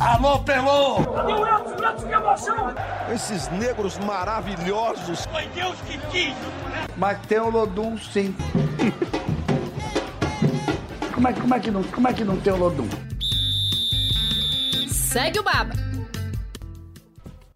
Alô, 0.00 0.38
Pelô! 0.38 1.02
Cadê 1.12 1.32
o 1.32 1.44
Elton? 1.44 1.70
O 1.70 1.84
Elton, 1.84 2.06
que 2.06 2.12
emoção! 2.12 2.74
Esses 3.12 3.48
negros 3.48 3.98
maravilhosos. 3.98 5.26
Foi 5.26 5.46
Deus 5.48 5.76
que 5.80 5.98
quis! 6.12 6.34
Mas 6.96 7.18
tem 7.26 7.40
o 7.40 7.50
Lodum, 7.50 7.98
sim. 7.98 8.32
como, 11.12 11.28
é, 11.28 11.32
como, 11.32 11.54
é 11.54 11.58
que 11.58 11.70
não, 11.72 11.82
como 11.82 12.06
é 12.06 12.12
que 12.12 12.22
não 12.22 12.36
tem 12.36 12.52
o 12.52 12.56
Lodum? 12.56 12.88
Segue 14.88 15.40
o 15.40 15.42
Baba. 15.42 15.72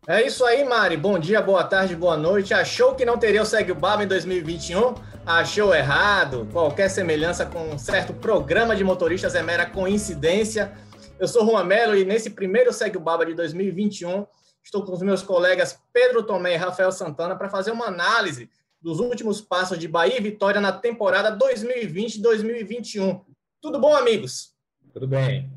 É 0.08 0.26
isso 0.26 0.44
aí, 0.44 0.64
Mari. 0.64 0.96
Bom 0.96 1.20
dia, 1.20 1.40
boa 1.40 1.62
tarde, 1.62 1.94
boa 1.94 2.16
noite. 2.16 2.52
Achou 2.52 2.96
que 2.96 3.04
não 3.04 3.16
teria 3.18 3.42
o 3.42 3.46
Segue 3.46 3.70
o 3.70 3.76
Baba 3.76 4.02
em 4.02 4.08
2021? 4.08 4.94
Achou 5.24 5.72
errado. 5.72 6.48
Qualquer 6.52 6.88
semelhança 6.88 7.46
com 7.46 7.68
um 7.68 7.78
certo 7.78 8.12
programa 8.12 8.74
de 8.74 8.82
motoristas 8.82 9.36
é 9.36 9.42
mera 9.44 9.64
coincidência. 9.64 10.72
Eu 11.22 11.28
sou 11.28 11.46
Juan 11.46 11.62
Melo 11.62 11.94
e 11.94 12.04
nesse 12.04 12.30
primeiro 12.30 12.72
Segue 12.72 12.96
o 12.96 13.00
Baba 13.00 13.24
de 13.24 13.32
2021 13.32 14.26
estou 14.60 14.84
com 14.84 14.92
os 14.92 15.00
meus 15.02 15.22
colegas 15.22 15.80
Pedro 15.92 16.24
Tomé 16.24 16.54
e 16.54 16.56
Rafael 16.56 16.90
Santana 16.90 17.36
para 17.36 17.48
fazer 17.48 17.70
uma 17.70 17.86
análise 17.86 18.50
dos 18.80 18.98
últimos 18.98 19.40
passos 19.40 19.78
de 19.78 19.86
Bahia 19.86 20.18
e 20.18 20.20
Vitória 20.20 20.60
na 20.60 20.72
temporada 20.72 21.38
2020-2021. 21.38 23.24
Tudo 23.60 23.78
bom, 23.78 23.94
amigos? 23.94 24.52
Tudo 24.92 25.06
bem. 25.06 25.48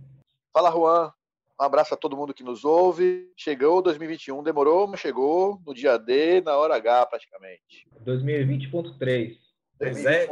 Fala, 0.53 0.69
Juan. 0.69 1.11
Um 1.59 1.63
abraço 1.63 1.95
a 1.95 1.97
todo 1.97 2.16
mundo 2.16 2.31
que 2.31 2.43
nos 2.43 2.63
ouve. 2.63 3.31
Chegou 3.35 3.81
2021, 3.81 4.43
demorou, 4.43 4.85
mas 4.85 4.99
chegou 4.99 5.59
no 5.66 5.73
dia 5.73 5.97
D, 5.97 6.41
na 6.41 6.55
hora 6.55 6.75
H, 6.75 7.07
praticamente. 7.07 7.88
2020.3. 8.05 9.35
Pois 9.79 10.05
é. 10.05 10.27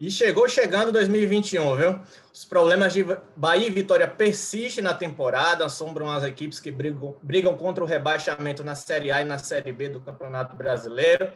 E 0.00 0.10
chegou 0.10 0.48
chegando 0.48 0.90
2021, 0.92 1.76
viu? 1.76 2.00
Os 2.32 2.42
problemas 2.42 2.94
de 2.94 3.04
Bahia 3.36 3.66
e 3.66 3.70
Vitória 3.70 4.08
persistem 4.08 4.82
na 4.82 4.94
temporada, 4.94 5.66
assombram 5.66 6.10
as 6.10 6.24
equipes 6.24 6.58
que 6.58 6.70
brigam, 6.70 7.18
brigam 7.22 7.54
contra 7.54 7.84
o 7.84 7.86
rebaixamento 7.86 8.64
na 8.64 8.74
Série 8.74 9.12
A 9.12 9.20
e 9.20 9.26
na 9.26 9.36
Série 9.36 9.70
B 9.72 9.90
do 9.90 10.00
Campeonato 10.00 10.56
Brasileiro. 10.56 11.30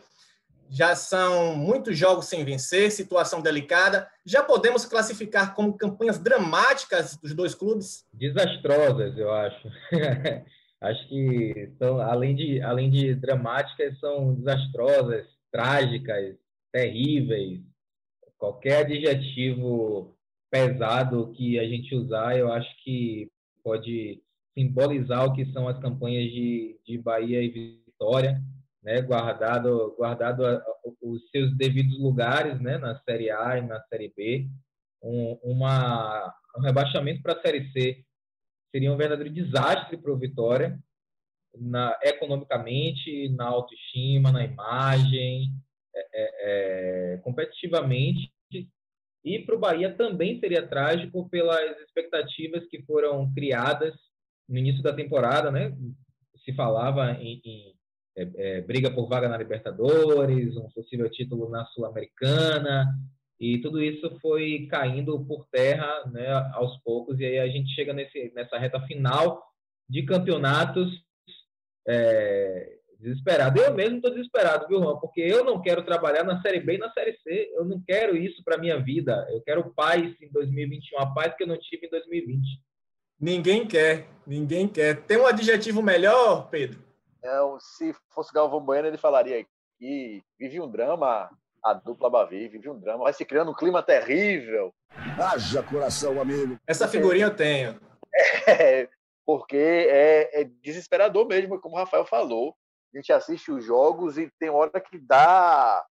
Já 0.71 0.97
são 0.97 1.55
muitos 1.55 1.99
jogos 1.99 2.25
sem 2.25 2.43
vencer, 2.43 2.91
situação 2.91 3.43
delicada. 3.43 4.09
Já 4.25 4.43
podemos 4.43 4.87
classificar 4.87 5.55
como 5.55 5.77
campanhas 5.77 6.19
dramáticas 6.19 7.19
dos 7.19 7.35
dois 7.35 7.55
clubes? 7.55 8.07
Desastrosas, 8.15 9.19
eu 9.19 9.31
acho. 9.31 9.69
acho 10.81 11.09
que 11.11 11.71
são, 11.79 12.01
além 12.01 12.35
de, 12.35 12.63
além 12.63 12.91
de 12.91 13.15
dramáticas, 13.15 14.01
são 14.01 14.33
desastrosas, 14.33 15.27
trágicas, 15.53 16.35
terríveis, 16.73 17.61
qualquer 18.45 18.85
adjetivo 18.85 20.15
pesado 20.51 21.33
que 21.33 21.59
a 21.59 21.67
gente 21.67 21.95
usar, 21.95 22.37
eu 22.37 22.53
acho 22.53 22.69
que 22.85 23.31
pode 23.63 24.23
simbolizar 24.53 25.25
o 25.25 25.33
que 25.33 25.51
são 25.51 25.67
as 25.67 25.79
campanhas 25.79 26.31
de, 26.31 26.79
de 26.87 26.99
Bahia 26.99 27.43
e 27.43 27.81
Vitória, 27.87 28.39
né, 28.83 29.01
guardado, 29.01 29.95
guardado 29.97 30.45
a, 30.45 30.63
os 31.03 31.27
seus 31.31 31.57
devidos 31.57 31.99
lugares 31.99 32.61
né, 32.61 32.77
na 32.77 33.01
Série 33.01 33.31
A 33.31 33.57
e 33.57 33.63
na 33.63 33.81
Série 33.85 34.13
B. 34.15 34.47
Um, 35.03 35.39
uma, 35.43 36.35
um 36.59 36.61
rebaixamento 36.61 37.23
para 37.23 37.33
a 37.33 37.41
Série 37.41 37.73
C 37.73 38.05
seria 38.71 38.93
um 38.93 38.97
verdadeiro 38.97 39.33
desastre 39.33 39.97
para 39.97 40.13
o 40.13 40.19
Vitória, 40.19 40.79
na, 41.59 41.99
economicamente, 42.03 43.31
na 43.31 43.47
autoestima, 43.47 44.31
na 44.31 44.45
imagem, 44.45 45.51
é, 45.97 46.09
é, 46.13 47.15
é, 47.15 47.17
competitivamente. 47.19 48.34
E 49.25 49.39
para 49.39 49.55
o 49.55 49.59
Bahia 49.59 49.95
também 49.95 50.39
seria 50.39 50.67
trágico 50.67 51.29
pelas 51.31 51.81
expectativas 51.81 52.67
que 52.67 52.83
foram 52.83 53.33
criadas 53.33 53.95
no 54.49 54.59
início 54.59 54.83
da 54.83 54.93
temporada, 54.93 55.51
né? 55.51 55.75
Se 56.45 56.53
falava 56.53 57.13
em, 57.13 57.41
em 57.45 57.75
é, 58.17 58.31
é, 58.37 58.61
briga 58.61 58.91
por 58.91 59.09
vaga 59.09 59.29
na 59.29 59.37
Libertadores, 59.37 60.57
um 60.57 60.71
possível 60.71 61.11
título 61.11 61.49
na 61.49 61.65
Sul-Americana, 61.67 62.95
e 63.41 63.59
tudo 63.59 63.83
isso 63.83 64.19
foi 64.21 64.67
caindo 64.71 65.25
por 65.25 65.47
terra 65.51 66.05
né, 66.13 66.31
aos 66.53 66.79
poucos, 66.83 67.19
e 67.19 67.25
aí 67.25 67.39
a 67.39 67.49
gente 67.49 67.75
chega 67.75 67.93
nesse, 67.93 68.33
nessa 68.35 68.59
reta 68.59 68.81
final 68.87 69.43
de 69.89 70.05
campeonatos 70.05 70.89
é, 71.89 72.79
desesperado. 73.05 73.61
Eu 73.61 73.75
mesmo 73.75 73.97
estou 73.97 74.11
desesperado, 74.11 74.67
viu, 74.67 74.83
Juan? 74.83 74.97
Porque 74.99 75.21
eu 75.21 75.45
não 75.45 75.61
quero 75.61 75.85
trabalhar 75.85 76.25
na 76.25 76.41
Série 76.41 76.61
B 76.61 76.77
e 76.77 76.79
na 76.79 76.91
Série 76.91 77.17
C. 77.19 77.53
Eu 77.55 77.65
não 77.65 77.81
quero 77.87 78.17
isso 78.17 78.43
para 78.43 78.59
minha 78.59 78.83
vida. 78.83 79.27
Eu 79.31 79.43
quero 79.43 79.73
paz 79.75 80.15
em 80.21 80.33
2021, 80.33 80.99
a 80.99 81.15
paz 81.15 81.35
que 81.37 81.45
eu 81.45 81.47
não 81.47 81.59
tive 81.59 81.87
em 81.87 81.91
2020. 81.91 82.41
Ninguém 83.21 83.67
quer, 83.67 84.09
ninguém 84.27 84.67
quer. 84.67 85.03
Tem 85.03 85.19
um 85.19 85.27
adjetivo 85.27 85.83
melhor, 85.83 86.49
Pedro? 86.49 86.83
É, 87.23 87.39
se 87.61 87.95
fosse 88.15 88.33
Galvão 88.33 88.61
Bueno, 88.61 88.89
ele 88.89 88.97
falaria 88.97 89.47
que 89.79 90.23
vive 90.39 90.61
um 90.61 90.71
drama, 90.71 91.31
a 91.63 91.75
dupla 91.75 92.11
Bavi, 92.11 92.49
vive 92.49 92.69
um 92.69 92.79
drama, 92.79 93.05
vai 93.05 93.13
se 93.13 93.25
criando 93.25 93.51
um 93.51 93.55
clima 93.55 93.83
terrível. 93.83 94.75
Haja 95.19 95.63
coração, 95.63 96.21
amigo. 96.21 96.59
Essa 96.67 96.89
figurinha 96.89 97.27
eu 97.27 97.37
tenho. 97.37 97.79
É, 98.47 98.89
porque 99.27 99.57
é, 99.57 100.43
é 100.43 100.45
desesperador 100.63 101.27
mesmo, 101.27 101.61
como 101.61 101.75
o 101.75 101.79
Rafael 101.79 102.07
falou 102.07 102.55
a 102.95 102.99
gente 102.99 103.13
assiste 103.13 103.51
os 103.51 103.65
jogos 103.65 104.17
e 104.17 104.31
tem 104.39 104.49
hora 104.51 104.81
que 104.81 104.99
dá, 104.99 105.85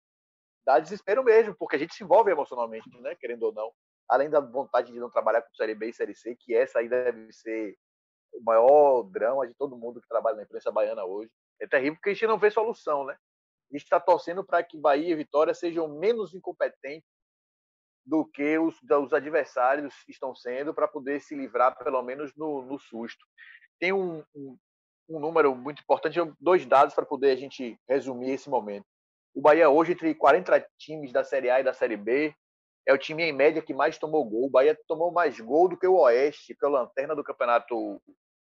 dá 0.65 0.79
desespero 0.79 1.25
mesmo, 1.25 1.55
porque 1.59 1.77
a 1.77 1.79
gente 1.79 1.95
se 1.95 2.05
envolve 2.05 2.31
emocionalmente, 2.31 2.89
né? 3.01 3.15
Querendo 3.17 3.45
ou 3.45 3.53
não. 3.53 3.73
Além 4.09 4.31
da 4.31 4.41
vontade 4.41 4.93
de 4.93 5.01
não 5.01 5.11
trabalhar 5.11 5.43
com 5.43 5.55
Série 5.55 5.75
B 5.75 5.89
e 5.89 5.93
Série 5.93 6.15
C, 6.15 6.37
que 6.37 6.55
essa 6.55 6.79
aí 6.79 6.89
deve 6.89 7.33
ser 7.33 7.77
o 8.33 8.43
maior 8.43 9.03
drama 9.03 9.47
de 9.47 9.55
todo 9.55 9.77
mundo 9.77 10.01
que 10.01 10.09
trabalha 10.09 10.37
na 10.37 10.43
imprensa 10.45 10.71
baiana 10.71 11.05
hoje. 11.05 11.31
É 11.61 11.67
terrível 11.67 11.95
porque 11.97 12.11
a 12.11 12.13
gente 12.15 12.27
não 12.27 12.39
vê 12.39 12.51
solução, 12.51 13.05
né? 13.05 13.15
A 13.71 13.75
gente 13.75 13.85
está 13.85 13.99
torcendo 13.99 14.45
para 14.45 14.63
que 14.63 14.79
Bahia 14.79 15.11
e 15.11 15.17
Vitória 15.17 15.55
sejam 15.55 15.89
menos 15.89 16.35
incompetentes 16.35 17.09
do 18.05 18.25
que 18.25 18.59
os, 18.59 18.77
os 18.83 19.13
adversários 19.13 19.95
estão 20.09 20.35
sendo 20.35 20.75
para 20.75 20.89
poder 20.89 21.21
se 21.21 21.35
livrar, 21.35 21.77
pelo 21.79 22.03
menos 22.03 22.35
no, 22.37 22.63
no 22.63 22.79
susto. 22.79 23.25
Tem 23.79 23.93
um, 23.93 24.23
um, 24.35 24.59
um 25.09 25.19
número 25.21 25.55
muito 25.55 25.83
importante, 25.83 26.19
dois 26.41 26.65
dados 26.67 26.95
para 26.95 27.07
poder 27.07 27.33
a 27.33 27.37
gente 27.37 27.79
resumir 27.89 28.31
esse 28.31 28.49
momento. 28.49 28.87
O 29.35 29.41
Bahia 29.41 29.69
hoje, 29.71 29.93
entre 29.93 30.15
40 30.15 30.67
times 30.79 31.13
da 31.13 31.25
Série 31.25 31.51
A 31.51 31.61
e 31.61 31.65
da 31.65 31.73
Série 31.73 31.97
B, 31.97 32.35
é 32.87 32.93
o 32.93 32.99
time 32.99 33.23
em 33.23 33.33
média 33.33 33.63
que 33.63 33.73
mais 33.73 33.97
tomou 33.99 34.25
gol. 34.25 34.47
O 34.47 34.51
Bahia 34.51 34.79
tomou 34.87 35.13
mais 35.13 35.39
gol 35.41 35.69
do 35.69 35.77
que 35.77 35.87
o 35.87 35.99
Oeste, 36.01 36.55
que 36.55 36.65
é 36.65 36.69
o 36.69 36.73
lanterna 36.73 37.15
do 37.15 37.25
campeonato 37.25 38.01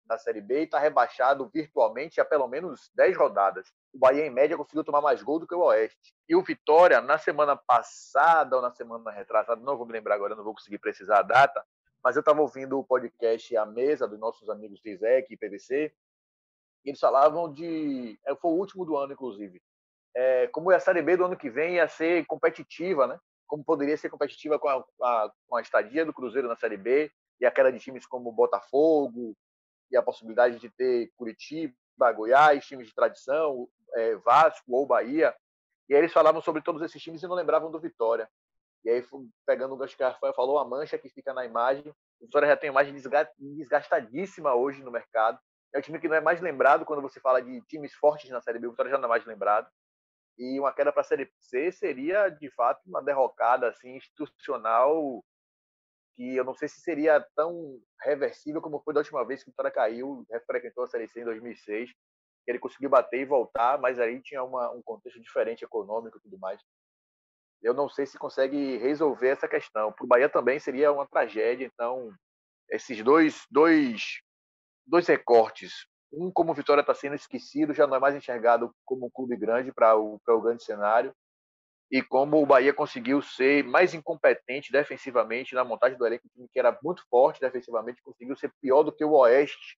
da 0.06 0.18
Série 0.18 0.42
B 0.42 0.62
e 0.62 0.64
está 0.64 0.80
rebaixado 0.80 1.50
virtualmente 1.54 2.20
há 2.20 2.26
pelo 2.26 2.48
menos 2.48 2.90
10 2.96 3.16
rodadas. 3.18 3.72
O 3.94 3.98
Bahia, 3.98 4.26
em 4.26 4.30
média, 4.30 4.58
conseguiu 4.58 4.84
tomar 4.84 5.02
mais 5.02 5.22
gol 5.22 5.40
do 5.40 5.48
que 5.48 5.56
o 5.56 5.62
Oeste. 5.62 6.14
E 6.28 6.36
o 6.36 6.44
Vitória, 6.44 7.02
na 7.02 7.18
semana 7.18 7.56
passada 7.56 8.56
ou 8.56 8.62
na 8.62 8.72
semana 8.72 9.12
retrasada, 9.12 9.62
não 9.62 9.78
vou 9.78 9.86
me 9.86 9.94
lembrar 9.94 10.16
agora, 10.16 10.36
não 10.36 10.44
vou 10.44 10.54
conseguir 10.54 10.80
precisar 10.80 11.20
a 11.20 11.24
data, 11.24 11.64
mas 12.04 12.16
eu 12.16 12.20
estava 12.20 12.42
ouvindo 12.42 12.78
o 12.78 12.84
podcast 12.84 13.56
A 13.56 13.66
Mesa 13.66 14.08
dos 14.08 14.20
nossos 14.20 14.50
amigos 14.50 14.82
Rizek 14.84 15.34
e 15.34 15.38
PVC, 15.38 15.94
eles 16.90 17.00
falavam 17.00 17.52
de. 17.52 18.20
É, 18.26 18.36
foi 18.36 18.52
o 18.52 18.56
último 18.56 18.86
do 18.86 18.98
ano, 18.98 19.14
inclusive. 19.14 19.62
É, 20.16 20.48
como 20.48 20.70
a 20.72 20.80
Série 20.80 21.02
B 21.02 21.18
do 21.18 21.26
ano 21.26 21.38
que 21.38 21.50
vem 21.50 21.76
ia 21.76 21.88
ser 21.88 22.26
competitiva, 22.26 23.08
né? 23.08 23.20
Como 23.48 23.64
poderia 23.64 23.98
ser 23.98 24.10
competitiva 24.10 24.60
com 24.60 24.68
a, 24.68 24.84
a, 25.02 25.32
com 25.48 25.56
a 25.56 25.62
estadia 25.62 26.06
do 26.06 26.14
Cruzeiro 26.14 26.48
na 26.48 26.56
Série 26.56 26.78
B 26.78 27.12
e 27.40 27.46
a 27.46 27.52
queda 27.52 27.72
de 27.72 27.80
times 27.80 28.06
como 28.06 28.32
Botafogo 28.32 29.36
e 29.92 29.98
a 29.98 30.04
possibilidade 30.04 30.60
de 30.60 30.70
ter 30.70 31.12
Curitiba, 31.16 31.74
Goiás, 32.16 32.66
times 32.66 32.88
de 32.88 32.96
tradição, 32.96 33.68
é, 33.96 34.16
Vasco 34.18 34.72
ou 34.74 34.86
Bahia. 34.86 35.36
E 35.90 35.94
aí 35.94 36.02
eles 36.02 36.14
falavam 36.14 36.42
sobre 36.42 36.62
todos 36.62 36.82
esses 36.82 37.02
times 37.02 37.22
e 37.22 37.28
não 37.28 37.36
lembravam 37.36 37.72
do 37.72 37.80
Vitória. 37.80 38.30
E 38.84 38.90
aí, 38.90 39.06
pegando 39.46 39.76
o 39.76 39.78
Rafael 39.78 40.34
falou, 40.34 40.60
a 40.60 40.66
mancha 40.66 40.98
que 40.98 41.10
fica 41.10 41.34
na 41.34 41.46
imagem. 41.46 41.90
O 42.20 42.26
Vitória 42.26 42.48
já 42.48 42.58
tem 42.58 42.70
uma 42.70 42.84
imagem 42.84 43.02
desgastadíssima 43.40 44.54
hoje 44.54 44.84
no 44.84 44.92
mercado. 44.92 45.40
É 45.74 45.80
o 45.80 45.82
time 45.82 46.00
que 46.00 46.08
não 46.08 46.16
é 46.16 46.22
mais 46.22 46.40
lembrado 46.40 46.86
quando 46.86 47.02
você 47.02 47.20
fala 47.20 47.42
de 47.42 47.62
times 47.62 47.94
fortes 47.94 48.30
na 48.30 48.42
Série 48.42 48.60
B. 48.60 48.68
O 48.68 48.72
Vitória 48.72 48.92
já 48.92 48.98
não 48.98 49.06
é 49.06 49.10
mais 49.10 49.26
lembrado. 49.26 49.68
E 50.38 50.60
uma 50.60 50.74
queda 50.74 50.92
para 50.92 51.02
a 51.02 51.06
Série 51.06 51.32
C 51.40 51.72
seria, 51.72 52.30
de 52.30 52.50
fato, 52.52 52.82
uma 52.86 53.02
derrocada 53.02 53.68
assim, 53.68 53.96
institucional 53.96 55.24
que 56.16 56.36
eu 56.36 56.44
não 56.44 56.54
sei 56.54 56.68
se 56.68 56.80
seria 56.82 57.26
tão 57.36 57.80
reversível 58.02 58.62
como 58.62 58.80
foi 58.82 58.94
da 58.94 59.00
última 59.00 59.26
vez 59.26 59.44
que 59.44 59.50
o 59.50 59.52
Vitória 59.52 59.72
caiu, 59.72 60.26
frequentou 60.46 60.84
a 60.84 60.88
Série 60.88 61.08
C 61.08 61.22
em 61.22 61.26
2006. 61.26 61.90
Ele 62.46 62.60
conseguiu 62.60 62.90
bater 62.90 63.22
e 63.22 63.26
voltar, 63.26 63.80
mas 63.80 64.00
aí 64.00 64.22
tinha 64.22 64.44
uma, 64.44 64.72
um 64.72 64.82
contexto 64.84 65.20
diferente 65.20 65.64
econômico 65.64 66.18
e 66.18 66.22
tudo 66.22 66.38
mais. 66.38 66.62
Eu 67.62 67.74
não 67.74 67.90
sei 67.90 68.06
se 68.06 68.18
consegue 68.18 68.78
resolver 68.78 69.30
essa 69.30 69.48
questão. 69.48 69.92
Para 69.92 70.04
o 70.04 70.08
Bahia 70.08 70.30
também 70.30 70.60
seria 70.60 70.92
uma 70.92 71.08
tragédia. 71.08 71.66
Então, 71.66 72.12
esses 72.70 73.02
dois, 73.02 73.46
dois 73.50 74.22
dois 74.86 75.08
recortes. 75.08 75.86
Um, 76.12 76.32
como 76.32 76.52
o 76.52 76.56
Vitória 76.56 76.82
está 76.82 76.94
sendo 76.94 77.16
esquecido, 77.16 77.74
já 77.74 77.88
não 77.88 77.96
é 77.96 78.00
mais 78.00 78.16
enxergado 78.16 78.74
como 78.86 79.08
um 79.08 79.10
clube 79.10 79.36
grande 79.36 79.72
para 79.74 79.96
o, 79.98 80.20
o 80.28 80.42
grande 80.42 80.64
cenário. 80.64 81.14
e 81.92 82.02
como 82.02 82.42
o 82.42 82.46
Bahia 82.46 82.74
conseguiu 82.74 83.22
ser 83.22 83.64
mais 83.64 83.94
incompetente 83.94 84.72
defensivamente 84.72 85.56
na 85.56 85.64
montagem 85.64 85.98
do 85.98 86.06
elenco, 86.06 86.28
que 86.52 86.60
era 86.60 86.78
muito 86.84 87.04
forte 87.10 87.40
defensivamente, 87.42 88.02
conseguiu 88.02 88.36
ser 88.36 88.52
pior 88.62 88.84
do 88.84 88.92
que 88.92 89.04
o 89.06 89.12
Oeste, 89.14 89.78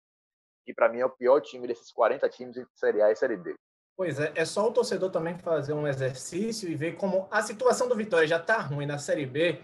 que 0.66 0.74
para 0.74 0.90
mim 0.90 1.00
é 1.00 1.06
o 1.06 1.10
pior 1.10 1.42
time 1.42 1.68
desses 1.68 1.92
40 1.92 2.28
times 2.30 2.58
entre 2.58 2.72
Série 2.76 3.02
A 3.02 3.12
e 3.12 3.16
Série 3.16 3.38
D. 3.38 3.56
Pois 3.98 4.20
é, 4.20 4.34
é 4.36 4.44
só 4.44 4.68
o 4.68 4.74
torcedor 4.74 5.10
também 5.10 5.38
fazer 5.38 5.74
um 5.74 5.88
exercício 5.88 6.70
e 6.70 6.76
ver 6.76 6.98
como 6.98 7.28
a 7.32 7.42
situação 7.42 7.88
do 7.88 7.96
Vitória 7.96 8.28
já 8.28 8.38
está 8.38 8.60
ruim 8.60 8.86
na 8.86 8.98
Série 8.98 9.26
B, 9.26 9.62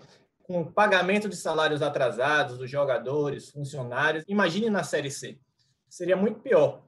com 0.52 0.62
o 0.62 0.72
pagamento 0.72 1.30
de 1.30 1.36
salários 1.38 1.82
atrasados 1.82 2.58
dos 2.58 2.70
jogadores, 2.70 3.50
funcionários. 3.50 4.26
Imagine 4.28 4.70
na 4.70 4.84
Série 4.84 5.10
C. 5.10 5.40
Seria 5.90 6.18
muito 6.18 6.42
pior. 6.42 6.84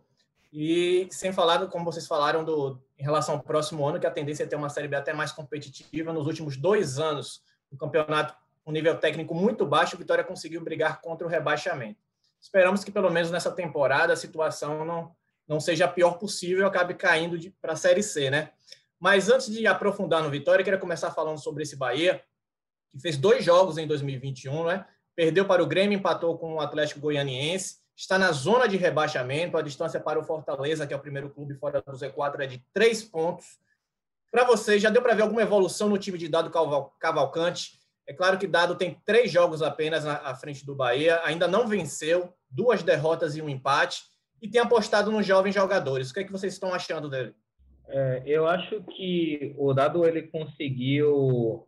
E 0.52 1.08
sem 1.10 1.32
falar, 1.32 1.66
como 1.68 1.86
vocês 1.86 2.06
falaram, 2.06 2.44
do, 2.44 2.84
em 3.00 3.04
relação 3.04 3.36
ao 3.36 3.42
próximo 3.42 3.88
ano, 3.88 4.02
que 4.02 4.06
a 4.06 4.12
tendência 4.12 4.44
é 4.44 4.46
ter 4.46 4.58
uma 4.58 4.70
Série 4.70 4.90
B 4.90 4.98
até 4.98 5.14
mais 5.14 5.32
competitiva. 5.32 6.12
Nos 6.12 6.28
últimos 6.28 6.58
dois 6.58 7.00
anos, 7.00 7.42
o 7.72 7.78
campeonato 7.78 8.36
um 8.66 8.72
nível 8.72 8.98
técnico 8.98 9.34
muito 9.34 9.66
baixo, 9.66 9.96
o 9.96 10.00
Vitória 10.00 10.24
conseguiu 10.24 10.62
brigar 10.62 11.02
contra 11.02 11.26
o 11.26 11.30
rebaixamento. 11.30 12.00
Esperamos 12.42 12.84
que, 12.84 12.92
pelo 12.92 13.10
menos 13.10 13.32
nessa 13.32 13.52
temporada, 13.52 14.14
a 14.14 14.18
situação 14.18 14.86
não, 14.86 15.16
não 15.48 15.60
seja 15.60 15.86
a 15.86 15.88
pior 15.88 16.18
possível 16.18 16.64
e 16.64 16.68
acabe 16.68 16.94
caindo 16.94 17.38
para 17.62 17.74
a 17.74 17.78
Série 17.78 18.04
C, 18.04 18.30
né? 18.30 18.52
Mas 19.00 19.30
antes 19.30 19.48
de 19.48 19.66
aprofundar 19.68 20.22
no 20.22 20.30
Vitória, 20.30 20.62
eu 20.62 20.66
queria 20.66 20.80
começar 20.80 21.12
falando 21.12 21.38
sobre 21.38 21.64
esse 21.64 21.76
Bahia, 21.76 22.24
que 22.94 23.02
fez 23.02 23.18
dois 23.18 23.44
jogos 23.44 23.78
em 23.78 23.88
2021, 23.88 24.68
né? 24.68 24.86
Perdeu 25.16 25.46
para 25.46 25.62
o 25.62 25.68
Grêmio, 25.68 25.98
empatou 25.98 26.38
com 26.38 26.54
o 26.54 26.62
Atlético 26.62 27.02
Goianiense 27.02 27.84
está 27.96 28.18
na 28.18 28.32
zona 28.32 28.68
de 28.68 28.78
rebaixamento. 28.78 29.58
A 29.58 29.62
distância 29.62 30.00
para 30.00 30.20
o 30.20 30.24
Fortaleza, 30.24 30.86
que 30.86 30.94
é 30.94 30.98
o 30.98 31.02
primeiro 31.02 31.30
clube 31.30 31.54
fora 31.56 31.82
do 31.82 31.92
Z4, 31.92 32.42
é 32.42 32.48
de 32.48 32.64
três 32.74 33.04
pontos. 33.04 33.58
Para 34.32 34.44
você, 34.44 34.80
já 34.80 34.90
deu 34.90 35.02
para 35.02 35.14
ver 35.14 35.22
alguma 35.22 35.42
evolução 35.42 35.88
no 35.90 35.98
time 35.98 36.18
de 36.18 36.28
Dado 36.28 36.52
Cavalcante? 37.00 37.80
É 38.08 38.14
claro 38.14 38.38
que 38.38 38.48
Dado 38.48 38.76
tem 38.76 39.00
três 39.06 39.32
jogos 39.32 39.62
apenas 39.62 40.06
à 40.06 40.36
frente 40.36 40.66
do 40.66 40.76
Bahia, 40.76 41.22
ainda 41.24 41.48
não 41.48 41.68
venceu, 41.68 42.34
duas 42.50 42.84
derrotas 42.84 43.36
e 43.38 43.42
um 43.42 43.48
empate, 43.48 44.04
e 44.42 44.50
tem 44.50 44.60
apostado 44.60 45.12
nos 45.12 45.26
jovens 45.26 45.54
jogadores. 45.54 46.10
O 46.10 46.14
que 46.14 46.20
é 46.22 46.24
que 46.24 46.32
vocês 46.32 46.54
estão 46.54 46.74
achando 46.74 47.10
dele? 47.10 47.34
É, 47.88 48.24
eu 48.26 48.48
acho 48.48 48.84
que 48.84 49.54
o 49.58 49.72
Dado 49.72 50.06
ele 50.06 50.24
conseguiu 50.24 51.68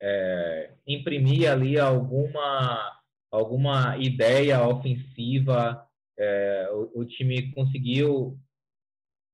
é, 0.00 0.70
imprimir 0.86 1.50
ali 1.50 1.78
alguma 1.78 3.00
alguma 3.30 3.96
ideia 3.98 4.66
ofensiva. 4.66 5.86
É, 6.18 6.68
o, 6.72 7.00
o, 7.00 7.04
time 7.04 7.52
conseguiu 7.52 8.36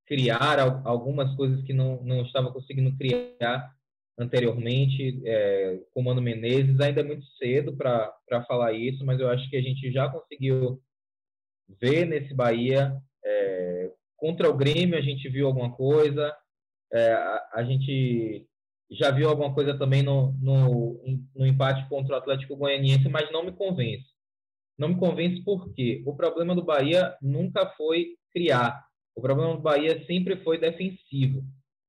criar 0.06 0.60
algumas 0.84 1.34
coisas 1.34 1.62
que 1.64 1.72
não, 1.72 2.02
não 2.04 2.22
estava 2.22 2.52
conseguindo 2.52 2.96
criar 2.96 3.74
anteriormente 4.18 5.20
é, 5.24 5.80
com 5.92 6.00
o 6.00 6.04
Mano 6.04 6.20
Menezes. 6.20 6.78
Ainda 6.78 7.00
é 7.00 7.04
muito 7.04 7.26
cedo 7.38 7.76
para 7.76 8.44
falar 8.46 8.72
isso, 8.72 9.04
mas 9.04 9.18
eu 9.18 9.28
acho 9.28 9.48
que 9.48 9.56
a 9.56 9.62
gente 9.62 9.90
já 9.90 10.08
conseguiu 10.08 10.80
ver 11.80 12.06
nesse 12.06 12.34
Bahia. 12.34 12.96
É, 13.24 13.90
contra 14.16 14.48
o 14.48 14.56
Grêmio, 14.56 14.96
a 14.96 15.02
gente 15.02 15.28
viu 15.28 15.46
alguma 15.46 15.72
coisa. 15.72 16.34
É, 16.92 17.12
a, 17.12 17.50
a 17.54 17.64
gente 17.64 18.46
já 18.90 19.10
viu 19.10 19.28
alguma 19.28 19.52
coisa 19.52 19.76
também 19.76 20.02
no, 20.02 20.32
no, 20.40 21.00
no 21.34 21.46
empate 21.46 21.88
contra 21.88 22.14
o 22.14 22.18
Atlético 22.18 22.56
Goianiense, 22.56 23.08
mas 23.08 23.30
não 23.32 23.44
me 23.44 23.52
convence. 23.52 24.06
Não 24.78 24.88
me 24.88 24.96
convence 24.96 25.42
porque 25.42 26.02
o 26.06 26.14
problema 26.14 26.54
do 26.54 26.64
Bahia 26.64 27.16
nunca 27.20 27.66
foi 27.76 28.16
criar. 28.32 28.84
O 29.14 29.20
problema 29.22 29.54
do 29.56 29.62
Bahia 29.62 30.04
sempre 30.06 30.36
foi 30.44 30.58
defensivo. 30.58 31.42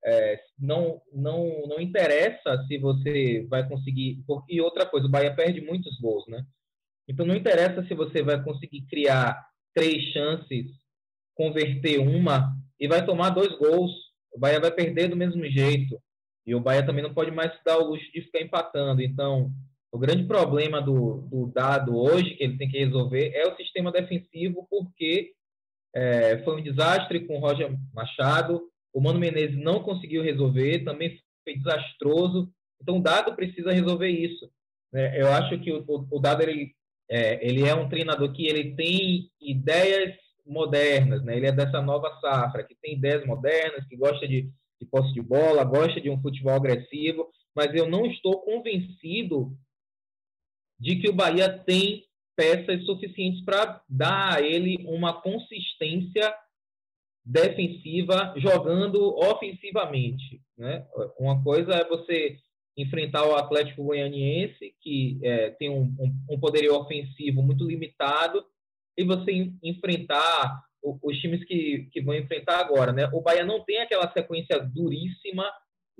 É, 0.06 0.40
não, 0.58 1.02
não, 1.12 1.68
não 1.68 1.82
interessa 1.82 2.64
se 2.68 2.78
você 2.78 3.46
vai 3.50 3.68
conseguir. 3.68 4.24
Porque, 4.26 4.56
e 4.56 4.62
outra 4.62 4.86
coisa, 4.86 5.06
o 5.06 5.12
Bahia 5.12 5.36
perde 5.36 5.60
muitos 5.60 6.00
gols, 6.00 6.26
né? 6.28 6.46
Então 7.08 7.26
não 7.26 7.36
interessa 7.36 7.86
se 7.86 7.94
você 7.94 8.24
vai 8.24 8.42
conseguir 8.42 8.82
criar 8.84 9.46
três 9.74 10.04
chances, 10.14 10.66
converter 11.36 12.00
uma 12.00 12.56
e 12.80 12.88
vai 12.88 13.06
tomar 13.06 13.32
dois 13.32 13.58
gols. 13.58 13.92
O 14.32 14.40
Bahia 14.40 14.60
vai 14.60 14.72
perder 14.72 15.10
do 15.10 15.16
mesmo 15.16 15.46
jeito. 15.46 16.02
E 16.48 16.56
o 16.56 16.62
Bahia 16.62 16.86
também 16.86 17.04
não 17.04 17.14
pode 17.14 17.30
mais 17.30 17.52
se 17.52 17.64
dar 17.66 17.78
o 17.78 17.90
luxo 17.90 18.10
de 18.14 18.22
ficar 18.22 18.40
empatando. 18.40 19.02
Então, 19.02 19.52
o 19.92 20.00
grande 20.00 20.24
problema 20.24 20.82
do, 20.82 21.28
do 21.30 21.48
dado 21.48 21.98
hoje 21.98 22.36
que 22.36 22.44
ele 22.44 22.58
tem 22.58 22.70
que 22.70 22.78
resolver 22.78 23.32
é 23.36 23.46
o 23.48 23.56
sistema 23.58 23.92
defensivo, 23.92 24.66
porque 24.70 25.34
é, 25.94 26.38
foi 26.46 26.56
um 26.56 26.64
desastre 26.64 27.28
com 27.28 27.38
o 27.38 27.40
Roger 27.42 27.70
Machado. 27.94 28.62
O 28.94 29.02
Mano 29.02 29.20
Menezes 29.20 29.58
não 29.58 29.84
conseguiu 29.84 30.24
resolver, 30.24 30.86
também 30.86 31.20
foi 31.44 31.58
desastroso. 31.58 32.50
Então, 32.82 32.98
o 32.98 33.02
Dado 33.02 33.36
precisa 33.36 33.74
resolver 33.74 34.10
isso. 34.10 34.50
É, 34.94 35.22
eu 35.22 35.28
acho 35.34 35.60
que 35.60 35.72
o, 35.72 35.84
o, 35.86 36.20
Dado 36.20 36.44
ele, 36.44 36.74
é, 37.10 37.46
ele 37.46 37.68
é 37.68 37.76
um 37.76 37.90
treinador 37.90 38.32
que 38.32 38.48
ele 38.48 38.74
tem 38.74 39.30
ideias 39.42 40.16
modernas, 40.46 41.22
né? 41.24 41.36
Ele 41.36 41.48
é 41.48 41.52
dessa 41.52 41.82
nova 41.82 42.10
safra, 42.22 42.64
que 42.64 42.76
tem 42.82 42.94
ideias 42.94 43.26
modernas, 43.26 43.86
que 43.86 43.98
gosta 43.98 44.26
de 44.26 44.50
de 44.80 44.88
posse 44.88 45.14
de 45.14 45.22
bola, 45.22 45.64
gosta 45.64 46.00
de 46.00 46.10
um 46.10 46.22
futebol 46.22 46.54
agressivo, 46.54 47.28
mas 47.56 47.74
eu 47.74 47.90
não 47.90 48.06
estou 48.06 48.42
convencido 48.42 49.58
de 50.80 50.98
que 50.98 51.10
o 51.10 51.14
Bahia 51.14 51.50
tem 51.50 52.04
peças 52.36 52.86
suficientes 52.86 53.44
para 53.44 53.82
dar 53.90 54.36
a 54.36 54.42
ele 54.42 54.86
uma 54.86 55.22
consistência 55.22 56.34
defensiva 57.26 58.34
jogando 58.38 59.16
ofensivamente. 59.18 60.42
Né? 60.58 60.86
Uma 61.20 61.44
coisa 61.44 61.74
é 61.74 61.88
você 61.88 62.38
enfrentar 62.78 63.28
o 63.28 63.36
Atlético 63.36 63.84
Goianiense, 63.84 64.76
que 64.82 65.20
é, 65.24 65.50
tem 65.52 65.70
um, 65.70 65.96
um, 66.00 66.36
um 66.36 66.40
poderio 66.40 66.76
ofensivo 66.76 67.42
muito 67.42 67.66
limitado, 67.66 68.46
e 68.96 69.04
você 69.04 69.52
enfrentar 69.64 70.64
os 71.02 71.18
times 71.18 71.44
que, 71.46 71.90
que 71.92 72.02
vão 72.02 72.16
enfrentar 72.16 72.60
agora, 72.60 72.92
né? 72.92 73.10
O 73.14 73.22
Bahia 73.22 73.46
não 73.46 73.64
tem 73.64 73.80
aquela 73.80 74.12
sequência 74.12 74.60
duríssima, 74.60 75.50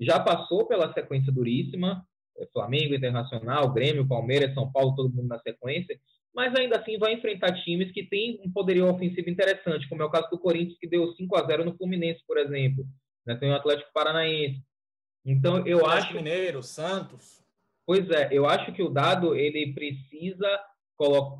já 0.00 0.20
passou 0.20 0.66
pela 0.66 0.92
sequência 0.92 1.32
duríssima, 1.32 2.06
é, 2.38 2.46
Flamengo, 2.52 2.94
Internacional, 2.94 3.72
Grêmio, 3.72 4.06
Palmeiras, 4.06 4.54
São 4.54 4.70
Paulo, 4.70 4.94
todo 4.94 5.12
mundo 5.12 5.28
na 5.28 5.38
sequência, 5.40 5.98
mas 6.34 6.54
ainda 6.54 6.78
assim 6.78 6.98
vai 6.98 7.14
enfrentar 7.14 7.52
times 7.64 7.90
que 7.90 8.04
têm 8.04 8.40
um 8.44 8.52
poderio 8.52 8.88
ofensivo 8.88 9.28
interessante, 9.28 9.88
como 9.88 10.02
é 10.02 10.04
o 10.04 10.10
caso 10.10 10.30
do 10.30 10.38
Corinthians, 10.38 10.78
que 10.78 10.86
deu 10.86 11.12
5 11.14 11.36
a 11.36 11.44
0 11.44 11.64
no 11.64 11.76
Fluminense, 11.76 12.22
por 12.26 12.38
exemplo. 12.38 12.86
Né? 13.26 13.34
Tem 13.34 13.50
o 13.50 13.54
Atlético 13.54 13.90
Paranaense. 13.92 14.62
Então, 15.24 15.66
eu 15.66 15.84
acho... 15.84 16.14
Mineiro, 16.14 16.62
Santos. 16.62 17.44
Pois 17.84 18.08
é, 18.10 18.28
eu 18.30 18.46
acho 18.46 18.72
que 18.72 18.82
o 18.82 18.90
Dado, 18.90 19.34
ele 19.34 19.72
precisa 19.72 20.60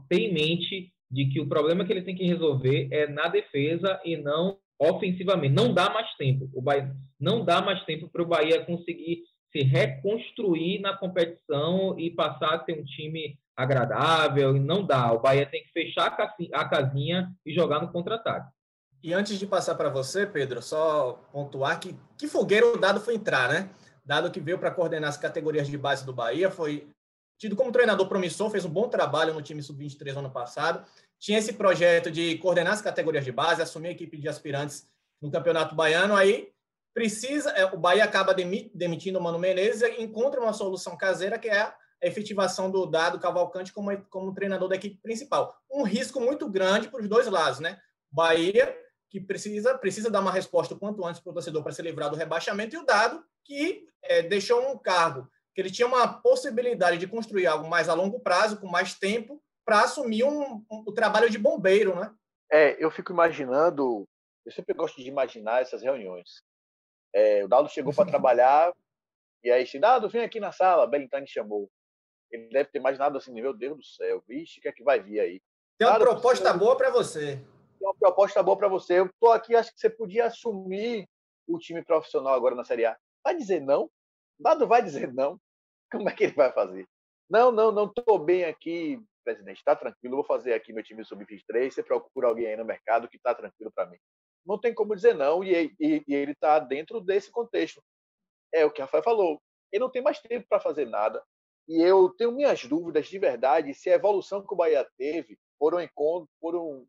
ter 0.09 0.21
em 0.21 0.33
mente 0.33 0.93
de 1.11 1.27
que 1.27 1.41
o 1.41 1.49
problema 1.49 1.85
que 1.85 1.93
ele 1.93 2.03
tem 2.03 2.15
que 2.15 2.27
resolver 2.27 2.89
é 2.91 3.07
na 3.07 3.29
defesa 3.29 4.01
e 4.05 4.17
não 4.17 4.59
ofensivamente. 4.79 5.55
Não 5.55 5.73
dá 5.73 5.91
mais 5.91 6.13
tempo. 6.15 6.49
O 6.55 6.63
Bahia 6.63 6.95
não 7.19 7.45
dá 7.45 7.61
mais 7.61 7.85
tempo 7.85 8.09
para 8.09 8.23
o 8.23 8.27
Bahia 8.27 8.65
conseguir 8.65 9.25
se 9.51 9.63
reconstruir 9.63 10.81
na 10.81 10.97
competição 10.97 11.99
e 11.99 12.11
passar 12.11 12.55
a 12.55 12.59
ter 12.59 12.79
um 12.79 12.85
time 12.85 13.39
agradável. 13.57 14.53
Não 14.55 14.85
dá. 14.85 15.13
O 15.13 15.21
Bahia 15.21 15.47
tem 15.47 15.63
que 15.65 15.73
fechar 15.73 16.17
a 16.53 16.65
casinha 16.65 17.33
e 17.45 17.53
jogar 17.53 17.81
no 17.81 17.91
contra-ataque. 17.91 18.51
E 19.03 19.13
antes 19.15 19.39
de 19.39 19.47
passar 19.47 19.75
para 19.75 19.89
você, 19.89 20.27
Pedro, 20.27 20.61
só 20.61 21.25
pontuar 21.33 21.79
que 21.81 21.95
que 22.17 22.27
fogueiro 22.27 22.75
o 22.75 22.79
Dado 22.79 23.01
foi 23.01 23.15
entrar, 23.15 23.49
né? 23.49 23.71
Dado 24.05 24.31
que 24.31 24.41
veio 24.41 24.59
para 24.59 24.73
coordenar 24.73 25.09
as 25.09 25.17
categorias 25.17 25.69
de 25.69 25.79
base 25.79 26.05
do 26.05 26.13
Bahia, 26.13 26.51
foi 26.51 26.89
tido 27.39 27.55
como 27.55 27.73
treinador 27.73 28.09
promissor, 28.09 28.51
fez 28.51 28.65
um 28.65 28.71
bom 28.71 28.89
trabalho 28.89 29.33
no 29.33 29.41
time 29.41 29.63
sub-23 29.63 30.17
ano 30.17 30.31
passado. 30.31 30.85
Tinha 31.19 31.39
esse 31.39 31.53
projeto 31.53 32.11
de 32.11 32.37
coordenar 32.39 32.73
as 32.73 32.83
categorias 32.83 33.25
de 33.25 33.33
base, 33.33 33.63
assumir 33.63 33.89
a 33.89 33.93
equipe 33.93 34.19
de 34.19 34.29
aspirantes 34.29 34.89
no 35.23 35.31
Campeonato 35.31 35.75
Baiano. 35.75 36.17
Aí 36.17 36.53
precisa, 36.93 37.51
é, 37.51 37.65
o 37.65 37.79
Bahia 37.79 38.05
acaba 38.05 38.35
demitindo 38.35 39.19
o 39.19 39.23
Mano 39.23 39.39
Menezes 39.39 39.83
e 39.83 40.03
encontra 40.03 40.41
uma 40.41 40.53
solução 40.53 40.97
caseira 40.97 41.39
que 41.39 41.49
é 41.49 41.61
a 41.61 41.77
efetivação 42.03 42.71
do 42.71 42.85
Dado 42.87 43.21
Cavalcante 43.21 43.73
como, 43.73 43.97
como 44.11 44.35
treinador 44.35 44.69
da 44.69 44.77
equipe 44.77 44.97
principal. 45.01 45.57
Um 45.71 45.85
risco 45.85 46.21
muito 46.21 46.49
grande 46.49 46.89
para 46.89 47.01
os 47.01 47.09
dois 47.09 47.29
lados, 47.29 47.61
né? 47.61 47.79
Bahia, 48.11 48.77
que 49.09 49.21
precisa, 49.21 49.79
precisa 49.79 50.11
dar 50.11 50.21
uma 50.21 50.33
resposta 50.33 50.75
o 50.75 50.79
quanto 50.79 51.05
antes 51.05 51.21
para 51.21 51.31
o 51.31 51.35
torcedor 51.35 51.63
para 51.63 51.73
se 51.73 51.83
livrar 51.83 52.11
do 52.11 52.17
rebaixamento, 52.17 52.75
e 52.75 52.79
o 52.79 52.85
Dado, 52.85 53.23
que 53.45 53.87
é, 54.03 54.23
deixou 54.23 54.71
um 54.71 54.77
cargo 54.77 55.29
que 55.59 55.63
ele 55.63 55.73
tinha 55.73 55.89
uma 55.89 56.07
possibilidade 56.07 56.99
de 56.99 57.09
construir 57.09 57.49
algo 57.49 57.69
mais 57.69 57.89
a 57.89 57.95
longo 57.95 58.21
prazo, 58.21 58.61
com 58.61 58.69
mais 58.69 58.95
tempo, 58.95 59.43
para 59.65 59.81
assumir 59.81 60.23
um, 60.23 60.65
um, 60.71 60.85
o 60.87 60.93
trabalho 60.93 61.29
de 61.29 61.37
bombeiro, 61.37 61.97
né? 61.97 62.15
É, 62.49 62.77
eu 62.79 62.89
fico 62.93 63.11
imaginando, 63.11 64.05
eu 64.47 64.53
sempre 64.53 64.73
gosto 64.73 65.03
de 65.03 65.09
imaginar 65.09 65.61
essas 65.61 65.83
reuniões. 65.83 66.45
É, 67.13 67.45
o 67.45 67.49
Dado 67.49 67.69
chegou 67.69 67.93
para 67.93 68.07
trabalhar 68.09 68.73
e 69.43 69.51
aí, 69.51 69.67
se 69.67 69.81
Dado, 69.81 70.09
vem 70.09 70.23
aqui 70.23 70.39
na 70.39 70.53
sala, 70.53 70.87
Belintani 70.87 71.27
chamou. 71.27 71.69
Ele 72.31 72.49
deve 72.51 72.71
ter 72.71 72.79
imaginado 72.79 73.19
assim, 73.19 73.33
meu 73.33 73.53
Deus 73.53 73.79
do 73.79 73.85
céu, 73.85 74.23
vixe, 74.29 74.61
o 74.61 74.63
que 74.63 74.69
é 74.69 74.73
que 74.73 74.85
vai 74.85 75.03
vir 75.03 75.19
aí? 75.19 75.43
Tem 75.77 75.89
uma 75.89 75.99
Dado, 75.99 76.09
proposta 76.09 76.53
boa 76.53 76.77
para 76.77 76.91
você. 76.91 77.35
Tem 77.35 77.89
uma 77.89 77.97
proposta 77.97 78.41
boa 78.45 78.57
para 78.57 78.69
você. 78.69 79.01
Eu 79.01 79.11
tô 79.19 79.33
aqui, 79.33 79.57
acho 79.57 79.75
que 79.75 79.81
você 79.81 79.91
podia 79.91 80.27
assumir 80.27 81.09
o 81.49 81.59
time 81.59 81.83
profissional 81.83 82.35
agora 82.35 82.55
na 82.55 82.65
Série 82.65 82.85
A. 82.85 82.97
Vai 83.25 83.37
dizer 83.37 83.61
não? 83.61 83.91
Dado 84.39 84.65
vai 84.65 84.81
dizer 84.81 85.13
não. 85.13 85.37
Como 85.91 86.09
é 86.09 86.15
que 86.15 86.25
ele 86.25 86.35
vai 86.35 86.53
fazer? 86.53 86.87
Não, 87.29 87.53
não, 87.53 87.71
não 87.73 87.87
estou 87.87 88.19
bem 88.19 88.45
aqui, 88.45 89.01
presidente. 89.25 89.59
Está 89.59 89.77
tranquilo, 89.77 90.17
vou 90.17 90.25
fazer 90.25 90.55
aqui 90.55 90.73
meu 90.73 90.83
time 90.83 91.05
sub-23. 91.05 91.71
Você 91.71 91.83
procura 91.83 92.29
alguém 92.29 92.47
aí 92.47 92.57
no 92.57 92.65
mercado 92.65 93.09
que 93.09 93.17
está 93.17 93.35
tranquilo 93.35 93.71
para 93.75 93.87
mim. 93.87 93.99
Não 94.47 94.59
tem 94.59 94.75
como 94.75 94.95
dizer 94.95 95.15
não, 95.15 95.45
e, 95.45 95.75
e, 95.79 96.03
e 96.07 96.15
ele 96.15 96.33
está 96.33 96.59
dentro 96.59 97.01
desse 97.01 97.31
contexto. 97.31 97.83
É 98.53 98.65
o 98.65 98.71
que 98.71 98.81
a 98.81 98.85
Rafael 98.87 99.03
falou. 99.03 99.43
Ele 99.71 99.83
não 99.83 99.91
tem 99.91 100.03
mais 100.03 100.19
tempo 100.21 100.47
para 100.49 100.61
fazer 100.61 100.87
nada. 100.87 101.23
E 101.69 101.83
eu 101.83 102.09
tenho 102.11 102.33
minhas 102.33 102.65
dúvidas 102.65 103.09
de 103.09 103.19
verdade 103.19 103.75
se 103.75 103.91
a 103.91 103.95
evolução 103.95 104.45
que 104.45 104.55
o 104.55 104.57
Bahia 104.57 104.89
teve 104.97 105.39
foram, 105.59 105.87
foram 106.41 106.87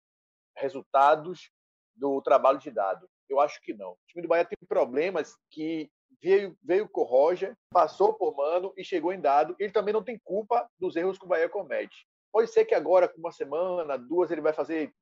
resultados 0.55 1.51
do 1.93 2.21
trabalho 2.21 2.59
de 2.59 2.71
dado. 2.71 3.09
Eu 3.27 3.41
acho 3.41 3.61
que 3.61 3.73
não. 3.73 3.91
O 3.91 3.97
time 4.07 4.21
do 4.21 4.29
Bahia 4.29 4.45
tem 4.45 4.57
problemas 4.67 5.35
que 5.51 5.91
veio, 6.21 6.57
veio 6.63 6.87
com 6.87 7.03
Roger, 7.03 7.55
passou 7.71 8.13
por 8.13 8.35
Mano 8.35 8.73
e 8.77 8.83
chegou 8.83 9.13
em 9.13 9.19
dado. 9.19 9.55
Ele 9.59 9.71
também 9.71 9.93
não 9.93 10.03
tem 10.03 10.19
culpa 10.23 10.69
dos 10.79 10.95
erros 10.95 11.17
que 11.17 11.25
o 11.25 11.27
Bahia 11.27 11.49
comete. 11.49 12.07
Pode 12.31 12.51
ser 12.51 12.65
que 12.65 12.75
agora, 12.75 13.07
com 13.07 13.19
uma 13.19 13.31
semana, 13.31 13.97
duas, 13.97 14.29
ele 14.31 14.41
vai 14.41 14.53
fazer, 14.53 14.93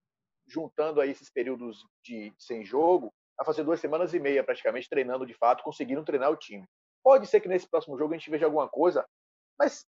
juntando 0.48 1.02
aí 1.02 1.12
esses 1.12 1.30
períodos 1.30 1.86
de 2.04 2.34
sem 2.38 2.64
jogo, 2.64 3.14
a 3.40 3.46
fazer 3.46 3.64
duas 3.64 3.80
semanas 3.80 4.14
e 4.14 4.20
meia 4.20 4.44
praticamente 4.44 4.90
treinando 4.90 5.26
de 5.26 5.34
fato, 5.34 5.64
conseguindo 5.64 6.04
treinar 6.04 6.32
o 6.32 6.38
time. 6.38 6.66
Pode 7.04 7.28
ser 7.28 7.40
que 7.40 7.48
nesse 7.48 7.70
próximo 7.70 7.98
jogo 7.98 8.14
a 8.14 8.18
gente 8.18 8.30
veja 8.30 8.46
alguma 8.46 8.68
coisa, 8.68 9.06
mas 9.60 9.86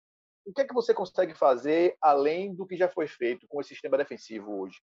o 0.47 0.53
que 0.53 0.63
é 0.63 0.67
que 0.67 0.75
você 0.75 0.95
consegue 0.95 1.35
fazer 1.35 1.97
além 2.01 2.55
do 2.55 2.67
que 2.67 2.77
já 2.77 2.89
foi 2.89 3.07
feito 3.07 3.47
com 3.49 3.59
o 3.59 3.63
sistema 3.63 3.99
defensivo 3.99 4.61
hoje? 4.61 4.81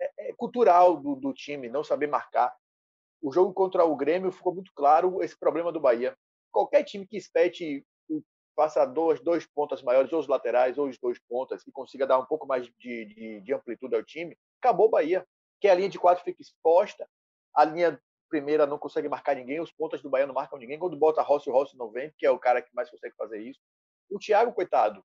É, 0.00 0.30
é 0.30 0.32
cultural 0.32 0.96
do, 0.96 1.14
do, 1.14 1.32
time 1.32 1.68
não 1.68 1.84
saber 1.84 2.08
marcar. 2.08 2.54
O 3.24 3.32
jogo 3.32 3.54
contra 3.54 3.86
o 3.86 3.96
Grêmio 3.96 4.30
ficou 4.30 4.52
muito 4.52 4.70
claro 4.74 5.22
esse 5.22 5.34
problema 5.34 5.72
do 5.72 5.80
Bahia. 5.80 6.14
Qualquer 6.52 6.84
time 6.84 7.06
que 7.06 7.16
espete 7.16 7.82
faça 8.54 8.84
dois, 8.84 9.18
dois 9.18 9.46
pontas 9.46 9.82
maiores, 9.82 10.12
ou 10.12 10.20
os 10.20 10.28
laterais, 10.28 10.76
ou 10.76 10.88
os 10.88 10.98
dois 10.98 11.18
pontas, 11.26 11.66
e 11.66 11.72
consiga 11.72 12.06
dar 12.06 12.18
um 12.18 12.26
pouco 12.26 12.46
mais 12.46 12.66
de, 12.78 13.06
de, 13.06 13.40
de 13.40 13.54
amplitude 13.54 13.96
ao 13.96 14.04
time, 14.04 14.36
acabou 14.60 14.88
o 14.88 14.90
Bahia. 14.90 15.26
Que 15.58 15.68
a 15.68 15.74
linha 15.74 15.88
de 15.88 15.98
quatro 15.98 16.22
fica 16.22 16.42
exposta, 16.42 17.08
a 17.56 17.64
linha 17.64 17.98
primeira 18.28 18.66
não 18.66 18.78
consegue 18.78 19.08
marcar 19.08 19.34
ninguém, 19.34 19.58
os 19.58 19.72
pontas 19.72 20.02
do 20.02 20.10
Bahia 20.10 20.26
não 20.26 20.34
marcam 20.34 20.58
ninguém. 20.58 20.78
Quando 20.78 20.94
bota 20.94 21.22
Rossi, 21.22 21.48
o 21.48 21.52
Rossi 21.54 21.78
não 21.78 21.90
vem, 21.90 22.12
que 22.18 22.26
é 22.26 22.30
o 22.30 22.38
cara 22.38 22.60
que 22.60 22.74
mais 22.74 22.90
consegue 22.90 23.14
fazer 23.16 23.38
isso. 23.40 23.58
O 24.10 24.18
Thiago, 24.18 24.52
coitado, 24.52 25.02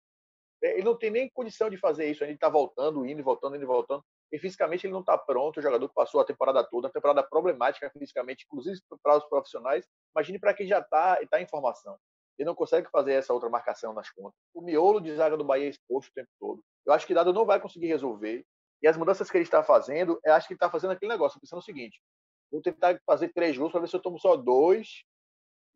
ele 0.62 0.84
não 0.84 0.98
tem 0.98 1.10
nem 1.10 1.30
condição 1.30 1.70
de 1.70 1.78
fazer 1.78 2.12
isso. 2.12 2.22
Ele 2.22 2.34
está 2.34 2.50
voltando, 2.50 3.06
indo, 3.06 3.24
voltando, 3.24 3.56
indo, 3.56 3.66
voltando. 3.66 4.04
E 4.32 4.38
fisicamente 4.38 4.86
ele 4.86 4.94
não 4.94 5.00
está 5.00 5.18
pronto. 5.18 5.58
O 5.58 5.62
jogador 5.62 5.90
passou 5.90 6.22
a 6.22 6.26
temporada 6.26 6.64
toda, 6.64 6.88
uma 6.88 6.94
temporada 6.94 7.24
problemática 7.24 7.90
fisicamente, 7.90 8.46
inclusive 8.46 8.80
para 9.02 9.18
os 9.18 9.26
profissionais. 9.26 9.86
Imagine 10.16 10.40
para 10.40 10.54
quem 10.54 10.68
já 10.68 10.80
está 10.80 11.20
tá 11.28 11.42
em 11.42 11.48
formação. 11.48 11.98
Ele 12.38 12.48
não 12.48 12.56
consegue 12.56 12.90
fazer 12.90 13.14
essa 13.14 13.34
outra 13.34 13.50
marcação 13.50 13.94
nas 13.94 14.10
contas. 14.10 14.40
O 14.54 14.62
miolo 14.62 15.02
de 15.02 15.14
zaga 15.16 15.36
do 15.36 15.44
Bahia 15.44 15.66
é 15.66 15.70
exposto 15.70 16.10
o 16.10 16.14
tempo 16.14 16.30
todo. 16.40 16.64
Eu 16.86 16.94
acho 16.94 17.06
que 17.06 17.14
Dado 17.14 17.34
não 17.34 17.46
vai 17.46 17.60
conseguir 17.60 17.88
resolver. 17.88 18.46
E 18.82 18.88
as 18.88 18.96
mudanças 18.96 19.30
que 19.30 19.36
ele 19.36 19.44
está 19.44 19.62
fazendo, 19.62 20.18
eu 20.24 20.34
acho 20.34 20.48
que 20.48 20.54
ele 20.54 20.58
está 20.58 20.70
fazendo 20.70 20.92
aquele 20.92 21.12
negócio, 21.12 21.40
pensando 21.40 21.60
o 21.60 21.64
seguinte: 21.64 22.02
vou 22.50 22.62
tentar 22.62 22.98
fazer 23.06 23.30
três 23.30 23.58
gols 23.58 23.72
para 23.72 23.82
ver 23.82 23.90
se 23.90 23.96
eu 23.96 24.02
tomo 24.02 24.18
só 24.18 24.38
dois 24.38 25.04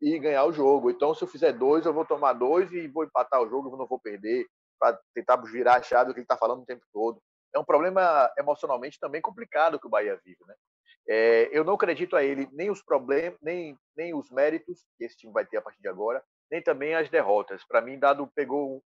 e 0.00 0.18
ganhar 0.18 0.44
o 0.44 0.52
jogo. 0.52 0.90
Então, 0.90 1.14
se 1.14 1.22
eu 1.22 1.28
fizer 1.28 1.52
dois, 1.52 1.84
eu 1.84 1.92
vou 1.92 2.06
tomar 2.06 2.32
dois 2.32 2.72
e 2.72 2.88
vou 2.88 3.04
empatar 3.04 3.42
o 3.42 3.48
jogo, 3.48 3.68
eu 3.68 3.76
não 3.76 3.86
vou 3.86 3.98
perder, 3.98 4.46
para 4.78 4.98
tentar 5.14 5.36
virar 5.36 5.76
a 5.76 5.82
chave 5.82 6.08
do 6.08 6.14
que 6.14 6.20
ele 6.20 6.24
está 6.24 6.36
falando 6.36 6.62
o 6.62 6.66
tempo 6.66 6.84
todo. 6.92 7.20
É 7.54 7.58
um 7.58 7.64
problema 7.64 8.32
emocionalmente 8.36 8.98
também 8.98 9.22
complicado 9.22 9.78
que 9.78 9.86
o 9.86 9.90
Bahia 9.90 10.20
vive, 10.24 10.44
né? 10.46 10.54
É, 11.06 11.48
eu 11.52 11.64
não 11.64 11.74
acredito 11.74 12.16
a 12.16 12.24
ele 12.24 12.48
nem 12.52 12.70
os 12.70 12.82
problemas, 12.82 13.38
nem, 13.42 13.78
nem 13.96 14.14
os 14.14 14.30
méritos 14.30 14.84
que 14.96 15.04
esse 15.04 15.16
time 15.16 15.32
vai 15.32 15.44
ter 15.44 15.58
a 15.58 15.62
partir 15.62 15.80
de 15.80 15.88
agora, 15.88 16.24
nem 16.50 16.62
também 16.62 16.94
as 16.94 17.10
derrotas. 17.10 17.62
Para 17.64 17.82
mim, 17.82 17.98
Dado 17.98 18.26
pegou, 18.34 18.82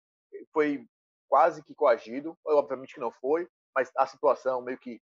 foi 0.52 0.84
quase 1.28 1.62
que 1.62 1.74
coagido, 1.74 2.36
obviamente 2.44 2.94
que 2.94 3.00
não 3.00 3.12
foi, 3.12 3.48
mas 3.74 3.90
a 3.96 4.06
situação 4.06 4.60
meio 4.60 4.78
que 4.78 5.00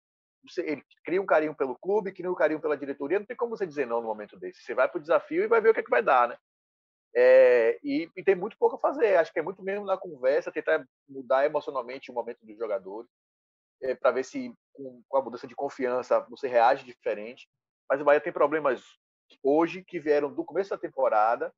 ele 0.59 0.83
cria 1.05 1.23
um 1.23 1.27
carinho 1.27 1.55
pelo 1.55 1.79
clube, 1.79 2.13
cria 2.13 2.31
um 2.31 2.35
carinho 2.35 2.61
pela 2.61 2.77
diretoria, 2.77 3.19
não 3.19 3.27
tem 3.27 3.37
como 3.37 3.57
você 3.57 3.67
dizer 3.67 3.87
não 3.87 4.01
no 4.01 4.09
momento 4.09 4.39
desse. 4.39 4.63
Você 4.63 4.75
vai 4.75 4.89
para 4.89 4.99
o 4.99 5.01
desafio 5.01 5.43
e 5.43 5.49
vai 5.49 5.61
ver 5.61 5.71
o 5.71 5.75
que, 5.75 5.81
é 5.81 5.83
que 5.83 5.91
vai 5.91 6.03
dar, 6.03 6.29
né? 6.29 6.37
É, 7.17 7.79
e, 7.83 8.11
e, 8.17 8.25
tem 8.25 8.35
muito 8.35 8.59
pouco 8.59 8.75
a 8.77 8.79
fazer. 8.79 9.17
Acho 9.17 9.33
que 9.33 9.39
é 9.39 9.43
muito 9.43 9.63
mesmo 9.63 9.87
na 9.87 9.97
conversa, 9.97 10.51
tentar 10.51 10.85
mudar 11.09 11.47
emocionalmente 11.47 12.11
o 12.11 12.15
momento 12.15 12.45
dos 12.45 12.59
jogadores, 12.59 13.09
é, 13.85 13.95
para 13.95 14.11
ver 14.11 14.25
se 14.25 14.53
com, 14.73 15.03
com, 15.07 15.17
a 15.17 15.23
mudança 15.23 15.47
de 15.47 15.55
confiança 15.55 16.21
você 16.31 16.49
reage 16.49 16.85
diferente. 16.85 17.47
Mas 17.89 18.01
o 18.01 18.05
Bahia 18.05 18.21
tem 18.21 18.33
problemas 18.33 18.83
hoje 19.43 19.85
que 19.85 20.01
vieram 20.01 20.33
do 20.33 20.45
começo 20.45 20.71
da 20.71 20.79
temporada 20.79 21.53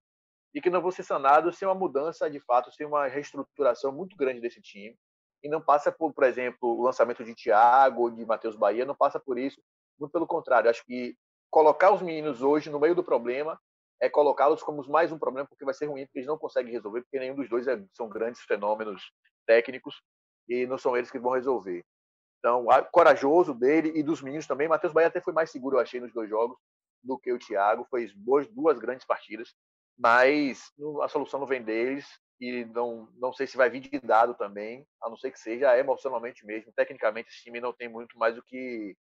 e 0.53 0.61
que 0.61 0.69
não 0.69 0.83
vão 0.83 0.91
ser 0.91 1.05
sanados 1.05 1.57
sem 1.57 1.69
uma 1.69 1.75
mudança 1.75 2.29
de 2.29 2.41
fato, 2.41 2.73
sem 2.73 2.87
uma 2.87 3.07
reestruturação 3.07 3.93
muito 3.93 4.17
grande 4.17 4.41
desse 4.41 4.61
time. 4.61 4.99
E 5.43 5.49
não 5.49 5.61
passa 5.61 5.93
por, 5.93 6.13
por 6.13 6.25
exemplo, 6.25 6.77
o 6.77 6.83
lançamento 6.83 7.23
de 7.23 7.35
Thiago 7.35 8.03
ou 8.03 8.11
de 8.11 8.25
Matheus 8.27 8.57
Bahia, 8.57 8.85
não 8.85 8.97
passa 8.97 9.21
por 9.21 9.39
isso. 9.39 9.63
Muito 9.99 10.13
pelo 10.13 10.27
contrário, 10.27 10.69
acho 10.69 10.85
que 10.85 11.17
colocar 11.49 11.93
os 11.93 12.03
meninos 12.03 12.43
hoje 12.43 12.69
no 12.71 12.81
meio 12.81 12.95
do 12.95 13.05
problema 13.05 13.59
é 14.01 14.11
colocá-los 14.11 14.63
como 14.63 14.87
mais 14.91 15.13
um 15.13 15.19
problema, 15.19 15.49
porque 15.49 15.65
vai 15.65 15.73
ser 15.73 15.87
ruim, 15.87 16.05
porque 16.07 16.19
eles 16.19 16.29
não 16.29 16.37
conseguem 16.37 16.73
resolver, 16.73 17.03
porque 17.03 17.19
nenhum 17.19 17.37
dos 17.37 17.49
dois 17.49 17.67
é, 17.67 17.83
são 17.95 18.09
grandes 18.09 18.43
fenômenos 18.43 19.11
técnicos 19.47 20.03
e 20.49 20.67
não 20.67 20.77
são 20.77 20.97
eles 20.97 21.11
que 21.11 21.19
vão 21.19 21.33
resolver. 21.33 21.85
Então, 22.47 22.65
corajoso 22.93 23.53
dele 23.53 23.93
e 23.95 24.03
dos 24.03 24.23
meninos 24.23 24.47
também. 24.47 24.69
Matheus 24.69 24.93
Bahia 24.93 25.09
até 25.09 25.21
foi 25.21 25.33
mais 25.33 25.51
seguro, 25.51 25.77
eu 25.77 25.81
achei, 25.81 26.01
nos 26.01 26.13
dois 26.13 26.31
jogos 26.31 26.57
do 27.03 27.19
que 27.19 27.33
o 27.33 27.39
Thiago. 27.39 27.87
Fez 27.91 28.13
boas, 28.13 28.47
duas 28.49 28.79
grandes 28.79 29.05
partidas 29.05 29.53
mas 29.99 30.71
a 31.03 31.09
solução 31.09 31.41
não 31.41 31.47
vem 31.47 31.63
deles 31.63 32.07
e 32.39 32.67
não, 32.67 33.09
não 33.17 33.33
sei 33.33 33.47
se 33.47 33.57
vai 33.57 33.71
vir 33.71 33.81
de 33.81 33.99
dado 34.01 34.35
também, 34.35 34.87
a 35.03 35.09
não 35.09 35.17
ser 35.17 35.31
que 35.31 35.39
seja 35.39 35.77
emocionalmente 35.79 36.45
mesmo. 36.45 36.73
Tecnicamente, 36.73 37.31
esse 37.31 37.43
time 37.43 37.61
não 37.61 37.73
tem 37.73 37.89
muito 37.89 38.19
mais 38.19 38.37
o 38.37 38.43
que, 38.43 38.95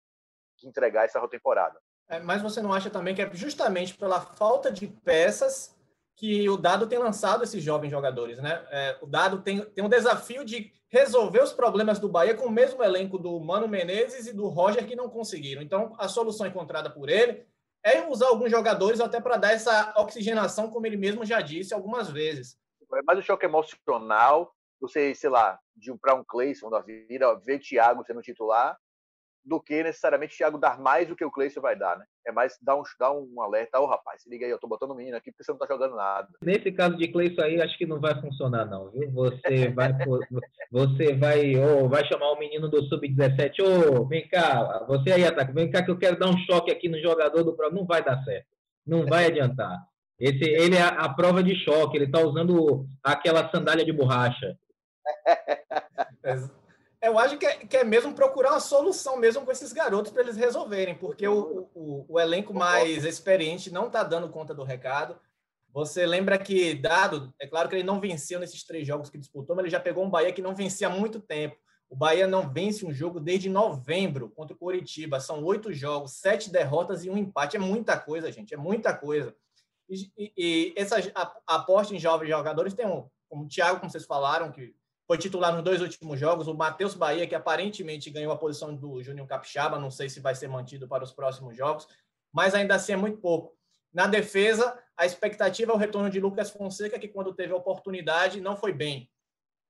que 0.56 0.68
entregar 0.68 1.04
essa 1.04 1.26
temporada. 1.28 1.80
É, 2.08 2.20
mas 2.20 2.40
você 2.42 2.62
não 2.62 2.72
acha 2.72 2.90
também 2.90 3.14
que 3.14 3.22
é 3.22 3.34
justamente 3.34 3.96
pela 3.96 4.20
falta 4.20 4.70
de 4.70 4.86
peças 4.86 5.76
que 6.16 6.48
o 6.48 6.56
Dado 6.56 6.86
tem 6.86 6.98
lançado 6.98 7.42
esses 7.42 7.62
jovens 7.62 7.90
jogadores, 7.90 8.38
né? 8.38 8.64
É, 8.70 8.98
o 9.02 9.06
Dado 9.06 9.42
tem, 9.42 9.64
tem 9.64 9.84
um 9.84 9.88
desafio 9.88 10.44
de 10.44 10.72
resolver 10.88 11.42
os 11.42 11.52
problemas 11.52 11.98
do 11.98 12.08
Bahia 12.08 12.36
com 12.36 12.46
o 12.46 12.50
mesmo 12.50 12.82
elenco 12.82 13.18
do 13.18 13.40
Mano 13.40 13.66
Menezes 13.66 14.28
e 14.28 14.32
do 14.32 14.46
Roger 14.46 14.86
que 14.86 14.94
não 14.94 15.08
conseguiram. 15.08 15.60
Então, 15.60 15.94
a 15.98 16.06
solução 16.06 16.46
encontrada 16.46 16.88
por 16.88 17.08
ele 17.08 17.44
é 17.82 18.06
usar 18.08 18.28
alguns 18.28 18.50
jogadores 18.50 19.00
até 19.00 19.20
para 19.20 19.36
dar 19.36 19.52
essa 19.52 19.92
oxigenação, 19.96 20.70
como 20.70 20.86
ele 20.86 20.96
mesmo 20.96 21.24
já 21.24 21.40
disse 21.40 21.74
algumas 21.74 22.08
vezes. 22.08 22.56
É 22.94 23.02
mais 23.02 23.18
o 23.18 23.22
choque 23.22 23.44
emocional, 23.44 24.54
você, 24.80 25.14
sei 25.14 25.30
lá, 25.30 25.58
de 25.76 25.92
para 25.98 26.14
um 26.14 26.24
Cleison 26.24 26.70
da 26.70 26.80
vida, 26.80 27.34
ver 27.36 27.58
Thiago 27.58 28.04
sendo 28.04 28.22
titular, 28.22 28.78
do 29.44 29.60
que 29.60 29.82
necessariamente 29.82 30.34
o 30.34 30.36
Thiago 30.38 30.58
dar 30.58 30.80
mais 30.80 31.06
do 31.06 31.14
que 31.14 31.24
o 31.24 31.30
Cleison 31.30 31.60
vai 31.60 31.76
dar, 31.76 31.98
né? 31.98 32.04
É 32.26 32.32
mais 32.32 32.56
dar 32.62 32.76
um, 32.76 32.82
dar 32.98 33.12
um 33.12 33.42
alerta, 33.42 33.78
ô 33.78 33.84
oh, 33.84 33.86
rapaz, 33.86 34.22
se 34.22 34.30
liga 34.30 34.46
aí, 34.46 34.50
eu 34.50 34.58
tô 34.58 34.66
botando 34.66 34.92
o 34.92 34.94
menino 34.94 35.16
aqui 35.16 35.30
porque 35.30 35.44
você 35.44 35.52
não 35.52 35.58
tá 35.58 35.66
jogando 35.68 35.94
nada. 35.94 36.28
Nesse 36.42 36.72
caso 36.72 36.96
de 36.96 37.08
Cleison 37.08 37.42
aí, 37.42 37.60
acho 37.60 37.76
que 37.76 37.84
não 37.84 38.00
vai 38.00 38.18
funcionar 38.20 38.64
não, 38.64 38.90
viu? 38.90 39.10
Você 39.12 39.68
vai 39.68 39.92
você 40.72 41.14
vai, 41.14 41.54
ou 41.56 41.84
oh, 41.84 41.88
vai 41.88 42.04
chamar 42.06 42.30
o 42.32 42.38
menino 42.38 42.68
do 42.68 42.82
sub-17, 42.84 43.60
ô, 43.60 44.00
oh, 44.00 44.06
vem 44.06 44.26
cá, 44.28 44.84
você 44.88 45.12
aí 45.12 45.24
ataca, 45.24 45.52
vem 45.52 45.70
cá 45.70 45.82
que 45.84 45.90
eu 45.90 45.98
quero 45.98 46.18
dar 46.18 46.30
um 46.30 46.38
choque 46.38 46.72
aqui 46.72 46.88
no 46.88 47.00
jogador 47.00 47.42
do 47.42 47.54
não 47.70 47.84
vai 47.84 48.02
dar 48.02 48.22
certo. 48.24 48.46
Não 48.86 49.06
vai 49.06 49.26
adiantar. 49.26 49.78
Esse 50.18 50.44
ele 50.44 50.76
é 50.76 50.82
a, 50.82 50.88
a 50.88 51.14
prova 51.14 51.42
de 51.42 51.54
choque, 51.64 51.96
ele 51.96 52.10
tá 52.10 52.20
usando 52.20 52.86
aquela 53.02 53.50
sandália 53.50 53.84
de 53.84 53.92
borracha. 53.92 54.56
eu 57.06 57.18
acho 57.18 57.38
que 57.38 57.46
é, 57.46 57.56
que 57.56 57.76
é 57.76 57.84
mesmo 57.84 58.14
procurar 58.14 58.52
uma 58.52 58.60
solução 58.60 59.16
mesmo 59.16 59.44
com 59.44 59.52
esses 59.52 59.72
garotos 59.72 60.12
para 60.12 60.22
eles 60.22 60.36
resolverem, 60.36 60.94
porque 60.94 61.26
o, 61.26 61.68
o, 61.74 62.04
o 62.08 62.20
elenco 62.20 62.54
mais 62.54 63.04
experiente 63.04 63.72
não 63.72 63.86
está 63.86 64.02
dando 64.02 64.28
conta 64.28 64.54
do 64.54 64.64
recado. 64.64 65.18
Você 65.72 66.06
lembra 66.06 66.38
que, 66.38 66.74
dado, 66.74 67.34
é 67.40 67.46
claro 67.46 67.68
que 67.68 67.74
ele 67.74 67.82
não 67.82 68.00
venceu 68.00 68.38
nesses 68.38 68.64
três 68.64 68.86
jogos 68.86 69.10
que 69.10 69.18
disputou, 69.18 69.56
mas 69.56 69.64
ele 69.64 69.72
já 69.72 69.80
pegou 69.80 70.04
um 70.04 70.10
Bahia 70.10 70.32
que 70.32 70.42
não 70.42 70.54
vencia 70.54 70.86
há 70.86 70.90
muito 70.90 71.18
tempo. 71.18 71.56
O 71.90 71.96
Bahia 71.96 72.26
não 72.26 72.48
vence 72.48 72.86
um 72.86 72.92
jogo 72.92 73.20
desde 73.20 73.50
novembro 73.50 74.30
contra 74.30 74.54
o 74.54 74.58
Coritiba. 74.58 75.20
São 75.20 75.42
oito 75.44 75.72
jogos, 75.72 76.12
sete 76.12 76.50
derrotas 76.50 77.04
e 77.04 77.10
um 77.10 77.16
empate. 77.16 77.56
É 77.56 77.60
muita 77.60 77.98
coisa, 77.98 78.30
gente, 78.30 78.54
é 78.54 78.56
muita 78.56 78.94
coisa. 78.94 79.34
E, 79.88 80.10
e, 80.16 80.32
e 80.36 80.74
essa 80.76 80.96
aposta 81.46 81.94
em 81.94 81.98
jovens 81.98 82.28
jogadores 82.28 82.72
tem 82.72 82.86
um, 82.86 83.08
como 83.28 83.44
o 83.44 83.48
Thiago, 83.48 83.80
como 83.80 83.90
vocês 83.90 84.06
falaram, 84.06 84.50
que 84.50 84.74
foi 85.06 85.18
titular 85.18 85.52
nos 85.52 85.62
dois 85.62 85.80
últimos 85.80 86.18
jogos. 86.18 86.48
O 86.48 86.54
Matheus 86.54 86.94
Bahia, 86.94 87.26
que 87.26 87.34
aparentemente 87.34 88.10
ganhou 88.10 88.32
a 88.32 88.38
posição 88.38 88.74
do 88.74 89.02
Júnior 89.02 89.26
Capixaba, 89.26 89.78
não 89.78 89.90
sei 89.90 90.08
se 90.08 90.20
vai 90.20 90.34
ser 90.34 90.48
mantido 90.48 90.88
para 90.88 91.04
os 91.04 91.12
próximos 91.12 91.56
jogos, 91.56 91.86
mas 92.32 92.54
ainda 92.54 92.74
assim 92.74 92.92
é 92.92 92.96
muito 92.96 93.18
pouco. 93.18 93.56
Na 93.92 94.06
defesa, 94.06 94.76
a 94.96 95.06
expectativa 95.06 95.72
é 95.72 95.74
o 95.74 95.78
retorno 95.78 96.10
de 96.10 96.18
Lucas 96.18 96.50
Fonseca, 96.50 96.98
que 96.98 97.08
quando 97.08 97.34
teve 97.34 97.52
a 97.52 97.56
oportunidade 97.56 98.40
não 98.40 98.56
foi 98.56 98.72
bem. 98.72 99.10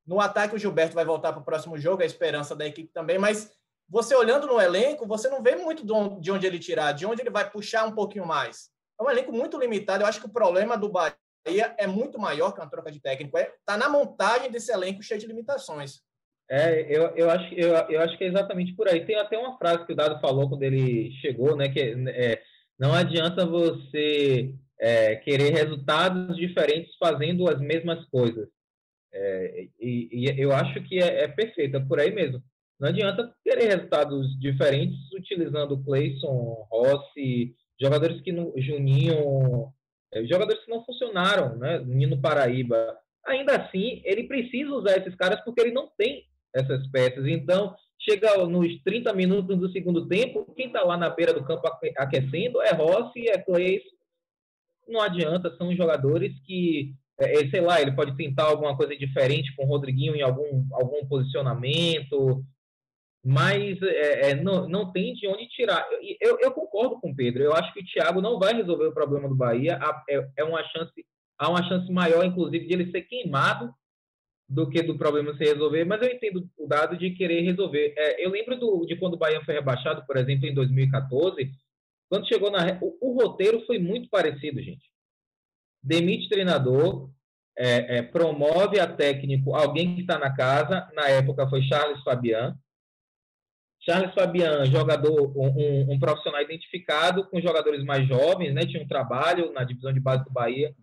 No 0.06 0.20
ataque, 0.20 0.54
o 0.54 0.58
Gilberto 0.58 0.94
vai 0.94 1.04
voltar 1.04 1.32
para 1.32 1.42
o 1.42 1.44
próximo 1.44 1.78
jogo, 1.78 2.02
é 2.02 2.04
a 2.04 2.06
esperança 2.06 2.54
da 2.54 2.66
equipe 2.66 2.92
também, 2.92 3.18
mas 3.18 3.52
você 3.88 4.14
olhando 4.14 4.46
no 4.46 4.60
elenco, 4.60 5.06
você 5.06 5.28
não 5.28 5.42
vê 5.42 5.56
muito 5.56 5.84
de 6.20 6.30
onde 6.30 6.46
ele 6.46 6.58
tirar, 6.58 6.92
de 6.92 7.04
onde 7.04 7.20
ele 7.20 7.30
vai 7.30 7.50
puxar 7.50 7.86
um 7.86 7.92
pouquinho 7.92 8.26
mais. 8.26 8.70
É 8.98 9.02
um 9.02 9.10
elenco 9.10 9.32
muito 9.32 9.58
limitado. 9.58 10.02
Eu 10.02 10.06
acho 10.06 10.20
que 10.20 10.26
o 10.26 10.32
problema 10.32 10.76
do 10.76 10.88
Bahia 10.88 11.16
Bahia 11.44 11.74
é 11.78 11.86
muito 11.86 12.18
maior 12.18 12.52
que 12.52 12.60
uma 12.60 12.70
troca 12.70 12.90
de 12.90 13.00
técnico. 13.00 13.36
Está 13.36 13.50
é, 13.50 13.54
tá 13.66 13.76
na 13.76 13.88
montagem 13.88 14.50
desse 14.50 14.72
elenco 14.72 15.02
cheio 15.02 15.20
de 15.20 15.26
limitações. 15.26 16.00
É, 16.48 16.82
eu, 16.94 17.08
eu, 17.16 17.30
acho, 17.30 17.54
eu, 17.54 17.74
eu 17.88 18.00
acho 18.00 18.16
que 18.18 18.24
é 18.24 18.28
exatamente 18.28 18.74
por 18.74 18.88
aí. 18.88 19.04
Tem 19.04 19.16
até 19.16 19.38
uma 19.38 19.56
frase 19.58 19.84
que 19.86 19.92
o 19.92 19.96
Dado 19.96 20.20
falou 20.20 20.48
quando 20.48 20.62
ele 20.62 21.12
chegou, 21.20 21.56
né? 21.56 21.68
Que 21.68 21.80
é, 21.80 22.42
não 22.78 22.92
adianta 22.92 23.46
você 23.46 24.54
é, 24.78 25.16
querer 25.16 25.52
resultados 25.52 26.36
diferentes 26.36 26.94
fazendo 26.98 27.48
as 27.48 27.60
mesmas 27.60 28.04
coisas. 28.06 28.48
É, 29.12 29.68
e, 29.80 30.08
e, 30.10 30.40
eu 30.40 30.52
acho 30.52 30.82
que 30.82 30.98
é, 30.98 31.24
é 31.24 31.28
perfeito, 31.28 31.76
é 31.76 31.80
por 31.80 32.00
aí 32.00 32.12
mesmo. 32.12 32.42
Não 32.78 32.88
adianta 32.88 33.32
querer 33.42 33.68
resultados 33.68 34.38
diferentes 34.40 34.98
utilizando 35.12 35.82
Clayson, 35.84 36.66
Rossi, 36.70 37.54
jogadores 37.80 38.20
que 38.20 38.32
no 38.32 38.52
Juninho, 38.56 39.72
é, 40.14 40.24
jogadores 40.24 40.64
que 40.64 40.70
não 40.70 40.84
funcionaram, 40.84 41.56
né? 41.56 41.78
Nino 41.84 42.20
Paraíba. 42.20 42.96
Ainda 43.26 43.56
assim, 43.56 44.00
ele 44.04 44.24
precisa 44.24 44.70
usar 44.70 44.96
esses 44.96 45.14
caras 45.14 45.40
porque 45.44 45.60
ele 45.60 45.72
não 45.72 45.88
tem 45.98 46.24
essas 46.54 46.86
peças. 46.88 47.26
Então, 47.26 47.74
chega 47.98 48.36
nos 48.46 48.80
30 48.82 49.12
minutos 49.12 49.58
do 49.58 49.70
segundo 49.72 50.06
tempo, 50.06 50.52
quem 50.54 50.66
está 50.66 50.82
lá 50.82 50.96
na 50.96 51.10
beira 51.10 51.32
do 51.32 51.44
campo 51.44 51.66
aquecendo 51.96 52.62
é 52.62 52.72
Rossi, 52.72 53.28
é 53.28 53.38
Clayson. 53.38 53.94
Não 54.86 55.00
adianta, 55.00 55.54
são 55.56 55.74
jogadores 55.74 56.32
que 56.46 56.94
é, 57.18 57.40
é, 57.40 57.50
sei 57.50 57.60
lá, 57.60 57.80
ele 57.80 57.92
pode 57.92 58.16
tentar 58.16 58.44
alguma 58.44 58.76
coisa 58.76 58.96
diferente 58.96 59.54
com 59.54 59.64
o 59.64 59.68
Rodriguinho 59.68 60.14
em 60.14 60.22
algum, 60.22 60.66
algum 60.72 61.06
posicionamento, 61.06 62.44
mas 63.24 63.80
é, 63.82 64.30
é, 64.30 64.34
não, 64.34 64.68
não 64.68 64.92
tem 64.92 65.14
de 65.14 65.26
onde 65.26 65.48
tirar. 65.48 65.86
Eu, 66.20 66.38
eu, 66.40 66.52
concordo 66.52 67.00
com 67.00 67.10
o 67.10 67.16
Pedro, 67.16 67.42
eu 67.42 67.54
acho 67.54 67.72
que 67.72 67.80
o 67.80 67.84
Thiago 67.84 68.20
não 68.20 68.38
vai 68.38 68.54
resolver 68.54 68.86
o 68.86 68.94
problema 68.94 69.28
do 69.28 69.34
Bahia, 69.34 69.78
é, 70.08 70.28
é 70.36 70.44
uma 70.44 70.62
chance, 70.64 70.92
há 71.38 71.48
uma 71.48 71.62
chance 71.68 71.90
maior, 71.90 72.24
inclusive, 72.24 72.66
de 72.66 72.72
ele 72.72 72.90
ser 72.90 73.02
queimado 73.02 73.72
do 74.46 74.68
que 74.68 74.82
do 74.82 74.98
problema 74.98 75.34
se 75.36 75.44
resolver, 75.44 75.84
mas 75.84 76.02
eu 76.02 76.12
entendo 76.12 76.46
o 76.58 76.66
dado 76.66 76.98
de 76.98 77.10
querer 77.12 77.40
resolver. 77.40 77.94
É, 77.96 78.24
eu 78.24 78.30
lembro 78.30 78.58
do, 78.58 78.84
de 78.84 78.94
quando 78.96 79.14
o 79.14 79.18
Bahia 79.18 79.42
foi 79.44 79.54
rebaixado, 79.54 80.04
por 80.06 80.16
exemplo, 80.18 80.46
em 80.46 80.54
2014, 80.54 81.50
quando 82.10 82.28
chegou 82.28 82.50
na. 82.50 82.78
O, 82.82 82.98
o 83.00 83.22
roteiro 83.22 83.64
foi 83.64 83.78
muito 83.78 84.10
parecido, 84.10 84.62
gente 84.62 84.94
demite 85.84 86.30
treinador, 86.30 87.10
é, 87.56 87.98
é, 87.98 88.02
promove 88.02 88.80
a 88.80 88.86
técnico 88.86 89.54
alguém 89.54 89.94
que 89.94 90.00
está 90.00 90.18
na 90.18 90.34
casa. 90.34 90.88
Na 90.94 91.08
época 91.08 91.48
foi 91.48 91.62
Charles 91.62 92.02
Fabian. 92.02 92.56
Charles 93.84 94.14
Fabian, 94.14 94.64
jogador, 94.66 95.30
um, 95.36 95.92
um, 95.92 95.98
profissional 95.98 96.40
identificado 96.40 97.26
com 97.26 97.40
jogadores 97.40 97.84
mais 97.84 98.08
jovens, 98.08 98.54
né? 98.54 98.62
Tinha 98.62 98.82
um 98.82 98.88
trabalho 98.88 99.52
na 99.52 99.62
divisão 99.62 99.92
de 99.92 100.00
base 100.00 100.24
do 100.24 100.30
Bahia. 100.30 100.74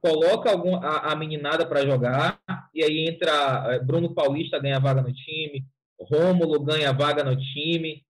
Coloca 0.00 0.50
algum, 0.50 0.74
a, 0.76 1.12
a 1.12 1.16
meninada 1.16 1.66
para 1.66 1.84
jogar 1.84 2.40
e 2.74 2.82
aí 2.82 3.08
entra 3.08 3.74
é, 3.74 3.78
Bruno 3.78 4.14
Paulista 4.14 4.58
ganha 4.58 4.80
vaga 4.80 5.02
no 5.02 5.12
time, 5.12 5.64
Rômulo 5.98 6.60
ganha 6.60 6.92
vaga 6.92 7.24
no 7.24 7.36
time 7.36 8.02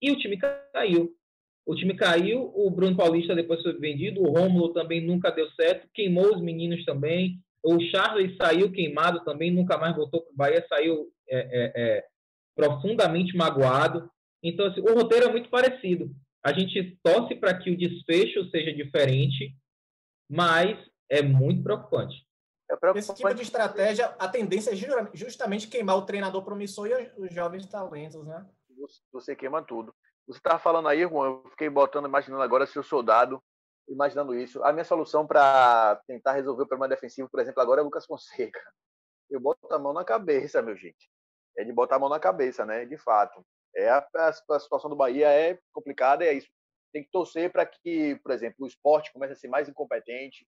e 0.00 0.10
o 0.10 0.16
time 0.16 0.36
caiu. 0.36 1.10
O 1.66 1.74
time 1.74 1.94
caiu, 1.94 2.52
o 2.54 2.70
Bruno 2.70 2.96
Paulista 2.96 3.34
depois 3.34 3.62
foi 3.62 3.78
vendido, 3.78 4.22
o 4.22 4.30
Rômulo 4.30 4.72
também 4.72 5.00
nunca 5.00 5.30
deu 5.30 5.48
certo, 5.52 5.88
queimou 5.94 6.34
os 6.34 6.42
meninos 6.42 6.84
também. 6.84 7.40
O 7.62 7.80
Charles 7.90 8.36
saiu 8.40 8.72
queimado 8.72 9.24
também, 9.24 9.50
nunca 9.50 9.76
mais 9.76 9.94
voltou 9.94 10.22
para 10.22 10.32
o 10.32 10.36
Bahia, 10.36 10.66
saiu 10.68 11.08
é, 11.28 11.38
é, 11.38 11.72
é, 11.76 12.04
profundamente 12.60 13.36
magoado. 13.36 14.10
Então, 14.42 14.66
assim, 14.66 14.80
o 14.80 14.94
roteiro 14.94 15.26
é 15.26 15.32
muito 15.32 15.48
parecido. 15.48 16.14
A 16.44 16.52
gente 16.52 16.98
torce 17.02 17.34
para 17.34 17.56
que 17.58 17.70
o 17.70 17.76
desfecho 17.76 18.48
seja 18.50 18.72
diferente, 18.72 19.54
mas 20.30 20.78
é 21.08 21.22
muito 21.22 21.62
preocupante. 21.62 22.26
É 22.70 22.76
preocupante. 22.76 23.10
Esse 23.10 23.14
tipo 23.14 23.34
de 23.34 23.42
estratégia, 23.42 24.06
a 24.18 24.28
tendência 24.28 24.70
é 24.70 25.10
justamente 25.14 25.68
queimar 25.68 25.96
o 25.96 26.06
treinador 26.06 26.42
promissor 26.42 26.88
e 26.88 27.12
os 27.18 27.34
jovens 27.34 27.66
talentos, 27.66 28.24
né? 28.26 28.46
Você 29.12 29.34
queima 29.34 29.62
tudo. 29.62 29.94
Você 30.26 30.38
estava 30.38 30.58
falando 30.58 30.88
aí, 30.88 31.00
Juan, 31.02 31.26
eu 31.26 31.50
fiquei 31.50 31.68
botando, 31.68 32.06
imaginando 32.06 32.42
agora 32.42 32.66
se 32.66 32.78
o 32.78 32.82
soldado, 32.82 33.42
imaginando 33.88 34.34
isso. 34.34 34.62
A 34.64 34.72
minha 34.72 34.84
solução 34.84 35.26
para 35.26 36.00
tentar 36.06 36.32
resolver 36.32 36.62
o 36.62 36.66
problema 36.66 36.88
defensivo, 36.88 37.28
por 37.28 37.40
exemplo, 37.40 37.60
agora 37.60 37.80
é 37.80 37.84
Lucas 37.84 38.06
Fonseca. 38.06 38.60
Eu 39.28 39.40
boto 39.40 39.72
a 39.72 39.78
mão 39.78 39.92
na 39.92 40.04
cabeça, 40.04 40.62
meu 40.62 40.76
gente. 40.76 41.10
É 41.60 41.64
de 41.64 41.72
botar 41.72 41.96
a 41.96 41.98
mão 41.98 42.08
na 42.08 42.18
cabeça, 42.18 42.64
né? 42.64 42.86
De 42.86 42.96
fato. 42.96 43.44
É 43.76 43.88
a, 43.90 44.06
a, 44.14 44.32
situação 44.32 44.88
do 44.88 44.96
Bahia 44.96 45.28
é 45.28 45.58
complicada, 45.72 46.24
é 46.24 46.32
isso. 46.32 46.48
Tem 46.92 47.04
que 47.04 47.10
torcer 47.10 47.52
para 47.52 47.66
que, 47.66 48.16
por 48.16 48.32
exemplo, 48.32 48.64
o 48.64 48.66
esporte 48.66 49.12
comece 49.12 49.34
a 49.34 49.36
ser 49.36 49.48
mais 49.48 49.68
incompetente, 49.68 50.46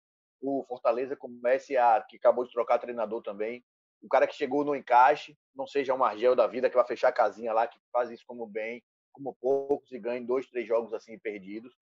o 0.42 0.64
Fortaleza 0.68 1.16
comece 1.16 1.76
a, 1.76 2.02
que 2.02 2.16
acabou 2.16 2.44
de 2.44 2.52
trocar 2.52 2.78
treinador 2.78 3.22
também, 3.22 3.64
o 4.02 4.08
cara 4.08 4.26
que 4.26 4.34
chegou 4.34 4.64
no 4.64 4.74
encaixe, 4.74 5.36
não 5.54 5.66
seja 5.66 5.94
um 5.94 6.04
Argel 6.04 6.36
da 6.36 6.46
vida 6.46 6.68
que 6.68 6.76
vai 6.76 6.86
fechar 6.86 7.08
a 7.08 7.12
casinha 7.12 7.52
lá, 7.52 7.66
que 7.66 7.78
faz 7.92 8.10
isso 8.10 8.24
como 8.26 8.46
bem, 8.46 8.82
como 9.12 9.34
poucos 9.40 9.90
e 9.92 9.98
ganhem 9.98 10.26
dois, 10.26 10.46
três 10.48 10.66
jogos 10.66 10.92
assim 10.92 11.18
perdidos, 11.18 11.74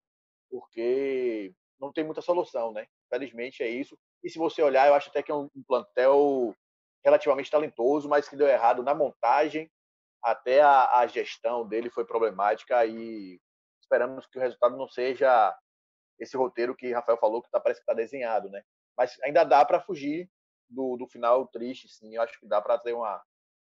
porque 0.51 1.53
não 1.81 1.93
tem 1.93 2.05
muita 2.05 2.21
solução, 2.21 2.73
né? 2.73 2.87
Felizmente 3.11 3.63
é 3.63 3.69
isso. 3.69 3.99
E 4.23 4.31
se 4.31 4.39
você 4.39 4.63
olhar, 4.63 4.87
eu 4.87 4.95
acho 4.95 5.09
até 5.09 5.23
que 5.23 5.33
é 5.33 5.35
um 5.35 5.49
plantel 5.67 6.55
relativamente 7.05 7.51
talentoso, 7.51 8.09
mas 8.09 8.29
que 8.29 8.37
deu 8.37 8.47
errado 8.47 8.83
na 8.83 8.95
montagem, 8.95 9.71
até 10.23 10.63
a, 10.63 10.99
a 10.99 11.07
gestão 11.07 11.67
dele 11.67 11.91
foi 11.91 12.05
problemática 12.05 12.85
e 12.87 13.41
esperamos 13.81 14.27
que 14.27 14.39
o 14.39 14.41
resultado 14.41 14.77
não 14.77 14.89
seja 14.89 15.55
esse 16.19 16.37
roteiro 16.37 16.75
que 16.75 16.93
Rafael 16.93 17.19
falou 17.19 17.43
que 17.43 17.51
tá, 17.51 17.61
parece 17.61 17.81
que 17.81 17.83
está 17.83 17.95
desenhado, 17.95 18.49
né? 18.49 18.63
Mas 18.97 19.21
ainda 19.23 19.45
dá 19.45 19.65
para 19.65 19.81
fugir 19.81 20.31
do, 20.69 20.97
do 20.97 21.07
final 21.07 21.47
triste, 21.49 21.89
sim. 21.89 22.15
Eu 22.15 22.23
acho 22.23 22.39
que 22.39 22.47
dá 22.47 22.63
para 22.63 22.79
ter 22.79 22.95
uma, 22.95 23.23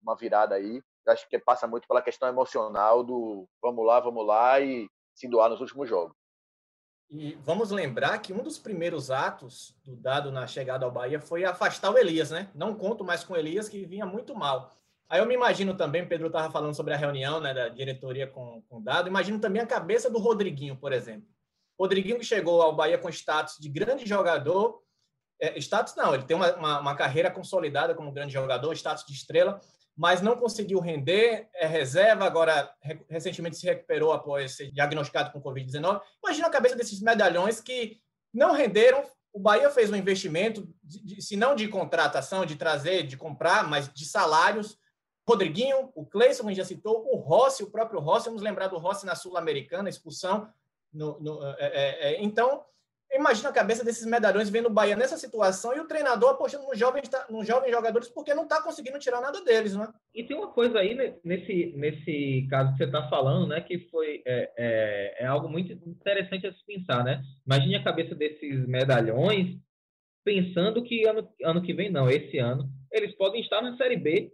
uma 0.02 0.15
virada 0.15 0.56
aí 0.56 0.82
acho 1.12 1.28
que 1.28 1.39
passa 1.39 1.68
muito 1.68 1.88
pela 1.88 2.02
questão 2.02 2.28
emocional 2.28 3.04
do 3.04 3.48
vamos 3.62 3.86
lá, 3.86 4.00
vamos 4.00 4.26
lá 4.26 4.60
e 4.60 4.89
se 5.13 5.28
doar 5.28 5.50
nos 5.50 5.62
últimos 5.62 5.89
jogos. 5.89 6.15
E 7.10 7.38
vamos 7.43 7.72
lembrar 7.72 8.19
que 8.19 8.32
um 8.32 8.43
dos 8.43 8.60
primeiros 8.60 9.10
atos 9.10 9.76
do 9.84 9.95
Dado 9.95 10.32
na 10.32 10.45
chegada 10.45 10.86
ao 10.86 10.91
Bahia 10.91 11.19
foi 11.19 11.43
afastar 11.43 11.91
o 11.91 11.98
Elias, 11.98 12.30
né? 12.30 12.50
Não 12.54 12.76
conto 12.76 13.04
mais 13.04 13.24
com 13.24 13.34
o 13.34 13.38
Elias, 13.38 13.67
que 13.67 13.84
vinha 13.84 14.06
muito 14.06 14.36
mal. 14.36 14.72
Aí 15.10 15.19
eu 15.19 15.26
me 15.26 15.34
imagino 15.34 15.74
também, 15.74 16.08
Pedro 16.08 16.28
estava 16.28 16.52
falando 16.52 16.76
sobre 16.76 16.93
a 16.93 16.98
reunião 16.98 17.39
né, 17.39 17.52
da 17.52 17.67
diretoria 17.67 18.28
com, 18.28 18.62
com 18.69 18.78
o 18.78 18.82
Dado, 18.82 19.10
imagino 19.10 19.39
também 19.39 19.60
a 19.60 19.65
cabeça 19.65 20.08
do 20.08 20.19
Rodriguinho, 20.19 20.76
por 20.76 20.93
exemplo. 20.93 21.28
Rodriguinho 21.80 22.19
que 22.19 22.26
chegou 22.26 22.62
ao 22.62 22.76
Bahia 22.76 22.98
com 23.00 23.10
status 23.10 23.58
de 23.60 23.69
grande 23.69 24.06
jogador, 24.06 24.84
é, 25.41 25.58
status 25.58 25.95
não, 25.95 26.13
ele 26.13 26.26
tem 26.26 26.38
uma, 26.38 26.54
uma, 26.58 26.80
uma 26.80 26.95
carreira 26.95 27.32
consolidada 27.32 27.95
como 27.95 28.12
grande 28.12 28.34
jogador, 28.34 28.74
status 28.74 29.04
de 29.04 29.13
estrela, 29.13 29.60
mas 29.95 30.21
não 30.21 30.38
conseguiu 30.38 30.80
render, 30.80 31.49
é 31.54 31.67
reserva, 31.67 32.25
agora 32.25 32.73
recentemente 33.10 33.58
se 33.58 33.65
recuperou 33.65 34.13
após 34.13 34.56
ser 34.56 34.71
diagnosticado 34.71 35.32
com 35.32 35.41
Covid-19. 35.41 36.02
Imagina 36.23 36.47
a 36.47 36.52
cabeça 36.52 36.75
desses 36.75 37.02
medalhões 37.02 37.60
que 37.60 37.99
não 38.34 38.54
renderam. 38.54 39.04
O 39.34 39.39
Bahia 39.39 39.69
fez 39.69 39.91
um 39.91 39.95
investimento, 39.95 40.67
de, 40.84 41.04
de, 41.04 41.21
se 41.21 41.36
não 41.36 41.56
de 41.56 41.67
contratação, 41.67 42.45
de 42.45 42.56
trazer, 42.56 43.04
de 43.04 43.17
comprar, 43.17 43.67
mas 43.67 43.91
de 43.93 44.06
salários. 44.06 44.78
Rodriguinho, 45.28 45.91
o 45.93 46.06
Cleison, 46.06 46.47
gente 46.47 46.58
já 46.58 46.65
citou, 46.65 47.06
o 47.13 47.17
Rossi, 47.17 47.63
o 47.63 47.69
próprio 47.69 47.99
Rossi, 47.99 48.25
vamos 48.25 48.41
lembrar 48.41 48.67
do 48.67 48.78
Rossi 48.78 49.06
na 49.06 49.15
Sul-Americana, 49.15 49.89
expulsão. 49.89 50.52
No, 50.91 51.19
no, 51.19 51.45
é, 51.45 51.56
é, 51.60 52.13
é 52.13 52.23
então, 52.23 52.63
Imagina 53.12 53.50
a 53.50 53.54
cabeça 53.54 53.84
desses 53.84 54.06
medalhões 54.06 54.50
vendo 54.50 54.67
o 54.67 54.74
Bahia 54.74 54.95
nessa 54.95 55.17
situação 55.17 55.76
e 55.76 55.80
o 55.80 55.88
treinador 55.88 56.32
apostando 56.32 56.67
nos 56.67 56.78
jovens, 56.78 57.10
nos 57.30 57.48
jovens 57.48 57.72
jogadores 57.72 58.08
porque 58.08 58.36
não 58.36 58.43
está 58.43 58.62
conseguindo 58.62 59.00
tirar 59.00 59.19
nada 59.19 59.43
deles, 59.43 59.76
né? 59.76 59.91
E 60.13 60.24
tem 60.24 60.38
uma 60.38 60.52
coisa 60.52 60.80
aí 60.80 60.95
nesse, 61.24 61.74
nesse 61.76 62.48
caso 62.50 62.72
que 62.72 62.78
você 62.78 62.84
está 62.84 63.10
falando, 63.10 63.48
né, 63.48 63.62
que 63.62 63.80
foi 63.89 64.22
é, 64.26 64.52
é, 64.58 65.24
é, 65.24 65.26
algo 65.26 65.50
muito 65.50 65.74
interessante 65.88 66.45
a 66.45 66.54
se 66.54 66.63
pensar, 66.65 67.04
né? 67.04 67.24
Imagine 67.45 67.76
a 67.76 67.84
cabeça 67.84 68.13
desses 68.13 68.67
medalhões 68.67 69.58
pensando 70.24 70.84
que 70.84 71.08
ano, 71.08 71.28
ano 71.43 71.62
que 71.63 71.74
vem, 71.74 71.91
não, 71.91 72.08
esse 72.10 72.38
ano, 72.38 72.69
eles 72.91 73.15
podem 73.15 73.41
estar 73.41 73.62
na 73.62 73.76
Série 73.76 73.98
B. 73.98 74.32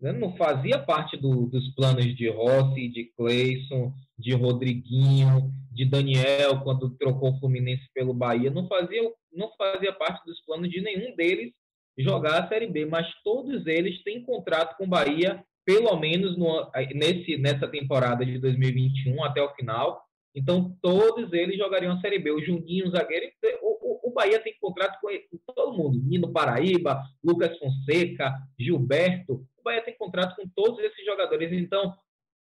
Né? 0.00 0.12
Não 0.12 0.36
fazia 0.36 0.78
parte 0.78 1.16
do, 1.16 1.46
dos 1.46 1.68
planos 1.74 2.16
de 2.16 2.28
Rossi, 2.28 2.88
de 2.88 3.04
Cleison, 3.16 3.92
de 4.18 4.34
Rodriguinho, 4.34 5.52
de 5.70 5.84
Daniel 5.84 6.60
quando 6.62 6.90
trocou 6.90 7.30
o 7.30 7.38
Fluminense 7.38 7.88
pelo 7.94 8.12
Bahia, 8.12 8.50
não 8.50 8.66
fazia, 8.66 9.00
não 9.32 9.50
fazia 9.56 9.92
parte 9.92 10.24
dos 10.26 10.40
planos 10.44 10.68
de 10.70 10.80
nenhum 10.80 11.14
deles 11.14 11.52
jogar 11.96 12.42
a 12.42 12.48
Série 12.48 12.66
B, 12.66 12.86
mas 12.86 13.06
todos 13.24 13.66
eles 13.66 14.02
têm 14.02 14.22
contrato 14.22 14.76
com 14.76 14.84
o 14.84 14.88
Bahia, 14.88 15.44
pelo 15.64 15.96
menos 15.96 16.36
no, 16.36 16.70
nesse, 16.94 17.36
nessa 17.36 17.66
temporada 17.68 18.24
de 18.24 18.38
2021 18.38 19.22
até 19.24 19.42
o 19.42 19.54
final. 19.54 20.02
Então, 20.34 20.76
todos 20.80 21.32
eles 21.32 21.58
jogariam 21.58 21.92
a 21.92 22.00
Série 22.00 22.18
B. 22.18 22.30
O 22.30 22.40
Juninho, 22.40 22.86
o 22.86 22.90
zagueiro, 22.90 23.26
o, 23.60 24.06
o, 24.06 24.10
o 24.10 24.12
Bahia 24.12 24.38
tem 24.38 24.54
contrato 24.60 24.98
com, 25.00 25.08
com 25.08 25.52
todo 25.52 25.76
mundo. 25.76 26.00
Nino 26.04 26.32
Paraíba, 26.32 27.02
Lucas 27.24 27.58
Fonseca, 27.58 28.34
Gilberto. 28.58 29.44
O 29.58 29.62
Bahia 29.64 29.82
tem 29.82 29.96
contrato 29.96 30.36
com 30.36 30.48
todos 30.54 30.78
esses 30.78 31.04
jogadores. 31.04 31.52
Então, 31.52 31.92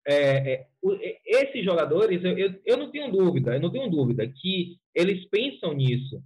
é, 0.07 0.53
é, 0.53 0.67
esses 1.25 1.65
jogadores, 1.65 2.23
eu, 2.23 2.37
eu, 2.37 2.55
eu, 2.65 2.77
não 2.77 2.91
tenho 2.91 3.11
dúvida, 3.11 3.55
eu 3.55 3.61
não 3.61 3.71
tenho 3.71 3.91
dúvida 3.91 4.27
que 4.27 4.77
eles 4.95 5.27
pensam 5.29 5.73
nisso. 5.73 6.23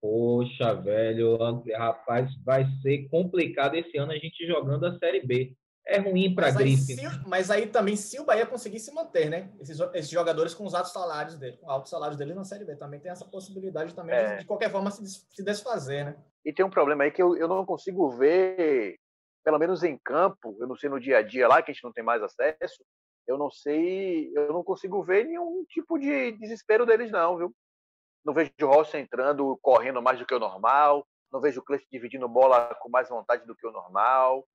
Poxa, 0.00 0.74
velho, 0.74 1.36
rapaz, 1.76 2.30
vai 2.42 2.66
ser 2.80 3.06
complicado 3.08 3.74
esse 3.74 3.96
ano 3.98 4.12
a 4.12 4.18
gente 4.18 4.46
jogando 4.46 4.86
a 4.86 4.98
Série 4.98 5.26
B. 5.26 5.54
É 5.86 5.98
ruim 5.98 6.34
para 6.34 6.48
a 6.48 6.50
grife. 6.50 6.94
Né? 6.94 7.02
Mas 7.26 7.50
aí 7.50 7.66
também, 7.66 7.94
se 7.94 8.18
o 8.18 8.24
Bahia 8.24 8.46
conseguir 8.46 8.80
se 8.80 8.90
manter, 8.94 9.28
né? 9.28 9.50
Esses, 9.60 9.78
esses 9.92 10.10
jogadores 10.10 10.54
com 10.54 10.64
os 10.64 10.74
altos 10.74 10.92
salários 10.92 11.36
dele, 11.36 11.58
com 11.58 11.68
altos 11.68 11.90
salários 11.90 12.16
dele 12.16 12.32
na 12.32 12.44
Série 12.44 12.64
B, 12.64 12.74
também 12.74 13.00
tem 13.00 13.12
essa 13.12 13.26
possibilidade 13.26 13.94
também 13.94 14.14
é. 14.14 14.32
de, 14.32 14.40
de, 14.40 14.46
qualquer 14.46 14.70
forma, 14.70 14.90
se, 14.90 15.06
se 15.06 15.44
desfazer, 15.44 16.06
né? 16.06 16.16
E 16.42 16.54
tem 16.54 16.64
um 16.64 16.70
problema 16.70 17.04
aí 17.04 17.10
que 17.10 17.22
eu, 17.22 17.36
eu 17.36 17.46
não 17.46 17.66
consigo 17.66 18.08
ver, 18.10 18.98
pelo 19.44 19.58
menos 19.58 19.82
em 19.82 19.98
campo, 19.98 20.56
eu 20.58 20.66
não 20.66 20.74
sei 20.74 20.88
no 20.88 20.98
dia 20.98 21.18
a 21.18 21.22
dia 21.22 21.46
lá, 21.46 21.62
que 21.62 21.70
a 21.70 21.74
gente 21.74 21.84
não 21.84 21.92
tem 21.92 22.02
mais 22.02 22.22
acesso, 22.22 22.82
eu 23.26 23.38
não 23.38 23.50
sei, 23.50 24.30
eu 24.36 24.52
não 24.52 24.62
consigo 24.62 25.02
ver 25.02 25.24
nenhum 25.24 25.64
tipo 25.68 25.98
de 25.98 26.32
desespero 26.32 26.86
deles, 26.86 27.10
não, 27.10 27.36
viu? 27.36 27.54
Não 28.24 28.34
vejo 28.34 28.52
o 28.62 28.66
Rossi 28.66 28.96
entrando, 28.96 29.58
correndo 29.60 30.02
mais 30.02 30.18
do 30.18 30.26
que 30.26 30.34
o 30.34 30.38
normal, 30.38 31.06
não 31.32 31.40
vejo 31.40 31.60
o 31.60 31.64
Cleiton 31.64 31.86
dividindo 31.90 32.28
bola 32.28 32.74
com 32.80 32.88
mais 32.88 33.08
vontade 33.08 33.46
do 33.46 33.56
que 33.56 33.66
o 33.66 33.72
normal 33.72 34.46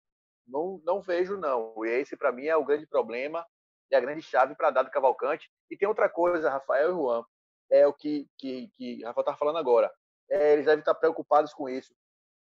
não, 0.49 0.81
não 0.83 1.01
vejo, 1.01 1.37
não. 1.37 1.73
E 1.85 1.89
esse, 1.89 2.17
para 2.17 2.31
mim, 2.31 2.45
é 2.45 2.55
o 2.55 2.65
grande 2.65 2.85
problema 2.87 3.45
e 3.91 3.95
a 3.95 3.99
grande 3.99 4.21
chave 4.21 4.55
para 4.55 4.71
dar 4.71 4.83
do 4.83 4.91
Cavalcante. 4.91 5.49
E 5.69 5.77
tem 5.77 5.87
outra 5.87 6.09
coisa, 6.09 6.49
Rafael 6.49 6.89
e 6.89 6.93
Juan, 6.93 7.23
é 7.71 7.87
o 7.87 7.93
que, 7.93 8.27
que, 8.37 8.69
que 8.75 9.03
Rafael 9.03 9.23
está 9.23 9.37
falando 9.37 9.57
agora. 9.57 9.91
É, 10.29 10.53
eles 10.53 10.65
devem 10.65 10.79
estar 10.79 10.95
preocupados 10.95 11.53
com 11.53 11.69
isso. 11.69 11.93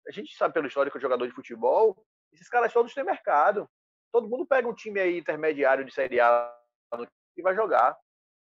A 0.07 0.11
gente 0.11 0.37
sabe 0.37 0.53
pelo 0.53 0.67
histórico 0.67 0.99
de 0.99 1.03
jogador 1.03 1.27
de 1.27 1.35
futebol, 1.35 1.97
esses 2.33 2.49
caras 2.49 2.73
todos 2.73 2.93
têm 2.93 3.05
mercado. 3.05 3.69
Todo 4.15 4.29
mundo 4.29 4.47
pega 4.47 4.69
um 4.69 4.73
time 4.73 5.01
aí 5.01 5.19
intermediário 5.19 5.85
de 5.85 5.93
Série 5.93 6.21
A 6.21 6.57
e 7.37 7.43
vai 7.43 7.53
jogar. 7.53 7.99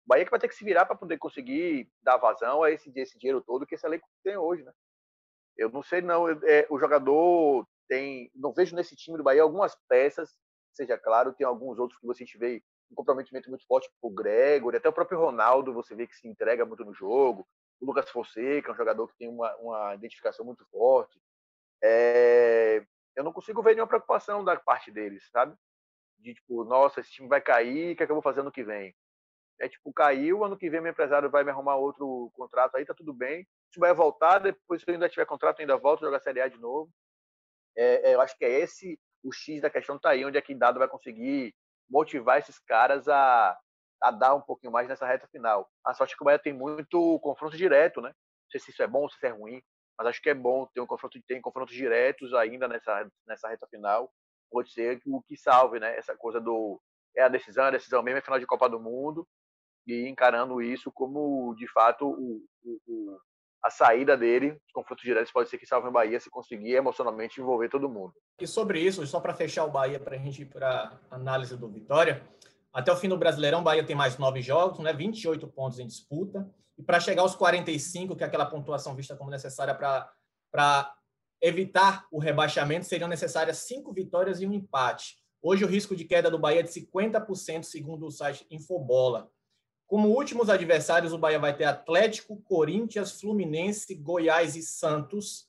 O 0.03 0.07
Bahia 0.07 0.25
que 0.25 0.31
vai 0.31 0.39
ter 0.39 0.47
que 0.47 0.55
se 0.55 0.65
virar 0.65 0.87
para 0.87 0.95
poder 0.95 1.19
conseguir 1.19 1.87
dar 2.01 2.17
vazão 2.17 2.63
a 2.63 2.71
esse, 2.71 2.91
esse 2.95 3.15
dinheiro 3.19 3.43
todo 3.45 3.67
que 3.67 3.75
esse 3.75 3.85
elenco 3.85 4.09
tem 4.23 4.35
hoje, 4.35 4.63
né? 4.63 4.71
Eu 5.55 5.69
não 5.69 5.83
sei, 5.83 6.01
não. 6.01 6.27
É, 6.27 6.65
o 6.67 6.79
jogador 6.79 7.63
tem, 7.87 8.31
não 8.33 8.51
vejo 8.51 8.75
nesse 8.75 8.95
time 8.95 9.19
do 9.19 9.23
Bahia 9.23 9.43
algumas 9.43 9.77
peças, 9.87 10.35
seja 10.73 10.97
claro, 10.97 11.31
tem 11.31 11.45
alguns 11.45 11.77
outros 11.77 11.99
que 11.99 12.07
você 12.07 12.25
vê 12.39 12.63
um 12.91 12.95
comprometimento 12.95 13.47
muito 13.47 13.67
forte 13.67 13.87
o 14.01 14.09
Gregory, 14.09 14.77
até 14.77 14.89
o 14.89 14.93
próprio 14.93 15.19
Ronaldo, 15.19 15.75
você 15.75 15.93
vê 15.93 16.07
que 16.07 16.15
se 16.15 16.27
entrega 16.27 16.65
muito 16.65 16.83
no 16.83 16.91
jogo, 16.95 17.47
o 17.79 17.85
Lucas 17.85 18.09
Fonseca, 18.09 18.71
é 18.71 18.73
um 18.73 18.77
jogador 18.77 19.07
que 19.09 19.15
tem 19.15 19.29
uma, 19.29 19.55
uma 19.57 19.93
identificação 19.93 20.43
muito 20.43 20.65
forte. 20.71 21.21
É, 21.83 22.83
eu 23.15 23.23
não 23.23 23.33
consigo 23.33 23.61
ver 23.61 23.71
nenhuma 23.71 23.87
preocupação 23.87 24.43
da 24.43 24.55
parte 24.59 24.91
deles, 24.91 25.27
sabe? 25.31 25.55
De 26.19 26.33
tipo, 26.33 26.63
nossa, 26.63 26.99
esse 26.99 27.11
time 27.11 27.27
vai 27.27 27.41
cair, 27.41 27.93
o 27.93 27.95
que 27.95 28.03
é 28.03 28.05
que 28.05 28.11
eu 28.11 28.15
vou 28.15 28.23
fazer 28.23 28.41
ano 28.41 28.51
que 28.51 28.63
vem? 28.63 28.95
É 29.59 29.69
tipo, 29.69 29.93
caiu, 29.93 30.43
ano 30.43 30.57
que 30.57 30.69
vem 30.69 30.81
meu 30.81 30.91
empresário 30.91 31.29
vai 31.29 31.43
me 31.43 31.51
arrumar 31.51 31.75
outro 31.75 32.31
contrato 32.33 32.75
aí, 32.75 32.85
tá 32.85 32.93
tudo 32.93 33.13
bem. 33.13 33.47
Se 33.71 33.79
vai 33.79 33.93
voltar, 33.93 34.39
depois 34.39 34.81
se 34.81 34.89
eu 34.89 34.93
ainda 34.93 35.09
tiver 35.09 35.25
contrato, 35.25 35.59
ainda 35.59 35.77
volto 35.77 36.01
a 36.01 36.07
jogar 36.07 36.19
Série 36.19 36.41
A 36.41 36.47
de 36.47 36.57
novo. 36.57 36.91
É, 37.75 38.09
é, 38.09 38.15
eu 38.15 38.21
acho 38.21 38.35
que 38.37 38.45
é 38.45 38.49
esse 38.49 38.99
o 39.23 39.31
X 39.31 39.61
da 39.61 39.69
questão 39.69 39.99
tá 39.99 40.09
aí, 40.09 40.25
onde 40.25 40.37
é 40.37 40.41
que 40.41 40.55
Dado 40.55 40.79
vai 40.79 40.87
conseguir 40.87 41.53
motivar 41.89 42.39
esses 42.39 42.57
caras 42.59 43.07
a, 43.07 43.57
a 44.01 44.11
dar 44.11 44.33
um 44.33 44.41
pouquinho 44.41 44.71
mais 44.71 44.87
nessa 44.87 45.05
reta 45.05 45.27
final. 45.27 45.69
A 45.85 45.93
sorte 45.93 46.13
é 46.13 46.17
que 46.17 46.23
o 46.23 46.25
Bahia 46.25 46.39
tem 46.39 46.53
muito 46.53 47.19
confronto 47.19 47.55
direto, 47.55 48.01
né? 48.01 48.09
Não 48.09 48.49
sei 48.49 48.59
se 48.59 48.71
isso 48.71 48.81
é 48.81 48.87
bom 48.87 49.07
se 49.07 49.15
isso 49.15 49.25
é 49.25 49.29
ruim, 49.29 49.61
mas 49.97 50.07
acho 50.07 50.21
que 50.21 50.29
é 50.29 50.33
bom 50.33 50.67
ter 50.73 50.81
um 50.81 50.87
confronto, 50.87 51.19
tem 51.27 51.41
confrontos 51.41 51.75
diretos 51.75 52.33
ainda 52.33 52.67
nessa, 52.67 53.09
nessa 53.27 53.47
reta 53.49 53.67
final. 53.67 54.11
Pode 54.49 54.71
ser 54.71 55.01
o 55.05 55.21
que 55.21 55.37
salve, 55.37 55.79
né? 55.79 55.95
Essa 55.97 56.15
coisa 56.15 56.39
do 56.39 56.81
é 57.15 57.23
a 57.23 57.29
decisão, 57.29 57.65
é 57.65 57.67
a 57.67 57.71
decisão 57.71 58.01
mesmo, 58.01 58.19
é 58.19 58.21
final 58.21 58.39
de 58.39 58.45
Copa 58.45 58.69
do 58.69 58.79
Mundo, 58.79 59.27
e 59.85 60.07
encarando 60.07 60.61
isso 60.61 60.91
como, 60.91 61.53
de 61.55 61.67
fato, 61.67 62.07
o, 62.07 62.41
o, 62.63 63.19
a 63.63 63.69
saída 63.69 64.17
dele, 64.17 64.57
os 64.65 64.71
confrontos 64.71 65.03
diretos, 65.03 65.31
pode 65.31 65.49
ser 65.49 65.57
que 65.57 65.65
salve 65.65 65.87
o 65.87 65.91
Bahia 65.91 66.19
se 66.19 66.29
conseguir 66.29 66.73
emocionalmente 66.73 67.39
envolver 67.39 67.69
todo 67.69 67.89
mundo. 67.89 68.13
E 68.39 68.47
sobre 68.47 68.79
isso, 68.79 69.05
só 69.05 69.19
para 69.19 69.33
fechar 69.33 69.65
o 69.65 69.71
Bahia, 69.71 69.99
para 69.99 70.15
a 70.15 70.19
gente 70.19 70.43
ir 70.43 70.45
para 70.45 70.99
análise 71.09 71.55
do 71.57 71.69
Vitória, 71.69 72.25
até 72.73 72.91
o 72.91 72.95
fim 72.95 73.09
do 73.09 73.17
Brasileirão, 73.17 73.59
o 73.59 73.63
Bahia 73.63 73.85
tem 73.85 73.95
mais 73.95 74.17
nove 74.17 74.41
jogos, 74.41 74.79
né, 74.79 74.93
28 74.93 75.47
pontos 75.47 75.79
em 75.79 75.85
disputa, 75.85 76.49
e 76.81 76.83
para 76.83 76.99
chegar 76.99 77.21
aos 77.21 77.35
45, 77.35 78.15
que 78.15 78.23
é 78.23 78.27
aquela 78.27 78.47
pontuação 78.47 78.95
vista 78.95 79.15
como 79.15 79.29
necessária 79.29 79.75
para 79.75 80.95
evitar 81.39 82.07
o 82.11 82.17
rebaixamento, 82.17 82.87
seriam 82.87 83.07
necessárias 83.07 83.59
cinco 83.59 83.93
vitórias 83.93 84.41
e 84.41 84.47
um 84.47 84.53
empate. 84.53 85.17
Hoje, 85.43 85.63
o 85.63 85.67
risco 85.67 85.95
de 85.95 86.05
queda 86.05 86.29
do 86.31 86.39
Bahia 86.39 86.61
é 86.61 86.63
de 86.63 86.69
50%, 86.69 87.63
segundo 87.63 88.07
o 88.07 88.11
site 88.11 88.47
Infobola. 88.49 89.29
Como 89.85 90.09
últimos 90.09 90.49
adversários, 90.49 91.13
o 91.13 91.19
Bahia 91.19 91.37
vai 91.37 91.55
ter 91.55 91.65
Atlético, 91.65 92.41
Corinthians, 92.41 93.21
Fluminense, 93.21 93.93
Goiás 93.93 94.55
e 94.55 94.63
Santos 94.63 95.47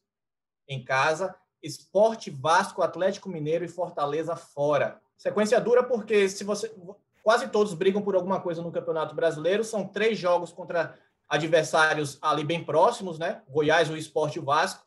em 0.68 0.84
casa, 0.84 1.34
Esporte 1.62 2.28
Vasco, 2.28 2.82
Atlético 2.82 3.30
Mineiro 3.30 3.64
e 3.64 3.68
Fortaleza 3.68 4.36
fora. 4.36 5.00
Sequência 5.16 5.58
dura 5.58 5.82
porque 5.82 6.28
se 6.28 6.44
você 6.44 6.74
quase 7.22 7.48
todos 7.48 7.72
brigam 7.72 8.02
por 8.02 8.16
alguma 8.16 8.38
coisa 8.40 8.60
no 8.60 8.72
Campeonato 8.72 9.14
Brasileiro, 9.14 9.64
são 9.64 9.88
três 9.88 10.18
jogos 10.18 10.52
contra 10.52 10.98
adversários 11.32 12.18
ali 12.20 12.44
bem 12.44 12.62
próximos, 12.62 13.18
né? 13.18 13.42
Goiás, 13.48 13.88
o 13.88 13.96
Esporte 13.96 14.38
o 14.38 14.44
Vasco. 14.44 14.86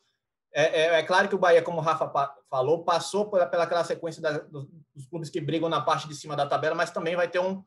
É, 0.54 0.62
é, 0.62 1.00
é, 1.00 1.02
claro 1.02 1.28
que 1.28 1.34
o 1.34 1.38
Bahia, 1.38 1.60
como 1.60 1.78
o 1.78 1.82
Rafa 1.82 2.08
falou, 2.48 2.84
passou 2.84 3.28
pela, 3.28 3.46
pela 3.46 3.64
aquela 3.64 3.82
sequência 3.82 4.22
da, 4.22 4.38
dos, 4.38 4.68
dos 4.94 5.06
clubes 5.06 5.28
que 5.28 5.40
brigam 5.40 5.68
na 5.68 5.80
parte 5.80 6.06
de 6.06 6.14
cima 6.14 6.36
da 6.36 6.46
tabela, 6.46 6.76
mas 6.76 6.92
também 6.92 7.16
vai 7.16 7.28
ter 7.28 7.40
um, 7.40 7.64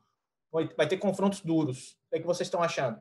vai 0.50 0.88
ter 0.88 0.96
confrontos 0.96 1.42
duros. 1.42 1.90
O 1.90 2.10
que, 2.10 2.16
é 2.16 2.20
que 2.20 2.26
vocês 2.26 2.46
estão 2.46 2.62
achando? 2.62 2.98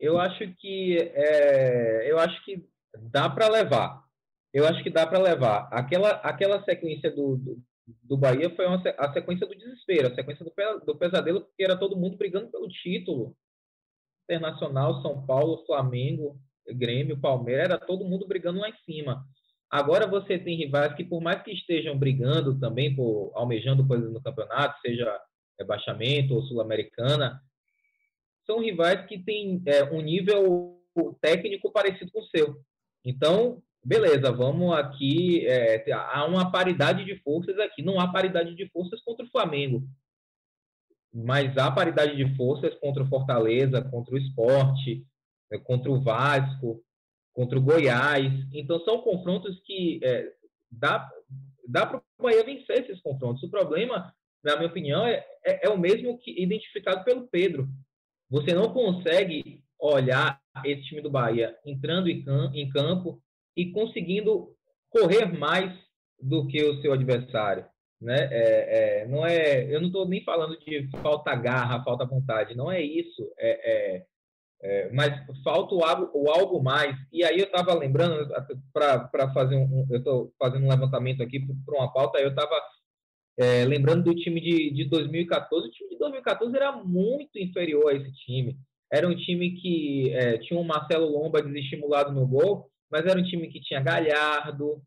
Eu 0.00 0.18
acho 0.18 0.52
que 0.56 0.98
é, 1.14 2.10
eu 2.10 2.18
acho 2.18 2.44
que 2.44 2.68
dá 2.98 3.30
para 3.30 3.46
levar. 3.46 4.02
Eu 4.52 4.66
acho 4.66 4.82
que 4.82 4.90
dá 4.90 5.06
para 5.06 5.20
levar. 5.20 5.68
Aquela 5.70 6.10
aquela 6.10 6.64
sequência 6.64 7.08
do, 7.08 7.36
do, 7.36 7.62
do 8.02 8.16
Bahia 8.16 8.52
foi 8.56 8.66
uma, 8.66 8.82
a 8.98 9.12
sequência 9.12 9.46
do 9.46 9.54
desespero, 9.54 10.08
a 10.08 10.14
sequência 10.14 10.44
do, 10.44 10.52
do 10.84 10.96
pesadelo, 10.96 11.42
porque 11.42 11.62
era 11.62 11.78
todo 11.78 11.96
mundo 11.96 12.16
brigando 12.16 12.48
pelo 12.48 12.68
título. 12.68 13.36
Internacional, 14.30 15.02
São 15.02 15.26
Paulo, 15.26 15.64
Flamengo, 15.66 16.38
Grêmio, 16.68 17.20
Palmeiras, 17.20 17.64
era 17.64 17.78
todo 17.78 18.04
mundo 18.04 18.26
brigando 18.26 18.60
lá 18.60 18.68
em 18.68 18.76
cima. 18.84 19.24
Agora 19.68 20.06
você 20.06 20.38
tem 20.38 20.56
rivais 20.56 20.94
que, 20.94 21.04
por 21.04 21.20
mais 21.20 21.42
que 21.42 21.52
estejam 21.52 21.98
brigando 21.98 22.58
também, 22.58 22.94
por, 22.94 23.32
almejando 23.34 23.86
coisas 23.86 24.12
no 24.12 24.22
campeonato, 24.22 24.80
seja 24.80 25.20
rebaixamento 25.58 26.34
ou 26.34 26.42
sul-americana, 26.42 27.40
são 28.46 28.60
rivais 28.60 29.06
que 29.06 29.18
têm 29.18 29.62
é, 29.66 29.84
um 29.84 30.00
nível 30.00 30.80
técnico 31.20 31.70
parecido 31.70 32.10
com 32.10 32.20
o 32.20 32.26
seu. 32.26 32.56
Então, 33.04 33.62
beleza, 33.84 34.32
vamos 34.32 34.74
aqui. 34.74 35.46
É, 35.46 35.84
há 35.92 36.24
uma 36.24 36.50
paridade 36.50 37.04
de 37.04 37.16
forças 37.22 37.58
aqui. 37.58 37.82
Não 37.82 38.00
há 38.00 38.10
paridade 38.10 38.54
de 38.54 38.68
forças 38.70 39.00
contra 39.02 39.24
o 39.24 39.30
Flamengo, 39.30 39.84
mas 41.12 41.56
há 41.58 41.70
paridade 41.70 42.16
de 42.16 42.36
forças 42.36 42.74
contra 42.76 43.02
o 43.02 43.08
Fortaleza, 43.08 43.82
contra 43.82 44.14
o 44.14 44.18
Esporte, 44.18 45.04
é, 45.50 45.58
contra 45.58 45.90
o 45.90 46.00
Vasco, 46.00 46.82
contra 47.32 47.58
o 47.58 47.62
Goiás. 47.62 48.32
Então, 48.52 48.80
são 48.84 49.00
confrontos 49.02 49.60
que 49.64 50.00
é, 50.02 50.32
dá, 50.70 51.10
dá 51.68 51.86
para 51.86 51.98
o 51.98 52.22
Bahia 52.22 52.44
vencer 52.44 52.82
esses 52.82 53.00
confrontos. 53.00 53.42
O 53.42 53.50
problema 53.50 54.14
na 54.42 54.56
minha 54.56 54.68
opinião, 54.68 55.06
é, 55.06 55.24
é, 55.44 55.66
é, 55.66 55.68
o 55.68 55.78
mesmo 55.78 56.18
que 56.18 56.42
identificado 56.42 57.04
pelo 57.04 57.28
Pedro. 57.28 57.68
Você 58.28 58.54
não 58.54 58.72
consegue 58.72 59.62
olhar 59.78 60.40
esse 60.64 60.82
time 60.84 61.00
do 61.00 61.10
Bahia 61.10 61.56
entrando 61.64 62.08
em, 62.08 62.22
cam 62.22 62.50
em 62.54 62.68
campo 62.70 63.20
e 63.56 63.70
conseguindo 63.72 64.54
correr 64.88 65.26
mais 65.26 65.72
do 66.20 66.46
que 66.46 66.62
o 66.64 66.80
seu 66.80 66.92
adversário. 66.92 67.66
Né? 68.00 68.28
É, 68.30 69.02
é, 69.02 69.06
não 69.06 69.26
é, 69.26 69.64
eu 69.64 69.78
não 69.78 69.88
estou 69.88 70.08
nem 70.08 70.24
falando 70.24 70.58
de 70.58 70.88
falta 71.02 71.34
garra, 71.34 71.84
falta 71.84 72.06
vontade, 72.06 72.56
não 72.56 72.72
é 72.72 72.80
isso. 72.80 73.30
É, 73.38 73.72
é, 73.72 74.06
é 74.62 74.92
mas 74.92 75.12
falta 75.44 75.74
o 75.74 75.84
algo, 75.84 76.10
o 76.14 76.30
algo 76.30 76.62
mais. 76.62 76.96
E 77.12 77.22
aí 77.22 77.38
eu 77.38 77.44
estava 77.44 77.74
lembrando, 77.74 78.26
para 78.72 79.32
fazer 79.34 79.56
um, 79.56 79.86
eu 79.90 79.98
estou 79.98 80.32
fazendo 80.38 80.64
um 80.64 80.70
levantamento 80.70 81.22
aqui 81.22 81.40
para 81.66 81.78
uma 81.78 81.92
pauta, 81.92 82.18
eu 82.18 82.30
estava 82.30 82.58
é, 83.38 83.66
lembrando 83.66 84.04
do 84.04 84.14
time 84.14 84.40
de, 84.40 84.70
de 84.72 84.84
2014, 84.86 85.68
o 85.68 85.70
time 85.70 85.90
de 85.90 85.98
2014 85.98 86.56
era 86.56 86.72
muito 86.72 87.38
inferior 87.38 87.90
a 87.90 87.96
esse 87.96 88.12
time. 88.24 88.56
Era 88.90 89.06
um 89.06 89.14
time 89.14 89.52
que 89.60 90.10
é, 90.14 90.38
tinha 90.38 90.58
um 90.58 90.64
Marcelo 90.64 91.06
Lomba 91.06 91.42
desestimulado 91.42 92.12
no 92.12 92.26
gol, 92.26 92.70
mas 92.90 93.04
era 93.04 93.20
um 93.20 93.22
time 93.22 93.48
que 93.48 93.60
tinha 93.60 93.80
Galhardo, 93.80 94.82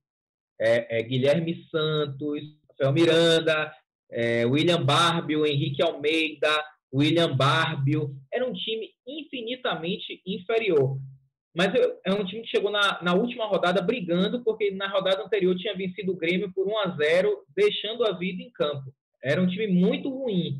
Guilherme 1.07 1.65
Santos, 1.69 2.41
Rafael 2.83 2.93
Miranda, 2.93 3.73
é, 4.11 4.45
William 4.45 4.83
Barbio, 4.83 5.45
Henrique 5.45 5.81
Almeida, 5.81 6.51
William 6.93 7.35
Barbio. 7.35 8.15
Era 8.31 8.45
um 8.45 8.53
time 8.53 8.89
infinitamente 9.07 10.21
inferior. 10.25 10.97
Mas 11.55 11.71
é 12.05 12.11
um 12.11 12.25
time 12.25 12.41
que 12.41 12.49
chegou 12.49 12.71
na, 12.71 13.01
na 13.01 13.13
última 13.13 13.45
rodada 13.45 13.81
brigando, 13.81 14.43
porque 14.43 14.71
na 14.71 14.89
rodada 14.89 15.23
anterior 15.23 15.55
tinha 15.55 15.75
vencido 15.75 16.11
o 16.11 16.17
Grêmio 16.17 16.51
por 16.51 16.67
1 16.67 16.79
a 16.79 16.87
0 16.97 17.45
deixando 17.55 18.05
a 18.05 18.11
vida 18.11 18.41
em 18.41 18.51
campo. 18.51 18.91
Era 19.23 19.41
um 19.41 19.47
time 19.47 19.67
muito 19.67 20.09
ruim, 20.09 20.57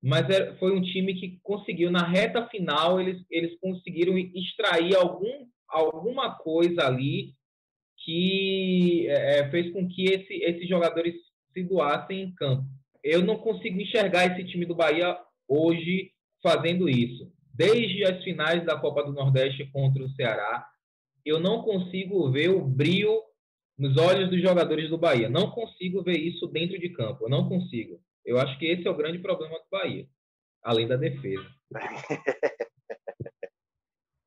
mas 0.00 0.26
foi 0.58 0.72
um 0.72 0.80
time 0.80 1.14
que 1.14 1.38
conseguiu, 1.42 1.90
na 1.90 2.06
reta 2.06 2.46
final, 2.46 3.00
eles, 3.00 3.20
eles 3.28 3.58
conseguiram 3.60 4.16
extrair 4.16 4.96
algum, 4.96 5.46
alguma 5.68 6.36
coisa 6.36 6.86
ali 6.86 7.34
que 8.04 9.08
é, 9.08 9.50
fez 9.50 9.72
com 9.72 9.86
que 9.88 10.04
esse, 10.04 10.32
esses 10.42 10.68
jogadores 10.68 11.14
se 11.52 11.62
doassem 11.62 12.22
em 12.22 12.34
campo. 12.34 12.64
Eu 13.02 13.22
não 13.22 13.38
consigo 13.38 13.80
enxergar 13.80 14.26
esse 14.26 14.44
time 14.48 14.66
do 14.66 14.74
Bahia 14.74 15.18
hoje 15.48 16.12
fazendo 16.42 16.88
isso. 16.88 17.32
Desde 17.54 18.04
as 18.04 18.22
finais 18.22 18.64
da 18.64 18.78
Copa 18.78 19.02
do 19.02 19.12
Nordeste 19.12 19.66
contra 19.72 20.02
o 20.02 20.10
Ceará, 20.10 20.66
eu 21.24 21.38
não 21.38 21.62
consigo 21.62 22.30
ver 22.30 22.50
o 22.50 22.60
brilho 22.60 23.22
nos 23.76 23.96
olhos 23.96 24.30
dos 24.30 24.40
jogadores 24.40 24.88
do 24.90 24.98
Bahia. 24.98 25.28
Não 25.28 25.50
consigo 25.50 26.02
ver 26.02 26.18
isso 26.18 26.46
dentro 26.46 26.78
de 26.78 26.90
campo. 26.90 27.24
Eu 27.24 27.30
não 27.30 27.48
consigo. 27.48 28.00
Eu 28.24 28.38
acho 28.38 28.58
que 28.58 28.66
esse 28.66 28.86
é 28.86 28.90
o 28.90 28.96
grande 28.96 29.18
problema 29.18 29.58
do 29.58 29.64
Bahia, 29.70 30.06
além 30.62 30.86
da 30.86 30.96
defesa. 30.96 31.46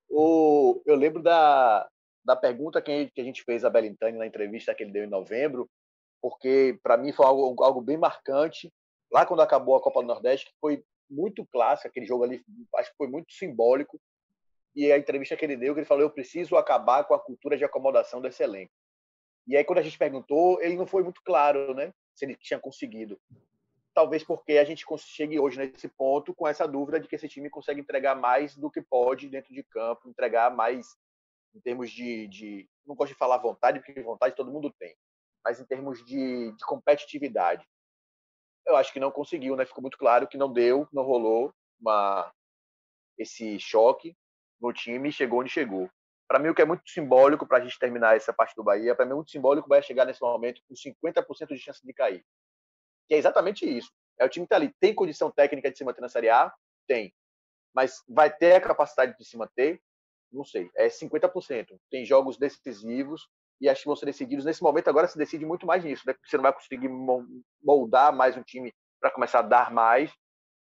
o, 0.10 0.82
eu 0.86 0.96
lembro 0.96 1.22
da, 1.22 1.88
da 2.26 2.36
pergunta 2.36 2.82
que 2.82 3.12
a 3.18 3.24
gente 3.24 3.44
fez 3.44 3.64
a 3.64 3.70
Belintani 3.70 4.18
na 4.18 4.26
entrevista 4.26 4.74
que 4.74 4.84
ele 4.84 4.92
deu 4.92 5.04
em 5.04 5.10
novembro, 5.10 5.70
porque 6.24 6.80
para 6.82 6.96
mim 6.96 7.12
foi 7.12 7.26
algo, 7.26 7.62
algo 7.62 7.82
bem 7.82 7.98
marcante. 7.98 8.74
Lá 9.12 9.26
quando 9.26 9.42
acabou 9.42 9.76
a 9.76 9.82
Copa 9.82 10.00
do 10.00 10.08
Nordeste, 10.08 10.46
que 10.46 10.54
foi 10.62 10.82
muito 11.10 11.46
clássico, 11.46 11.90
aquele 11.90 12.06
jogo 12.06 12.24
ali, 12.24 12.42
acho 12.78 12.92
que 12.92 12.98
foi 12.98 13.08
muito 13.08 13.34
simbólico. 13.34 14.00
E 14.74 14.90
a 14.90 14.98
entrevista 14.98 15.36
que 15.36 15.44
ele 15.44 15.58
deu, 15.58 15.74
que 15.74 15.82
ele 15.82 15.86
falou: 15.86 16.02
Eu 16.02 16.10
preciso 16.10 16.56
acabar 16.56 17.04
com 17.04 17.14
a 17.14 17.20
cultura 17.20 17.58
de 17.58 17.66
acomodação 17.66 18.22
desse 18.22 18.42
elenco. 18.42 18.72
E 19.46 19.58
aí, 19.58 19.66
quando 19.66 19.80
a 19.80 19.82
gente 19.82 19.98
perguntou, 19.98 20.62
ele 20.62 20.78
não 20.78 20.88
foi 20.88 21.04
muito 21.04 21.22
claro, 21.26 21.74
né? 21.74 21.94
Se 22.16 22.24
ele 22.24 22.38
tinha 22.38 22.58
conseguido. 22.58 23.20
Talvez 23.94 24.24
porque 24.24 24.54
a 24.54 24.64
gente 24.64 24.86
chegue 25.00 25.38
hoje 25.38 25.58
nesse 25.58 25.90
ponto 25.90 26.34
com 26.34 26.48
essa 26.48 26.66
dúvida 26.66 27.02
de 27.02 27.08
que 27.08 27.16
esse 27.16 27.28
time 27.28 27.50
consegue 27.50 27.82
entregar 27.82 28.16
mais 28.16 28.56
do 28.56 28.72
que 28.72 28.82
pode 28.82 29.28
dentro 29.28 29.54
de 29.54 29.62
campo, 29.62 30.08
entregar 30.08 30.56
mais 30.56 30.88
em 31.54 31.60
termos 31.60 31.92
de, 31.92 32.28
de 32.30 32.70
não 32.88 32.96
gosto 32.96 33.12
de 33.12 33.18
falar 33.18 33.38
vontade, 33.38 33.80
porque 33.80 34.02
vontade 34.02 34.36
todo 34.36 34.52
mundo 34.52 34.74
tem, 34.80 34.96
mas 35.44 35.60
em 35.60 35.66
termos 35.66 36.04
de, 36.06 36.52
de 36.52 36.66
competitividade. 36.66 37.68
Eu 38.66 38.76
acho 38.76 38.94
que 38.94 39.00
não 39.00 39.12
conseguiu, 39.12 39.56
né? 39.56 39.66
Ficou 39.66 39.82
muito 39.82 39.98
claro 39.98 40.28
que 40.28 40.38
não 40.38 40.52
deu, 40.52 40.88
não 40.92 41.04
rolou 41.04 41.54
uma, 41.80 42.32
esse 43.18 43.60
choque 43.60 44.16
no 44.64 44.72
time 44.72 45.12
chegou 45.12 45.42
onde 45.42 45.50
chegou. 45.50 45.90
Para 46.26 46.40
mim, 46.40 46.48
o 46.48 46.56
que 46.56 46.62
é 46.62 46.66
muito 46.66 46.90
simbólico 46.90 47.46
para 47.46 47.58
a 47.58 47.62
gente 47.62 47.78
terminar 47.78 48.16
essa 48.16 48.32
parte 48.32 48.56
do 48.56 48.64
Bahia, 48.64 48.96
para 48.96 49.06
mim, 49.06 49.12
é 49.12 49.16
muito 49.16 49.30
simbólico 49.30 49.68
vai 49.68 49.84
chegar 49.84 50.06
nesse 50.06 50.22
momento 50.22 50.62
com 50.68 50.74
50% 50.74 51.48
de 51.50 51.58
chance 51.58 51.86
de 51.86 51.94
cair. 51.94 52.26
Que 53.08 53.16
é 53.16 53.18
exatamente 53.18 53.66
isso. 53.66 53.92
É 54.18 54.26
o 54.26 54.30
time 54.30 54.46
que 54.46 54.54
está 54.54 54.56
ali. 54.56 54.74
Tem 54.80 54.96
condição 54.96 55.30
técnica 55.30 55.70
de 55.70 55.78
se 55.78 55.84
manter 55.84 56.00
na 56.00 56.08
Série 56.08 56.30
A? 56.30 56.52
Tem. 56.88 57.14
Mas 57.76 58.02
vai 58.08 58.34
ter 58.34 58.56
a 58.56 58.62
capacidade 58.62 59.18
de 59.18 59.26
se 59.26 59.36
manter? 59.36 59.82
Não 60.32 60.46
sei. 60.46 60.72
É 60.76 60.88
50%. 60.88 61.78
Tem 61.92 62.06
jogos 62.06 62.38
decisivos 62.38 63.28
e 63.60 63.70
acho 63.70 63.82
que 63.82 63.88
vão 63.88 63.96
ser 63.96 64.06
decididos 64.06 64.46
nesse 64.46 64.62
momento. 64.62 64.90
Agora 64.90 65.08
se 65.08 65.18
decide 65.18 65.46
muito 65.46 65.66
mais 65.66 65.84
nisso. 65.84 66.04
Né? 66.06 66.14
Você 66.26 66.38
não 66.38 66.44
vai 66.44 66.54
conseguir 66.54 66.90
moldar 67.62 68.14
mais 68.14 68.36
um 68.36 68.44
time 68.44 68.74
para 69.00 69.12
começar 69.12 69.40
a 69.40 69.44
dar 69.44 69.72
mais. 69.72 70.14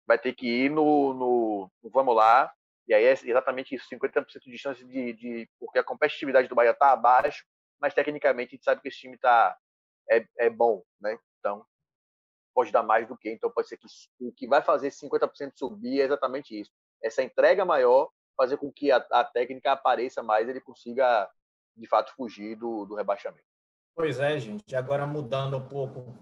Vai 0.06 0.18
ter 0.18 0.34
que 0.34 0.46
ir 0.46 0.70
no, 0.70 1.12
no, 1.14 1.70
no 1.82 1.90
vamos 1.90 2.14
lá. 2.14 2.52
E 2.86 2.94
aí 2.94 3.04
é 3.04 3.12
exatamente 3.12 3.74
isso: 3.74 3.88
50% 3.92 4.24
de 4.46 4.58
chance 4.58 4.84
de, 4.84 5.12
de. 5.14 5.50
Porque 5.58 5.78
a 5.78 5.84
competitividade 5.84 6.48
do 6.48 6.54
Bahia 6.54 6.70
está 6.70 6.92
abaixo, 6.92 7.44
mas 7.80 7.94
tecnicamente 7.94 8.50
a 8.50 8.56
gente 8.56 8.64
sabe 8.64 8.80
que 8.80 8.88
esse 8.88 8.98
time 8.98 9.18
tá, 9.18 9.56
é, 10.10 10.24
é 10.38 10.50
bom. 10.50 10.82
Né? 11.00 11.18
Então, 11.40 11.66
pode 12.54 12.70
dar 12.70 12.82
mais 12.82 13.08
do 13.08 13.16
que. 13.16 13.30
Então, 13.30 13.50
pode 13.50 13.68
ser 13.68 13.76
que 13.76 13.86
o 14.20 14.32
que 14.32 14.46
vai 14.46 14.62
fazer 14.62 14.88
50% 14.90 15.52
subir 15.56 16.00
é 16.00 16.04
exatamente 16.04 16.58
isso. 16.58 16.70
Essa 17.02 17.22
entrega 17.22 17.64
maior 17.64 18.08
fazer 18.36 18.56
com 18.58 18.70
que 18.70 18.92
a, 18.92 18.98
a 19.10 19.24
técnica 19.24 19.72
apareça 19.72 20.22
mais, 20.22 20.48
ele 20.48 20.60
consiga 20.60 21.28
de 21.76 21.86
fato 21.86 22.12
fugir 22.14 22.56
do, 22.56 22.84
do 22.84 22.94
rebaixamento. 22.94 23.44
Pois 23.94 24.18
é, 24.18 24.38
gente. 24.38 24.74
Agora 24.74 25.06
mudando 25.06 25.56
um 25.56 25.68
pouco 25.68 26.14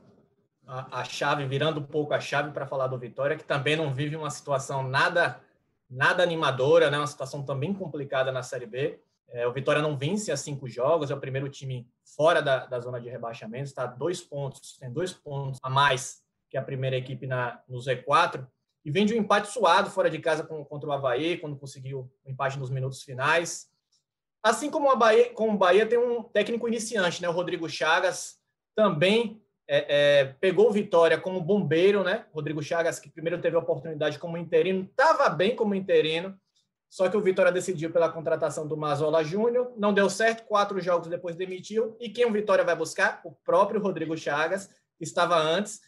a, 0.66 1.00
a 1.00 1.04
chave, 1.04 1.46
virando 1.46 1.80
um 1.80 1.84
pouco 1.84 2.14
a 2.14 2.20
chave 2.20 2.52
para 2.52 2.66
falar 2.66 2.86
do 2.86 2.98
Vitória, 2.98 3.36
que 3.36 3.44
também 3.44 3.76
não 3.76 3.92
vive 3.92 4.16
uma 4.16 4.30
situação 4.30 4.82
nada 4.82 5.40
nada 5.88 6.22
animadora, 6.22 6.90
né? 6.90 6.98
Uma 6.98 7.06
situação 7.06 7.44
também 7.44 7.72
complicada 7.72 8.32
na 8.32 8.42
Série 8.42 8.66
B. 8.66 9.00
É, 9.28 9.46
o 9.46 9.52
Vitória 9.52 9.82
não 9.82 9.96
vence 9.96 10.30
há 10.30 10.36
cinco 10.36 10.68
jogos, 10.68 11.10
é 11.10 11.14
o 11.14 11.20
primeiro 11.20 11.48
time 11.48 11.88
fora 12.04 12.40
da, 12.40 12.66
da 12.66 12.80
zona 12.80 13.00
de 13.00 13.08
rebaixamento, 13.08 13.64
está 13.64 13.86
dois 13.86 14.20
pontos, 14.20 14.76
tem 14.78 14.92
dois 14.92 15.12
pontos 15.12 15.58
a 15.62 15.70
mais 15.70 16.22
que 16.48 16.56
a 16.56 16.62
primeira 16.62 16.96
equipe 16.96 17.26
na, 17.26 17.60
no 17.68 17.78
Z4, 17.78 18.46
e 18.84 18.90
vem 18.90 19.06
de 19.06 19.14
um 19.14 19.16
empate 19.16 19.48
suado 19.48 19.90
fora 19.90 20.10
de 20.10 20.18
casa 20.18 20.44
com, 20.44 20.64
contra 20.64 20.88
o 20.88 20.92
Havaí, 20.92 21.38
quando 21.38 21.56
conseguiu 21.56 22.10
o 22.24 22.30
empate 22.30 22.58
nos 22.58 22.70
minutos 22.70 23.02
finais. 23.02 23.68
Assim 24.44 24.70
como, 24.70 24.90
a 24.90 24.94
Bahia, 24.94 25.32
o 25.34 25.56
Bahia 25.56 25.86
tem 25.86 25.98
um 25.98 26.22
técnico 26.22 26.68
iniciante, 26.68 27.22
né? 27.22 27.28
O 27.30 27.32
Rodrigo 27.32 27.66
Chagas 27.66 28.38
também 28.76 29.42
é, 29.66 30.18
é, 30.18 30.24
pegou 30.38 30.70
Vitória 30.70 31.18
como 31.18 31.40
bombeiro, 31.40 32.04
né? 32.04 32.26
Rodrigo 32.30 32.62
Chagas, 32.62 32.98
que 33.00 33.10
primeiro 33.10 33.40
teve 33.40 33.56
a 33.56 33.60
oportunidade 33.60 34.18
como 34.18 34.36
interino, 34.36 34.84
estava 34.84 35.30
bem 35.30 35.56
como 35.56 35.74
interino, 35.74 36.38
só 36.90 37.08
que 37.08 37.16
o 37.16 37.22
Vitória 37.22 37.50
decidiu 37.50 37.90
pela 37.90 38.12
contratação 38.12 38.68
do 38.68 38.76
Mazola 38.76 39.24
Júnior, 39.24 39.72
não 39.78 39.94
deu 39.94 40.10
certo, 40.10 40.44
quatro 40.44 40.78
jogos 40.78 41.08
depois 41.08 41.34
demitiu. 41.34 41.96
E 41.98 42.10
quem 42.10 42.26
o 42.26 42.32
Vitória 42.32 42.62
vai 42.62 42.76
buscar? 42.76 43.22
O 43.24 43.32
próprio 43.32 43.80
Rodrigo 43.80 44.14
Chagas, 44.14 44.68
que 44.98 45.04
estava 45.04 45.36
antes, 45.36 45.80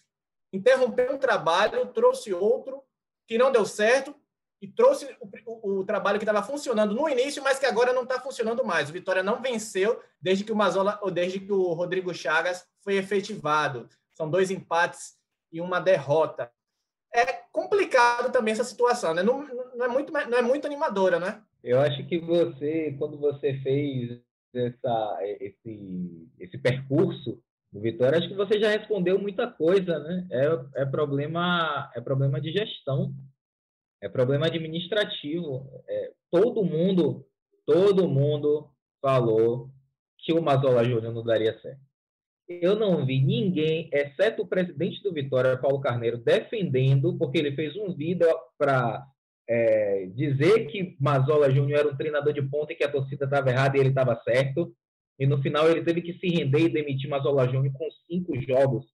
interrompeu 0.50 1.12
um 1.12 1.18
trabalho, 1.18 1.86
trouxe 1.88 2.32
outro, 2.32 2.82
que 3.28 3.36
não 3.36 3.52
deu 3.52 3.66
certo 3.66 4.16
e 4.60 4.66
trouxe 4.68 5.06
o, 5.20 5.28
o, 5.46 5.80
o 5.80 5.84
trabalho 5.84 6.18
que 6.18 6.24
estava 6.24 6.42
funcionando 6.42 6.94
no 6.94 7.08
início, 7.08 7.42
mas 7.42 7.58
que 7.58 7.66
agora 7.66 7.92
não 7.92 8.02
está 8.02 8.20
funcionando 8.20 8.64
mais. 8.64 8.88
O 8.88 8.92
Vitória 8.92 9.22
não 9.22 9.40
venceu 9.40 10.00
desde 10.20 10.44
que 10.44 10.52
o 10.52 10.56
Mazola, 10.56 10.98
ou 11.02 11.10
desde 11.10 11.40
que 11.40 11.52
o 11.52 11.72
Rodrigo 11.72 12.14
Chagas 12.14 12.66
foi 12.82 12.96
efetivado. 12.96 13.88
São 14.14 14.30
dois 14.30 14.50
empates 14.50 15.16
e 15.52 15.60
uma 15.60 15.80
derrota. 15.80 16.50
É 17.14 17.24
complicado 17.52 18.32
também 18.32 18.52
essa 18.52 18.64
situação, 18.64 19.14
né? 19.14 19.22
Não, 19.22 19.46
não, 19.74 19.84
é, 19.84 19.88
muito, 19.88 20.12
não 20.12 20.38
é 20.38 20.42
muito 20.42 20.66
animadora, 20.66 21.18
né? 21.18 21.42
Eu 21.62 21.80
acho 21.80 22.06
que 22.06 22.18
você, 22.18 22.94
quando 22.98 23.18
você 23.18 23.54
fez 23.62 24.20
essa, 24.54 25.18
esse, 25.40 26.28
esse 26.38 26.58
percurso 26.58 27.42
do 27.72 27.80
Vitória, 27.80 28.18
acho 28.18 28.28
que 28.28 28.34
você 28.34 28.58
já 28.58 28.70
respondeu 28.70 29.18
muita 29.18 29.46
coisa, 29.46 29.98
né? 29.98 30.26
É, 30.30 30.82
é, 30.82 30.84
problema, 30.86 31.90
é 31.94 32.00
problema 32.00 32.40
de 32.40 32.52
gestão, 32.52 33.12
é 34.00 34.08
problema 34.08 34.46
administrativo. 34.46 35.68
É, 35.88 36.12
todo 36.30 36.64
mundo, 36.64 37.26
todo 37.64 38.08
mundo 38.08 38.70
falou 39.00 39.70
que 40.18 40.32
o 40.32 40.42
Mazola 40.42 40.84
Júnior 40.84 41.12
não 41.12 41.22
daria 41.22 41.58
certo. 41.60 41.80
Eu 42.48 42.76
não 42.76 43.04
vi 43.04 43.20
ninguém, 43.20 43.90
exceto 43.92 44.42
o 44.42 44.46
presidente 44.46 45.02
do 45.02 45.12
Vitória, 45.12 45.56
Paulo 45.56 45.80
Carneiro, 45.80 46.18
defendendo, 46.18 47.18
porque 47.18 47.38
ele 47.38 47.56
fez 47.56 47.74
um 47.76 47.92
vídeo 47.92 48.26
para 48.56 49.04
é, 49.48 50.06
dizer 50.14 50.66
que 50.66 50.96
Mazola 51.00 51.50
Júnior 51.50 51.80
era 51.80 51.88
um 51.88 51.96
treinador 51.96 52.32
de 52.32 52.42
ponta 52.42 52.72
e 52.72 52.76
que 52.76 52.84
a 52.84 52.90
torcida 52.90 53.24
estava 53.24 53.50
errada 53.50 53.76
e 53.76 53.80
ele 53.80 53.88
estava 53.88 54.20
certo. 54.22 54.72
E 55.18 55.26
no 55.26 55.42
final 55.42 55.68
ele 55.68 55.82
teve 55.82 56.02
que 56.02 56.14
se 56.18 56.28
render 56.28 56.60
e 56.60 56.68
demitir 56.68 57.10
Mazola 57.10 57.48
Júnior 57.48 57.72
com 57.72 57.88
cinco 58.06 58.40
jogos 58.42 58.84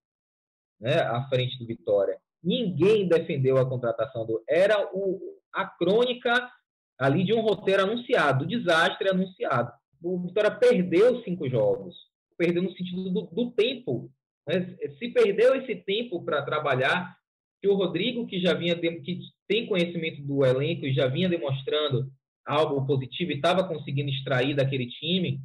né, 0.80 1.00
à 1.00 1.28
frente 1.28 1.58
do 1.58 1.66
Vitória. 1.66 2.18
Ninguém 2.42 3.08
defendeu 3.08 3.58
a 3.58 3.68
contratação 3.68 4.26
do. 4.26 4.42
Era 4.48 4.88
o, 4.92 5.20
a 5.52 5.66
crônica 5.66 6.50
ali 6.98 7.24
de 7.24 7.32
um 7.32 7.40
roteiro 7.40 7.82
anunciado, 7.82 8.44
do 8.44 8.48
desastre 8.48 9.08
anunciado. 9.08 9.72
O 10.02 10.20
Vitória 10.26 10.50
perdeu 10.50 11.22
cinco 11.22 11.48
jogos. 11.48 11.94
Perdeu 12.36 12.62
no 12.62 12.72
sentido 12.72 13.10
do, 13.10 13.22
do 13.26 13.50
tempo. 13.52 14.10
Né? 14.46 14.76
Se 14.98 15.08
perdeu 15.08 15.54
esse 15.54 15.76
tempo 15.76 16.24
para 16.24 16.42
trabalhar, 16.42 17.16
que 17.60 17.68
o 17.68 17.74
Rodrigo, 17.74 18.26
que 18.26 18.40
já 18.40 18.54
vinha 18.54 18.74
que 18.76 19.20
tem 19.48 19.66
conhecimento 19.66 20.20
do 20.22 20.44
elenco 20.44 20.84
e 20.84 20.92
já 20.92 21.06
vinha 21.06 21.28
demonstrando 21.28 22.10
algo 22.44 22.84
positivo 22.86 23.30
e 23.30 23.36
estava 23.36 23.66
conseguindo 23.66 24.10
extrair 24.10 24.54
daquele 24.54 24.88
time, 24.88 25.40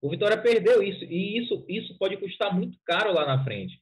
o 0.00 0.08
Vitória 0.08 0.40
perdeu 0.40 0.82
isso 0.82 1.04
e 1.04 1.38
isso, 1.38 1.64
isso 1.68 1.98
pode 1.98 2.16
custar 2.16 2.54
muito 2.54 2.78
caro 2.86 3.12
lá 3.12 3.26
na 3.26 3.44
frente. 3.44 3.78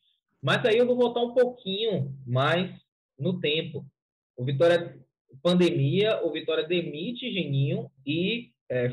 Mas 0.46 0.64
aí 0.64 0.78
eu 0.78 0.87
vou 0.87 0.94
voltar 0.94 1.22
um 1.22 1.35
pouquinho 1.35 2.14
mais 2.24 2.70
no 3.18 3.40
tempo. 3.40 3.85
O 4.38 4.44
Vitória 4.44 4.96
pandemia, 5.42 6.24
o 6.24 6.30
Vitória 6.30 6.62
demite 6.62 7.32
Geninho 7.32 7.90
e 8.06 8.52
é, 8.70 8.88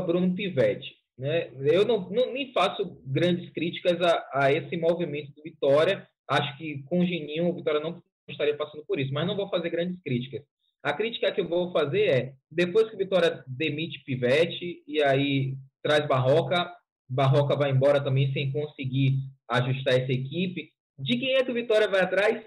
Bruno 0.00 0.34
Pivetti. 0.34 0.96
Né? 1.18 1.50
Eu 1.62 1.84
não, 1.84 2.08
não, 2.08 2.32
nem 2.32 2.50
faço 2.54 2.98
grandes 3.04 3.50
críticas 3.50 4.00
a, 4.00 4.30
a, 4.32 4.52
esse 4.52 4.78
movimento 4.78 5.30
do 5.34 5.42
Vitória. 5.42 6.08
Acho 6.26 6.56
que 6.56 6.82
com 6.84 7.00
o 7.00 7.06
Geninho 7.06 7.50
o 7.50 7.54
Vitória 7.54 7.80
não 7.80 8.02
estaria 8.26 8.56
passando 8.56 8.82
por 8.86 8.98
isso, 8.98 9.12
mas 9.12 9.26
não 9.26 9.36
vou 9.36 9.50
fazer 9.50 9.68
grandes 9.68 10.00
críticas. 10.02 10.42
A 10.82 10.94
crítica 10.94 11.30
que 11.30 11.42
eu 11.42 11.48
vou 11.48 11.70
fazer 11.70 12.04
é, 12.04 12.32
depois 12.50 12.88
que 12.88 12.94
o 12.94 12.98
Vitória 12.98 13.44
demite 13.46 14.02
Pivete 14.04 14.82
e 14.88 15.02
aí 15.02 15.54
traz 15.82 16.08
Barroca, 16.08 16.72
Barroca 17.06 17.54
vai 17.54 17.70
embora 17.72 18.02
também 18.02 18.32
sem 18.32 18.50
conseguir 18.50 19.18
ajustar 19.50 20.00
essa 20.00 20.12
equipe. 20.12 20.72
De 20.98 21.18
quem 21.18 21.34
é 21.34 21.44
que 21.44 21.50
o 21.50 21.54
Vitória 21.54 21.88
vai 21.88 22.00
atrás? 22.00 22.44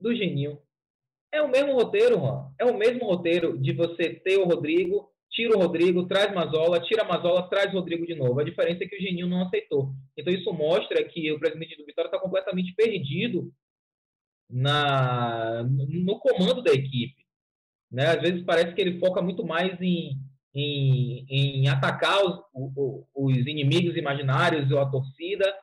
Do 0.00 0.14
Geninho. 0.14 0.60
É 1.32 1.42
o 1.42 1.48
mesmo 1.48 1.72
roteiro, 1.72 2.18
Juan. 2.18 2.52
É 2.58 2.64
o 2.64 2.76
mesmo 2.76 3.04
roteiro 3.04 3.58
de 3.58 3.72
você 3.72 4.14
ter 4.14 4.38
o 4.38 4.44
Rodrigo, 4.44 5.10
tira 5.30 5.56
o 5.56 5.60
Rodrigo, 5.60 6.06
traz 6.06 6.32
Mazola, 6.32 6.80
tira 6.80 7.04
Mazola, 7.04 7.48
traz 7.48 7.72
Rodrigo 7.72 8.06
de 8.06 8.14
novo. 8.14 8.40
A 8.40 8.44
diferença 8.44 8.84
é 8.84 8.88
que 8.88 8.96
o 8.96 9.00
Geninho 9.00 9.26
não 9.26 9.42
aceitou. 9.42 9.92
Então 10.16 10.32
isso 10.32 10.52
mostra 10.52 11.04
que 11.04 11.30
o 11.32 11.38
presidente 11.38 11.76
do 11.76 11.84
Vitória 11.84 12.08
está 12.08 12.18
completamente 12.18 12.74
perdido 12.74 13.52
na, 14.50 15.62
no 15.64 16.18
comando 16.18 16.62
da 16.62 16.72
equipe. 16.72 17.26
Né? 17.90 18.06
Às 18.06 18.20
vezes 18.20 18.42
parece 18.44 18.74
que 18.74 18.80
ele 18.80 18.98
foca 18.98 19.20
muito 19.20 19.44
mais 19.44 19.78
em, 19.80 20.18
em, 20.54 21.26
em 21.28 21.68
atacar 21.68 22.18
os, 22.24 22.40
os, 23.14 23.36
inimigos 23.46 23.96
imaginários 23.96 24.70
ou 24.70 24.78
a 24.78 24.90
torcida 24.90 25.54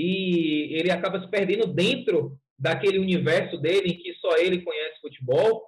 e 0.00 0.74
ele 0.74 0.92
acaba 0.92 1.20
se 1.20 1.26
perdendo 1.28 1.66
dentro 1.66 2.38
daquele 2.56 3.00
universo 3.00 3.58
dele 3.58 3.90
em 3.90 3.98
que 3.98 4.14
só 4.14 4.36
ele 4.36 4.62
conhece 4.62 5.00
futebol, 5.00 5.64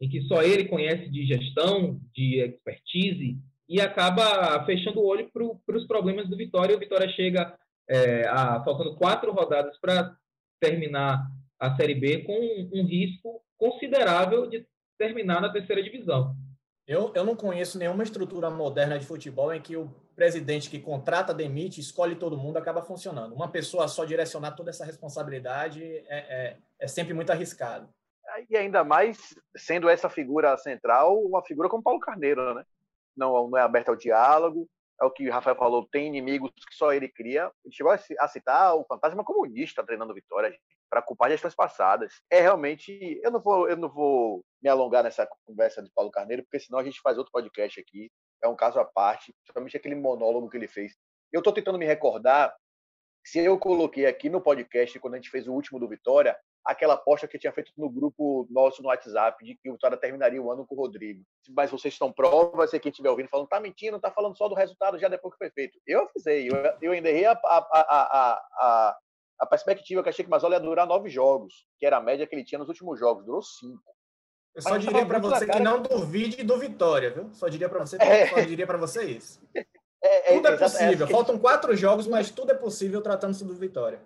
em 0.00 0.08
que 0.08 0.20
só 0.22 0.42
ele 0.44 0.66
conhece 0.66 1.10
de 1.10 1.26
gestão, 1.26 2.00
de 2.14 2.38
expertise 2.38 3.36
e 3.68 3.80
acaba 3.80 4.64
fechando 4.64 5.00
o 5.00 5.06
olho 5.06 5.28
para 5.32 5.76
os 5.76 5.86
problemas 5.88 6.28
do 6.28 6.36
Vitória. 6.36 6.76
O 6.76 6.78
Vitória 6.78 7.08
chega 7.16 7.52
é, 7.90 8.28
a, 8.28 8.62
faltando 8.62 8.94
quatro 8.94 9.32
rodadas 9.32 9.76
para 9.80 10.16
terminar 10.60 11.26
a 11.58 11.74
Série 11.74 11.96
B 11.96 12.18
com 12.18 12.38
um 12.72 12.86
risco 12.86 13.42
considerável 13.58 14.48
de 14.48 14.64
terminar 14.96 15.40
na 15.40 15.52
terceira 15.52 15.82
divisão. 15.82 16.36
Eu, 16.86 17.12
eu 17.14 17.24
não 17.24 17.34
conheço 17.34 17.78
nenhuma 17.78 18.02
estrutura 18.02 18.50
moderna 18.50 18.98
de 18.98 19.06
futebol 19.06 19.52
em 19.52 19.60
que 19.60 19.76
o 19.76 19.90
presidente 20.14 20.68
que 20.68 20.78
contrata, 20.78 21.32
demite, 21.32 21.80
escolhe 21.80 22.14
todo 22.14 22.36
mundo, 22.36 22.58
acaba 22.58 22.82
funcionando. 22.82 23.34
Uma 23.34 23.48
pessoa 23.48 23.88
só 23.88 24.04
direcionar 24.04 24.52
toda 24.52 24.70
essa 24.70 24.84
responsabilidade 24.84 25.82
é, 25.82 26.04
é, 26.08 26.56
é 26.78 26.86
sempre 26.86 27.14
muito 27.14 27.30
arriscado. 27.30 27.88
E 28.50 28.56
ainda 28.56 28.84
mais 28.84 29.34
sendo 29.56 29.88
essa 29.88 30.10
figura 30.10 30.56
central, 30.58 31.18
uma 31.20 31.42
figura 31.42 31.68
como 31.68 31.82
Paulo 31.82 32.00
Carneiro, 32.00 32.54
né? 32.54 32.64
Não, 33.16 33.48
não 33.48 33.58
é 33.58 33.62
aberta 33.62 33.90
ao 33.90 33.96
diálogo, 33.96 34.68
é 35.00 35.04
o 35.04 35.10
que 35.10 35.28
o 35.28 35.32
Rafael 35.32 35.56
falou, 35.56 35.88
tem 35.90 36.06
inimigos 36.06 36.50
que 36.50 36.74
só 36.74 36.92
ele 36.92 37.08
cria. 37.08 37.50
Ele 37.64 37.74
chegou 37.74 37.92
a 37.92 38.28
citar 38.28 38.76
o 38.76 38.84
fantasma 38.84 39.24
comunista 39.24 39.84
treinando 39.84 40.14
Vitória 40.14 40.56
para 40.88 41.02
culpar 41.02 41.30
gestões 41.30 41.54
passadas. 41.54 42.14
É 42.30 42.40
realmente, 42.40 43.20
eu 43.22 43.30
não 43.30 43.40
vou, 43.40 43.68
eu 43.68 43.76
não 43.76 43.88
vou 43.88 44.44
me 44.62 44.68
alongar 44.68 45.02
nessa 45.02 45.28
conversa 45.44 45.82
de 45.82 45.90
Paulo 45.92 46.10
Carneiro, 46.10 46.44
porque 46.44 46.60
senão 46.60 46.78
a 46.78 46.84
gente 46.84 47.00
faz 47.00 47.18
outro 47.18 47.32
podcast 47.32 47.80
aqui. 47.80 48.10
É 48.42 48.48
um 48.48 48.56
caso 48.56 48.78
à 48.78 48.84
parte, 48.84 49.32
principalmente 49.42 49.76
aquele 49.76 49.94
monólogo 49.94 50.48
que 50.48 50.56
ele 50.56 50.68
fez. 50.68 50.92
Eu 51.32 51.40
estou 51.40 51.52
tentando 51.52 51.78
me 51.78 51.86
recordar 51.86 52.54
se 53.24 53.38
eu 53.38 53.58
coloquei 53.58 54.06
aqui 54.06 54.28
no 54.28 54.40
podcast 54.40 54.98
quando 55.00 55.14
a 55.14 55.16
gente 55.16 55.30
fez 55.30 55.48
o 55.48 55.52
último 55.52 55.80
do 55.80 55.88
Vitória, 55.88 56.38
aquela 56.64 56.94
aposta 56.94 57.28
que 57.28 57.36
eu 57.36 57.40
tinha 57.40 57.52
feito 57.52 57.72
no 57.76 57.90
grupo 57.90 58.46
nosso 58.50 58.82
no 58.82 58.88
WhatsApp 58.88 59.44
de 59.44 59.54
que 59.54 59.68
o 59.68 59.74
Vitória 59.74 59.98
terminaria 59.98 60.40
o 60.40 60.50
ano 60.50 60.66
com 60.66 60.74
o 60.74 60.78
Rodrigo. 60.78 61.22
Mas 61.50 61.70
vocês 61.70 61.94
estão 61.94 62.10
provas, 62.10 62.70
se 62.70 62.80
quem 62.80 62.90
estiver 62.90 63.10
ouvindo 63.10 63.28
falando, 63.28 63.48
tá 63.48 63.60
mentindo, 63.60 64.00
tá 64.00 64.10
falando 64.10 64.36
só 64.36 64.48
do 64.48 64.54
resultado 64.54 64.98
já 64.98 65.08
depois 65.08 65.34
que 65.34 65.38
foi 65.38 65.50
feito. 65.50 65.78
Eu 65.86 66.08
avisei, 66.08 66.48
eu, 66.48 66.54
eu 66.80 66.92
ainda 66.92 67.10
errei 67.10 67.26
a, 67.26 67.32
a, 67.32 67.66
a, 67.72 68.40
a, 68.56 68.98
a 69.40 69.46
perspectiva 69.46 70.02
que 70.02 70.08
achei 70.08 70.24
que 70.24 70.30
Mazola 70.30 70.54
ia 70.54 70.60
durar 70.60 70.86
nove 70.86 71.10
jogos, 71.10 71.66
que 71.78 71.84
era 71.84 71.98
a 71.98 72.02
média 72.02 72.26
que 72.26 72.34
ele 72.34 72.44
tinha 72.44 72.58
nos 72.58 72.68
últimos 72.68 72.98
jogos, 72.98 73.24
durou 73.24 73.42
cinco. 73.42 73.82
Eu 74.54 74.62
só 74.62 74.70
Mas 74.70 74.84
diria 74.84 75.04
para 75.04 75.18
você 75.18 75.46
que 75.46 75.58
não 75.58 75.82
duvide 75.82 76.44
do 76.44 76.56
Vitória, 76.56 77.10
viu? 77.10 77.34
Só 77.34 77.48
diria 77.48 77.68
para 77.68 77.80
você, 77.80 77.96
é. 78.00 78.28
só 78.28 78.40
diria 78.40 78.66
para 78.66 78.78
você 78.78 79.04
isso. 79.04 79.40
É, 80.06 80.32
é, 80.32 80.36
tudo 80.36 80.48
é, 80.48 80.52
é 80.52 80.56
possível. 80.58 81.06
Faltam 81.08 81.38
quatro 81.38 81.74
jogos, 81.74 82.06
mas 82.06 82.30
tudo 82.30 82.52
é 82.52 82.54
possível 82.54 83.00
tratando-se 83.00 83.42
do 83.42 83.54
Vitória. 83.54 84.02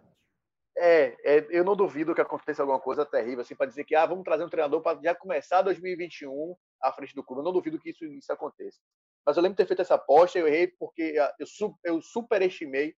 É, 0.81 1.17
é, 1.25 1.47
eu 1.51 1.65
não 1.65 1.75
duvido 1.75 2.15
que 2.15 2.21
aconteça 2.21 2.63
alguma 2.63 2.79
coisa 2.79 3.05
terrível, 3.05 3.41
assim, 3.41 3.57
para 3.57 3.67
dizer 3.67 3.85
que 3.85 3.97
ah, 3.97 4.07
vamos 4.07 4.23
trazer 4.23 4.45
um 4.45 4.49
treinador 4.49 4.81
para 4.81 5.01
já 5.03 5.15
começar 5.15 5.61
2021 5.63 6.55
à 6.81 6.93
frente 6.93 7.15
do 7.15 7.25
clube. 7.25 7.41
Eu 7.41 7.45
não 7.45 7.53
duvido 7.53 7.81
que 7.81 7.91
isso, 7.91 8.05
isso 8.05 8.33
aconteça. 8.33 8.79
Mas 9.27 9.37
eu 9.37 9.43
lembro 9.43 9.57
de 9.57 9.63
ter 9.63 9.67
feito 9.67 9.83
essa 9.83 9.97
aposta, 9.97 10.39
eu 10.39 10.47
errei 10.47 10.69
porque 10.69 11.17
ah, 11.21 11.35
eu, 11.39 11.47
eu 11.85 12.01
superestimei 12.01 12.95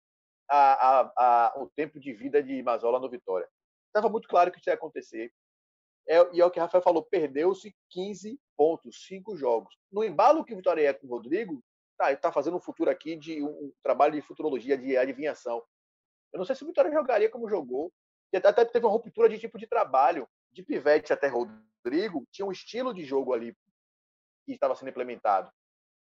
a, 0.48 1.00
a, 1.00 1.12
a, 1.16 1.62
o 1.62 1.70
tempo 1.70 1.98
de 1.98 2.12
vida 2.12 2.42
de 2.42 2.62
Mazola 2.62 3.00
no 3.00 3.08
Vitória. 3.08 3.48
Estava 3.86 4.08
muito 4.08 4.28
claro 4.28 4.52
que 4.52 4.58
isso 4.58 4.68
ia 4.68 4.74
acontecer. 4.74 5.32
É, 6.08 6.16
e 6.34 6.40
é 6.40 6.44
o 6.44 6.50
que 6.50 6.58
o 6.58 6.62
Rafael 6.62 6.82
falou, 6.82 7.02
perdeu-se 7.04 7.74
15 7.90 8.38
pontos, 8.56 9.06
5 9.06 9.36
jogos. 9.36 9.74
No 9.90 10.04
embalo 10.04 10.44
que 10.44 10.52
o 10.52 10.56
Vitória 10.56 10.88
é 10.88 10.92
com 10.92 11.06
o 11.06 11.10
Rodrigo, 11.10 11.62
tá, 11.96 12.12
está 12.12 12.32
fazendo 12.32 12.56
um 12.56 12.60
futuro 12.60 12.90
aqui 12.90 13.16
de 13.16 13.42
um, 13.42 13.48
um 13.48 13.72
trabalho 13.82 14.14
de 14.14 14.22
futurologia, 14.22 14.76
de 14.76 14.96
adivinhação. 14.96 15.62
Eu 16.32 16.38
não 16.38 16.44
sei 16.44 16.54
se 16.54 16.62
o 16.62 16.66
Vitória 16.66 16.92
jogaria 16.92 17.28
como 17.28 17.48
jogou. 17.48 17.92
E 18.32 18.36
até 18.36 18.64
teve 18.64 18.86
uma 18.86 18.92
ruptura 18.92 19.28
de 19.28 19.38
tipo 19.38 19.58
de 19.58 19.66
trabalho. 19.66 20.28
De 20.52 20.62
Pivete 20.62 21.12
até 21.12 21.28
Rodrigo, 21.28 22.26
tinha 22.30 22.46
um 22.46 22.52
estilo 22.52 22.92
de 22.92 23.04
jogo 23.04 23.32
ali 23.32 23.56
que 24.44 24.52
estava 24.52 24.74
sendo 24.74 24.88
implementado. 24.88 25.50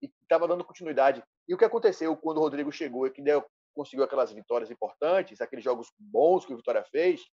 E 0.01 0.11
estava 0.21 0.47
dando 0.47 0.63
continuidade. 0.63 1.23
E 1.47 1.53
o 1.53 1.57
que 1.57 1.65
aconteceu 1.65 2.15
quando 2.15 2.37
o 2.37 2.41
Rodrigo 2.41 2.71
chegou 2.71 3.07
e 3.07 3.11
que 3.11 3.21
deu, 3.21 3.43
conseguiu 3.73 4.03
aquelas 4.03 4.31
vitórias 4.31 4.71
importantes, 4.71 5.41
aqueles 5.41 5.63
jogos 5.63 5.91
bons 5.97 6.45
que 6.45 6.53
o 6.53 6.57
Vitória 6.57 6.83
fez, 6.85 7.25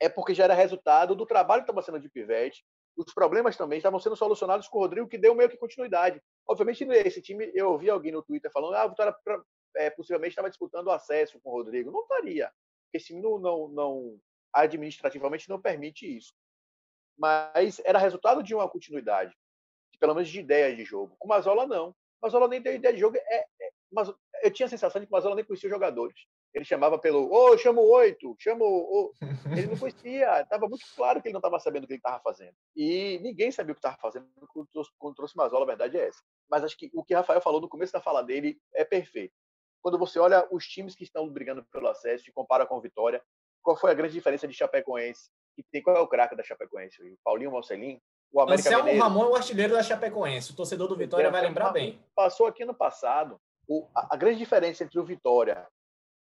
é 0.00 0.08
porque 0.08 0.34
já 0.34 0.44
era 0.44 0.54
resultado 0.54 1.14
do 1.14 1.26
trabalho 1.26 1.62
que 1.62 1.70
estava 1.70 1.84
sendo 1.84 2.00
de 2.00 2.08
Pivete. 2.08 2.64
Os 2.96 3.12
problemas 3.12 3.56
também 3.56 3.78
estavam 3.78 3.98
sendo 3.98 4.16
solucionados 4.16 4.68
com 4.68 4.78
o 4.78 4.80
Rodrigo, 4.82 5.08
que 5.08 5.18
deu 5.18 5.34
meio 5.34 5.50
que 5.50 5.56
continuidade. 5.56 6.22
Obviamente, 6.46 6.84
esse 6.84 7.20
time, 7.20 7.50
eu 7.54 7.72
ouvi 7.72 7.90
alguém 7.90 8.12
no 8.12 8.22
Twitter 8.22 8.50
falando, 8.52 8.74
ah, 8.74 8.86
o 8.86 8.90
Vitória 8.90 9.14
é, 9.76 9.90
possivelmente 9.90 10.30
estava 10.30 10.50
disputando 10.50 10.86
o 10.88 10.92
acesso 10.92 11.40
com 11.40 11.50
o 11.50 11.52
Rodrigo. 11.52 11.90
Não 11.90 12.02
estaria. 12.02 12.50
Esse 12.92 13.06
time 13.06 13.20
não, 13.20 13.38
não, 13.38 13.68
não, 13.68 14.20
administrativamente 14.52 15.48
não 15.48 15.60
permite 15.60 16.06
isso. 16.06 16.32
Mas 17.18 17.80
era 17.84 17.98
resultado 17.98 18.42
de 18.42 18.54
uma 18.54 18.68
continuidade, 18.68 19.34
de, 19.92 19.98
pelo 19.98 20.14
menos 20.14 20.28
de 20.28 20.40
ideias 20.40 20.76
de 20.76 20.84
jogo. 20.84 21.16
Com 21.18 21.26
o 21.26 21.28
Mazola, 21.28 21.66
não. 21.66 21.94
Mazola 22.22 22.48
nem 22.48 22.62
tem 22.62 22.76
ideia 22.76 22.94
de 22.94 23.00
jogo. 23.00 23.16
É, 23.16 23.36
é, 23.36 23.70
mas 23.92 24.12
eu 24.42 24.50
tinha 24.50 24.66
a 24.66 24.68
sensação 24.68 25.00
de 25.00 25.06
que 25.06 25.12
o 25.12 25.16
Mazola 25.16 25.34
nem 25.34 25.44
conhecia 25.44 25.68
os 25.68 25.72
jogadores. 25.72 26.16
Ele 26.52 26.64
chamava 26.64 26.98
pelo, 26.98 27.32
ô, 27.32 27.50
oh, 27.50 27.58
chamo 27.58 27.80
oito, 27.80 28.36
chamo. 28.38 28.64
Oh. 28.64 29.12
Ele 29.58 29.66
não 29.66 29.76
conhecia, 29.76 30.40
estava 30.40 30.68
muito 30.68 30.84
claro 30.94 31.20
que 31.20 31.28
ele 31.28 31.32
não 31.32 31.40
estava 31.40 31.58
sabendo 31.60 31.84
o 31.84 31.86
que 31.86 31.92
ele 31.92 31.98
estava 31.98 32.20
fazendo. 32.20 32.54
E 32.74 33.18
ninguém 33.22 33.52
sabia 33.52 33.72
o 33.72 33.74
que 33.74 33.80
estava 33.80 33.96
fazendo 33.98 34.26
quando 34.48 34.66
trouxe, 34.68 34.90
quando 34.98 35.14
trouxe 35.14 35.36
Mazola, 35.36 35.64
a 35.64 35.66
verdade 35.66 35.98
é 35.98 36.08
essa. 36.08 36.22
Mas 36.48 36.64
acho 36.64 36.76
que 36.76 36.90
o 36.94 37.04
que 37.04 37.12
Rafael 37.12 37.40
falou 37.40 37.60
no 37.60 37.68
começo 37.68 37.92
da 37.92 38.00
fala 38.00 38.22
dele 38.22 38.58
é 38.72 38.84
perfeito 38.84 39.34
quando 39.84 39.98
você 39.98 40.18
olha 40.18 40.48
os 40.50 40.66
times 40.66 40.94
que 40.94 41.04
estão 41.04 41.28
brigando 41.28 41.62
pelo 41.66 41.88
acesso 41.88 42.24
e 42.26 42.32
compara 42.32 42.64
com 42.64 42.78
o 42.78 42.80
Vitória, 42.80 43.22
qual 43.62 43.76
foi 43.76 43.90
a 43.90 43.94
grande 43.94 44.14
diferença 44.14 44.48
de 44.48 44.54
Chapecoense? 44.54 45.28
E 45.58 45.62
tem, 45.62 45.82
qual 45.82 45.94
é 45.94 46.00
o 46.00 46.08
craque 46.08 46.34
da 46.34 46.42
Chapecoense? 46.42 47.02
O 47.02 47.18
Paulinho 47.22 47.52
Marcelinho? 47.52 48.00
O 48.32 48.40
América 48.40 48.66
Anselmo 48.66 48.84
Mineiro? 48.86 49.04
Ramon 49.04 49.24
é 49.24 49.28
o 49.28 49.36
artilheiro 49.36 49.74
da 49.74 49.82
Chapecoense. 49.82 50.52
O 50.52 50.56
torcedor 50.56 50.88
do 50.88 50.96
Vitória 50.96 51.30
vai 51.30 51.42
lembrar 51.42 51.70
bem. 51.70 52.02
Passou 52.14 52.46
aqui 52.46 52.64
no 52.64 52.74
passado. 52.74 53.38
O, 53.68 53.86
a, 53.94 54.14
a 54.14 54.16
grande 54.16 54.38
diferença 54.38 54.84
entre 54.84 54.98
o 54.98 55.04
Vitória 55.04 55.68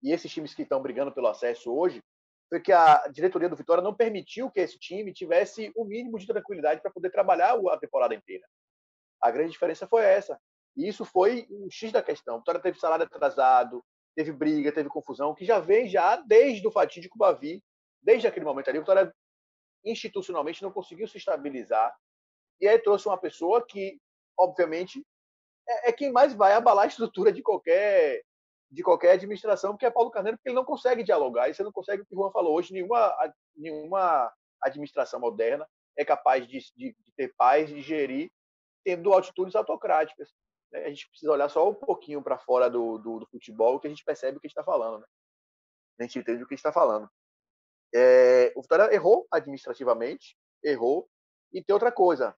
e 0.02 0.12
esses 0.12 0.32
times 0.32 0.56
que 0.56 0.64
estão 0.64 0.82
brigando 0.82 1.12
pelo 1.12 1.28
acesso 1.28 1.72
hoje 1.72 2.04
foi 2.50 2.60
que 2.60 2.72
a 2.72 3.08
diretoria 3.10 3.48
do 3.48 3.56
Vitória 3.56 3.84
não 3.84 3.94
permitiu 3.94 4.50
que 4.50 4.60
esse 4.60 4.80
time 4.80 5.14
tivesse 5.14 5.72
o 5.76 5.86
mínimo 5.86 6.18
de 6.18 6.26
tranquilidade 6.26 6.82
para 6.82 6.92
poder 6.92 7.12
trabalhar 7.12 7.54
a 7.54 7.78
temporada 7.78 8.16
inteira. 8.16 8.46
A 9.22 9.30
grande 9.30 9.52
diferença 9.52 9.86
foi 9.86 10.04
essa. 10.04 10.40
E 10.76 10.88
isso 10.88 11.06
foi 11.06 11.48
um 11.50 11.70
X 11.70 11.92
da 11.92 12.04
questão. 12.04 12.36
O 12.36 12.40
Vitória 12.40 12.62
teve 12.62 12.80
salário 12.80 13.06
atrasado, 13.06 13.84
teve 14.16 14.32
briga, 14.32 14.72
teve 14.72 14.90
confusão, 14.90 15.34
que 15.34 15.46
já 15.46 15.60
vem 15.60 15.88
já 15.88 16.18
desde 16.18 16.68
o 16.68 16.72
fatídico 16.72 17.18
Bavi, 17.18 17.64
desde 18.02 18.28
aquele 18.28 18.46
momento 18.46 18.70
ali. 18.70 18.80
O 18.80 18.82
Vitória 18.82 19.14
institucionalmente 19.84 20.62
não 20.62 20.72
conseguiu 20.72 21.08
se 21.08 21.18
estabilizar. 21.18 21.96
E 22.60 22.68
aí 22.68 22.80
trouxe 22.80 23.08
uma 23.08 23.18
pessoa 23.18 23.66
que, 23.66 24.00
obviamente, 24.38 25.06
é, 25.68 25.90
é 25.90 25.92
quem 25.92 26.12
mais 26.12 26.34
vai 26.34 26.54
abalar 26.54 26.86
a 26.86 26.88
estrutura 26.88 27.32
de 27.32 27.42
qualquer 27.42 28.24
de 28.72 28.84
qualquer 28.84 29.12
administração, 29.12 29.72
porque 29.72 29.86
é 29.86 29.92
Paulo 29.92 30.12
Carneiro, 30.12 30.38
porque 30.38 30.50
ele 30.50 30.56
não 30.56 30.66
consegue 30.66 31.04
dialogar. 31.04 31.48
E 31.48 31.54
você 31.54 31.64
não 31.64 31.72
consegue 31.72 32.02
o 32.02 32.06
que 32.06 32.14
o 32.14 32.18
Juan 32.18 32.32
falou 32.32 32.56
hoje. 32.56 32.74
Nenhuma, 32.74 33.16
nenhuma 33.56 34.34
administração 34.62 35.20
moderna 35.20 35.66
é 35.96 36.04
capaz 36.04 36.46
de, 36.46 36.60
de, 36.76 36.96
de 37.00 37.12
ter 37.16 37.34
paz, 37.38 37.70
de 37.70 37.82
gerir, 37.82 38.30
tendo 38.84 39.14
atitudes 39.14 39.56
autocráticas. 39.56 40.34
Né, 40.72 40.86
a 40.86 40.90
gente 40.90 41.08
precisa 41.10 41.32
olhar 41.32 41.50
só 41.50 41.70
um 41.70 41.74
pouquinho 41.74 42.22
para 42.22 42.38
fora 42.38 42.70
do, 42.70 42.98
do, 42.98 43.20
do, 43.20 43.28
futebol 43.28 43.80
que 43.80 43.88
a 43.88 43.90
gente 43.90 44.04
percebe 44.04 44.38
o 44.38 44.42
que 44.42 44.48
está 44.48 44.64
falando. 44.64 45.00
Né? 45.00 45.08
A 46.00 46.04
gente 46.04 46.20
entende 46.20 46.44
o 46.44 46.48
que 46.48 46.56
está 46.56 46.72
falando. 46.72 47.10
É, 47.94 48.52
o 48.56 48.62
Vitória 48.62 48.94
errou 48.94 49.28
administrativamente, 49.32 50.38
errou. 50.64 51.10
E 51.54 51.64
tem 51.64 51.74
outra 51.74 51.92
coisa. 51.92 52.36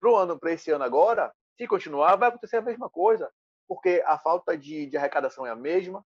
Para 0.00 0.10
o 0.10 0.16
ano, 0.16 0.38
para 0.38 0.52
esse 0.52 0.70
ano 0.70 0.84
agora, 0.84 1.34
se 1.56 1.66
continuar, 1.66 2.16
vai 2.16 2.28
acontecer 2.28 2.56
a 2.56 2.62
mesma 2.62 2.88
coisa. 2.88 3.30
Porque 3.68 4.02
a 4.06 4.18
falta 4.18 4.56
de, 4.56 4.86
de 4.86 4.96
arrecadação 4.96 5.44
é 5.44 5.50
a 5.50 5.56
mesma, 5.56 6.04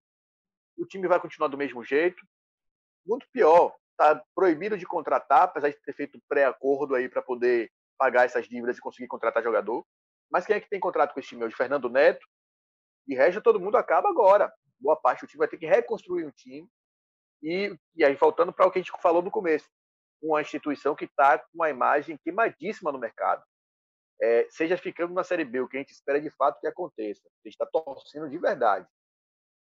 o 0.78 0.86
time 0.86 1.06
vai 1.06 1.20
continuar 1.20 1.48
do 1.48 1.58
mesmo 1.58 1.84
jeito. 1.84 2.24
Muito 3.06 3.26
pior, 3.30 3.76
está 3.92 4.22
proibido 4.34 4.78
de 4.78 4.86
contratar, 4.86 5.42
apesar 5.42 5.68
de 5.68 5.80
ter 5.82 5.92
feito 5.92 6.20
pré-acordo 6.28 6.94
aí 6.94 7.08
para 7.08 7.22
poder 7.22 7.70
pagar 7.98 8.24
essas 8.24 8.48
dívidas 8.48 8.78
e 8.78 8.80
conseguir 8.80 9.08
contratar 9.08 9.42
jogador. 9.42 9.84
Mas 10.30 10.46
quem 10.46 10.56
é 10.56 10.60
que 10.60 10.68
tem 10.68 10.80
contrato 10.80 11.12
com 11.12 11.20
esse 11.20 11.30
time 11.30 11.44
hoje? 11.44 11.56
Fernando 11.56 11.88
Neto. 11.88 12.26
E 13.08 13.14
resto 13.14 13.42
todo 13.42 13.60
mundo 13.60 13.76
acaba 13.76 14.08
agora. 14.08 14.52
Boa 14.78 14.96
parte 14.96 15.22
do 15.22 15.26
time 15.26 15.38
vai 15.38 15.48
ter 15.48 15.58
que 15.58 15.66
reconstruir 15.66 16.24
um 16.26 16.30
time. 16.30 16.68
E, 17.42 17.74
e 17.96 18.04
aí, 18.04 18.14
voltando 18.14 18.52
para 18.52 18.66
o 18.66 18.70
que 18.70 18.78
a 18.78 18.82
gente 18.82 18.92
falou 19.02 19.22
no 19.22 19.30
começo, 19.30 19.68
uma 20.22 20.40
instituição 20.40 20.94
que 20.94 21.06
está 21.06 21.38
com 21.38 21.48
uma 21.54 21.70
imagem 21.70 22.18
queimadíssima 22.18 22.92
no 22.92 22.98
mercado. 22.98 23.42
é, 24.20 24.46
seja 24.50 24.76
ficando 24.76 25.14
na 25.14 25.24
Série 25.24 25.44
B, 25.44 25.60
o 25.60 25.68
que 25.68 25.76
a 25.76 25.80
gente 25.80 25.92
espera 25.92 26.20
de 26.20 26.30
fato 26.30 26.60
que 26.60 26.66
aconteça. 26.66 27.22
A 27.26 27.48
gente 27.48 27.54
está 27.54 27.66
torcendo 27.66 28.28
de 28.28 28.38
verdade 28.38 28.86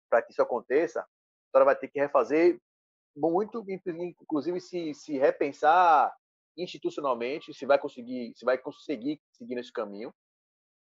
para 0.10 0.22
que 0.22 0.32
isso 0.32 0.42
aconteça. 0.42 1.02
A 1.02 1.06
Vitória 1.48 1.66
vai 1.66 1.76
ter 1.76 1.90
que 1.90 2.00
refazer 2.00 2.58
muito, 3.16 3.64
inclusive 3.68 4.60
se, 4.62 4.94
se 4.94 5.18
repensar 5.18 6.14
institucionalmente, 6.58 7.54
se 7.54 7.66
vai 7.66 7.78
conseguir, 7.78 8.34
se 8.36 8.46
vai 8.46 8.58
conseguir 8.58 9.22
seguir 9.34 9.56
nesse 9.56 9.74
caminho. 9.74 10.14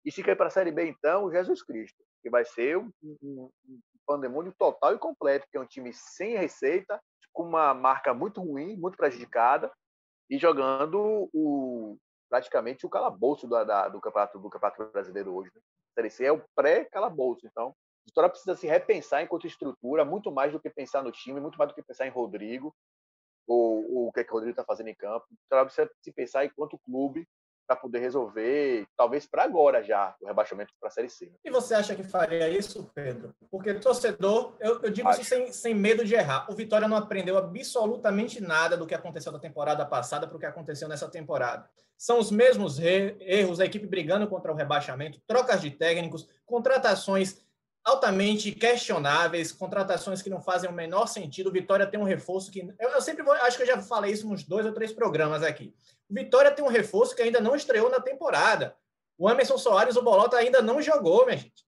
E 0.04 0.10
se 0.10 0.22
cair 0.22 0.36
para 0.36 0.48
a 0.48 0.50
Série 0.50 0.72
B, 0.72 0.86
então, 0.86 1.30
Jesus 1.30 1.62
Cristo, 1.62 2.02
que 2.22 2.30
vai 2.30 2.44
ser 2.44 2.76
um, 2.76 2.90
um, 3.02 3.50
um 3.68 3.80
pandemônio 4.06 4.52
total 4.58 4.94
e 4.94 4.98
completo, 4.98 5.46
que 5.50 5.56
é 5.56 5.60
um 5.60 5.66
time 5.66 5.92
sem 5.92 6.36
receita, 6.36 7.00
com 7.32 7.44
uma 7.44 7.72
marca 7.72 8.12
muito 8.12 8.42
ruim, 8.42 8.76
muito 8.76 8.96
prejudicada, 8.96 9.72
e 10.28 10.38
jogando 10.38 11.28
o, 11.32 11.96
praticamente 12.28 12.84
o 12.86 12.90
calabouço 12.90 13.46
do, 13.46 13.64
da, 13.64 13.88
do, 13.88 14.00
campeonato, 14.00 14.38
do 14.38 14.50
Campeonato 14.50 14.90
Brasileiro 14.92 15.34
hoje. 15.34 15.50
Né? 15.54 15.60
A 15.60 15.94
Série 15.94 16.10
C 16.10 16.24
é 16.24 16.32
o 16.32 16.44
pré-calabouço, 16.54 17.46
então 17.46 17.68
a 17.68 18.04
Vitória 18.06 18.30
precisa 18.30 18.56
se 18.56 18.66
repensar 18.66 19.22
enquanto 19.22 19.46
estrutura, 19.46 20.04
muito 20.04 20.32
mais 20.32 20.50
do 20.50 20.58
que 20.58 20.68
pensar 20.68 21.02
no 21.02 21.12
time, 21.12 21.40
muito 21.40 21.56
mais 21.56 21.70
do 21.70 21.74
que 21.74 21.82
pensar 21.82 22.06
em 22.06 22.10
Rodrigo, 22.10 22.74
ou, 23.46 23.94
ou 23.94 24.08
o 24.08 24.12
que, 24.12 24.20
é 24.20 24.24
que 24.24 24.30
o 24.30 24.34
Rodrigo 24.34 24.52
está 24.52 24.64
fazendo 24.64 24.88
em 24.88 24.94
campo. 24.94 25.26
A 25.30 25.34
Vitória 25.42 25.64
precisa 25.66 25.90
se 26.02 26.12
pensar 26.12 26.44
enquanto 26.44 26.78
clube 26.80 27.28
para 27.66 27.76
poder 27.76 28.00
resolver, 28.00 28.86
talvez 28.96 29.26
para 29.26 29.44
agora 29.44 29.82
já, 29.82 30.14
o 30.20 30.26
rebaixamento 30.26 30.72
para 30.78 30.88
a 30.88 30.90
Série 30.90 31.08
C. 31.08 31.26
Né? 31.26 31.32
E 31.44 31.50
você 31.50 31.74
acha 31.74 31.94
que 31.94 32.02
faria 32.02 32.48
isso, 32.48 32.90
Pedro? 32.94 33.34
Porque 33.50 33.74
torcedor, 33.74 34.56
eu, 34.60 34.82
eu 34.82 34.90
digo 34.90 35.08
Acho. 35.08 35.20
isso 35.20 35.30
sem, 35.30 35.52
sem 35.52 35.74
medo 35.74 36.04
de 36.04 36.14
errar. 36.14 36.50
O 36.50 36.54
Vitória 36.54 36.88
não 36.88 36.96
aprendeu 36.96 37.38
absolutamente 37.38 38.42
nada 38.42 38.76
do 38.76 38.86
que 38.86 38.94
aconteceu 38.94 39.32
na 39.32 39.38
temporada 39.38 39.84
passada 39.86 40.26
para 40.26 40.36
o 40.36 40.40
que 40.40 40.46
aconteceu 40.46 40.88
nessa 40.88 41.08
temporada. 41.08 41.68
São 41.96 42.18
os 42.18 42.30
mesmos 42.30 42.80
erros, 42.80 43.60
a 43.60 43.64
equipe 43.64 43.86
brigando 43.86 44.26
contra 44.26 44.52
o 44.52 44.56
rebaixamento, 44.56 45.20
trocas 45.26 45.60
de 45.60 45.70
técnicos, 45.70 46.28
contratações 46.44 47.40
altamente 47.84 48.52
questionáveis, 48.52 49.52
contratações 49.52 50.22
que 50.22 50.30
não 50.30 50.40
fazem 50.40 50.70
o 50.70 50.72
menor 50.72 51.06
sentido. 51.06 51.48
O 51.48 51.52
Vitória 51.52 51.86
tem 51.86 51.98
um 51.98 52.04
reforço 52.04 52.50
que. 52.50 52.60
Eu, 52.78 52.90
eu 52.90 53.00
sempre 53.02 53.22
vou, 53.22 53.32
acho 53.34 53.56
que 53.56 53.62
eu 53.62 53.66
já 53.66 53.80
falei 53.80 54.12
isso 54.12 54.28
nos 54.28 54.44
dois 54.44 54.64
ou 54.64 54.72
três 54.72 54.92
programas 54.92 55.42
aqui. 55.42 55.74
O 56.08 56.14
Vitória 56.14 56.50
tem 56.50 56.64
um 56.64 56.68
reforço 56.68 57.14
que 57.14 57.22
ainda 57.22 57.40
não 57.40 57.56
estreou 57.56 57.90
na 57.90 58.00
temporada. 58.00 58.76
O 59.18 59.28
Emerson 59.28 59.58
Soares, 59.58 59.96
o 59.96 60.02
Bolota, 60.02 60.36
ainda 60.36 60.62
não 60.62 60.80
jogou, 60.80 61.26
minha 61.26 61.36
gente. 61.36 61.64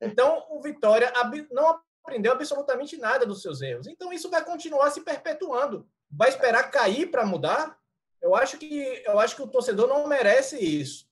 Então, 0.00 0.44
o 0.50 0.60
Vitória 0.60 1.12
não 1.50 1.80
aprendeu 2.04 2.32
absolutamente 2.32 2.96
nada 2.96 3.24
dos 3.24 3.40
seus 3.40 3.60
erros. 3.62 3.86
Então, 3.86 4.12
isso 4.12 4.28
vai 4.28 4.44
continuar 4.44 4.90
se 4.90 5.00
perpetuando. 5.00 5.86
Vai 6.10 6.28
esperar 6.28 6.70
cair 6.70 7.10
para 7.10 7.24
mudar? 7.24 7.78
Eu 8.20 8.34
acho 8.34 8.58
que 8.58 9.02
eu 9.04 9.18
acho 9.18 9.36
que 9.36 9.42
o 9.42 9.48
torcedor 9.48 9.88
não 9.88 10.06
merece 10.06 10.58
isso. 10.58 11.06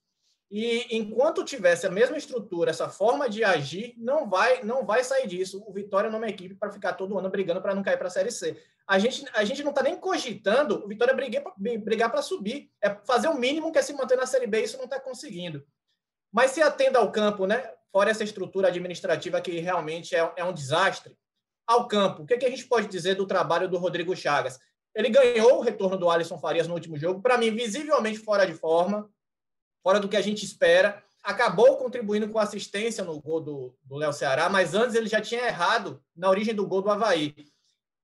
E 0.51 0.97
enquanto 0.97 1.45
tivesse 1.45 1.87
a 1.87 1.91
mesma 1.91 2.19
estrutura, 2.19 2.71
essa 2.71 2.89
forma 2.89 3.31
de 3.31 3.45
agir, 3.45 3.95
não 3.97 4.29
vai 4.29 4.65
não 4.65 4.85
vai 4.85 5.05
sair 5.05 5.29
disso. 5.29 5.63
O 5.65 5.73
Vitória 5.73 6.11
não 6.11 6.17
é 6.17 6.23
uma 6.23 6.29
equipe 6.29 6.57
para 6.57 6.73
ficar 6.73 6.95
todo 6.95 7.17
ano 7.17 7.31
brigando 7.31 7.63
para 7.63 7.75
não 7.75 7.85
cair 7.85 7.97
para 7.97 8.09
a 8.09 8.11
Série 8.11 8.33
C. 8.33 8.61
A 8.85 8.99
gente, 8.99 9.25
a 9.33 9.45
gente 9.45 9.63
não 9.63 9.71
está 9.71 9.83
nem 9.83 9.97
cogitando 9.97 10.85
o 10.85 10.89
Vitória 10.89 11.15
brigar 11.15 12.11
para 12.11 12.23
subir. 12.23 12.69
É 12.83 12.91
fazer 13.05 13.29
o 13.29 13.39
mínimo 13.39 13.71
que 13.71 13.79
é 13.79 13.83
se 13.83 13.93
manter 13.93 14.17
na 14.17 14.27
Série 14.27 14.49
B, 14.49 14.61
isso 14.61 14.77
não 14.77 14.87
está 14.87 14.99
conseguindo. 14.99 15.65
Mas 16.33 16.51
se 16.51 16.61
atenda 16.61 16.99
ao 16.99 17.13
campo, 17.13 17.47
né? 17.47 17.73
Fora 17.93 18.11
essa 18.11 18.25
estrutura 18.25 18.69
administrativa 18.69 19.41
que 19.41 19.61
realmente 19.61 20.17
é, 20.17 20.33
é 20.37 20.45
um 20.45 20.53
desastre, 20.53 21.17
ao 21.71 21.87
campo, 21.87 22.23
o 22.23 22.27
que, 22.27 22.37
que 22.37 22.47
a 22.47 22.51
gente 22.51 22.67
pode 22.67 22.89
dizer 22.89 23.15
do 23.15 23.29
trabalho 23.29 23.69
do 23.69 23.79
Rodrigo 23.79 24.17
Chagas? 24.17 24.59
Ele 24.93 25.09
ganhou 25.09 25.59
o 25.59 25.61
retorno 25.61 25.97
do 25.97 26.11
Alisson 26.11 26.37
Farias 26.37 26.67
no 26.67 26.75
último 26.75 26.99
jogo, 26.99 27.23
para 27.23 27.39
mim, 27.39 27.53
visivelmente 27.53 28.19
fora 28.19 28.45
de 28.45 28.55
forma 28.55 29.09
fora 29.83 30.01
do 30.01 30.09
que 30.09 30.17
a 30.17 30.23
gente 30.23 30.45
espera. 30.45 31.03
Acabou 31.23 31.77
contribuindo 31.77 32.29
com 32.29 32.39
assistência 32.39 33.05
no 33.05 33.21
gol 33.21 33.41
do 33.41 33.75
Léo 33.91 34.13
Ceará, 34.13 34.49
mas 34.49 34.75
antes 34.75 34.95
ele 34.95 35.09
já 35.09 35.21
tinha 35.21 35.47
errado 35.47 36.03
na 36.17 36.31
origem 36.31 36.55
do 36.55 36.67
gol 36.67 36.83
do 36.83 36.91
Havaí. 36.91 37.35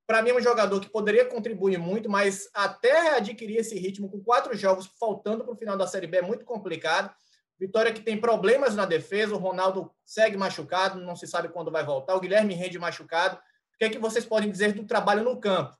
Para 0.05 0.21
mim, 0.21 0.29
é 0.29 0.35
um 0.35 0.41
jogador 0.41 0.79
que 0.79 0.89
poderia 0.89 1.25
contribuir 1.25 1.77
muito, 1.77 2.09
mas 2.09 2.49
até 2.53 3.17
adquirir 3.17 3.57
esse 3.57 3.77
ritmo 3.77 4.09
com 4.09 4.23
quatro 4.23 4.55
jogos 4.55 4.89
faltando 4.97 5.43
para 5.43 5.53
o 5.53 5.57
final 5.57 5.77
da 5.77 5.85
Série 5.85 6.07
B 6.07 6.17
é 6.17 6.21
muito 6.21 6.45
complicado. 6.45 7.13
Vitória 7.59 7.91
que 7.91 8.01
tem 8.01 8.21
problemas 8.21 8.75
na 8.75 8.85
defesa, 8.85 9.35
o 9.35 9.39
Ronaldo 9.39 9.91
segue 10.05 10.37
machucado, 10.37 11.01
não 11.01 11.15
se 11.15 11.27
sabe 11.27 11.49
quando 11.49 11.71
vai 11.71 11.83
voltar, 11.83 12.15
o 12.15 12.19
Guilherme 12.19 12.53
rende 12.53 12.79
machucado. 12.79 13.35
O 13.35 13.77
que 13.77 13.85
é 13.85 13.89
que 13.89 13.99
vocês 13.99 14.23
podem 14.25 14.49
dizer 14.49 14.73
do 14.73 14.85
trabalho 14.85 15.23
no 15.23 15.39
campo? 15.39 15.75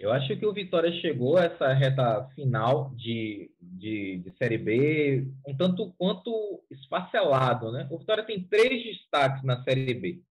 Eu 0.00 0.10
acho 0.10 0.34
que 0.34 0.46
o 0.46 0.52
Vitória 0.54 0.90
chegou 1.02 1.36
a 1.36 1.44
essa 1.44 1.74
reta 1.74 2.26
final 2.34 2.90
de, 2.94 3.50
de, 3.60 4.16
de, 4.16 4.34
Série 4.38 4.56
B 4.56 5.30
um 5.46 5.54
tanto 5.54 5.92
quanto 5.98 6.64
esfacelado, 6.70 7.70
né? 7.70 7.86
O 7.90 7.98
Vitória 7.98 8.24
tem 8.24 8.42
três 8.42 8.82
destaques 8.82 9.44
na 9.44 9.62
Série 9.62 9.92
B. 9.92 10.22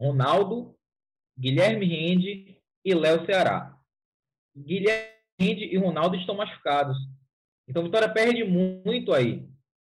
Ronaldo, 0.00 0.72
Guilherme 1.36 1.84
Rende 1.84 2.62
e 2.84 2.94
Léo 2.94 3.26
Ceará. 3.26 3.76
Guilherme 4.56 5.10
Rende 5.40 5.64
e 5.64 5.76
Ronaldo 5.76 6.14
estão 6.14 6.36
machucados. 6.36 6.96
Então, 7.68 7.82
o 7.82 7.86
Vitória 7.86 8.08
perde 8.08 8.44
muito 8.44 9.12
aí. 9.12 9.48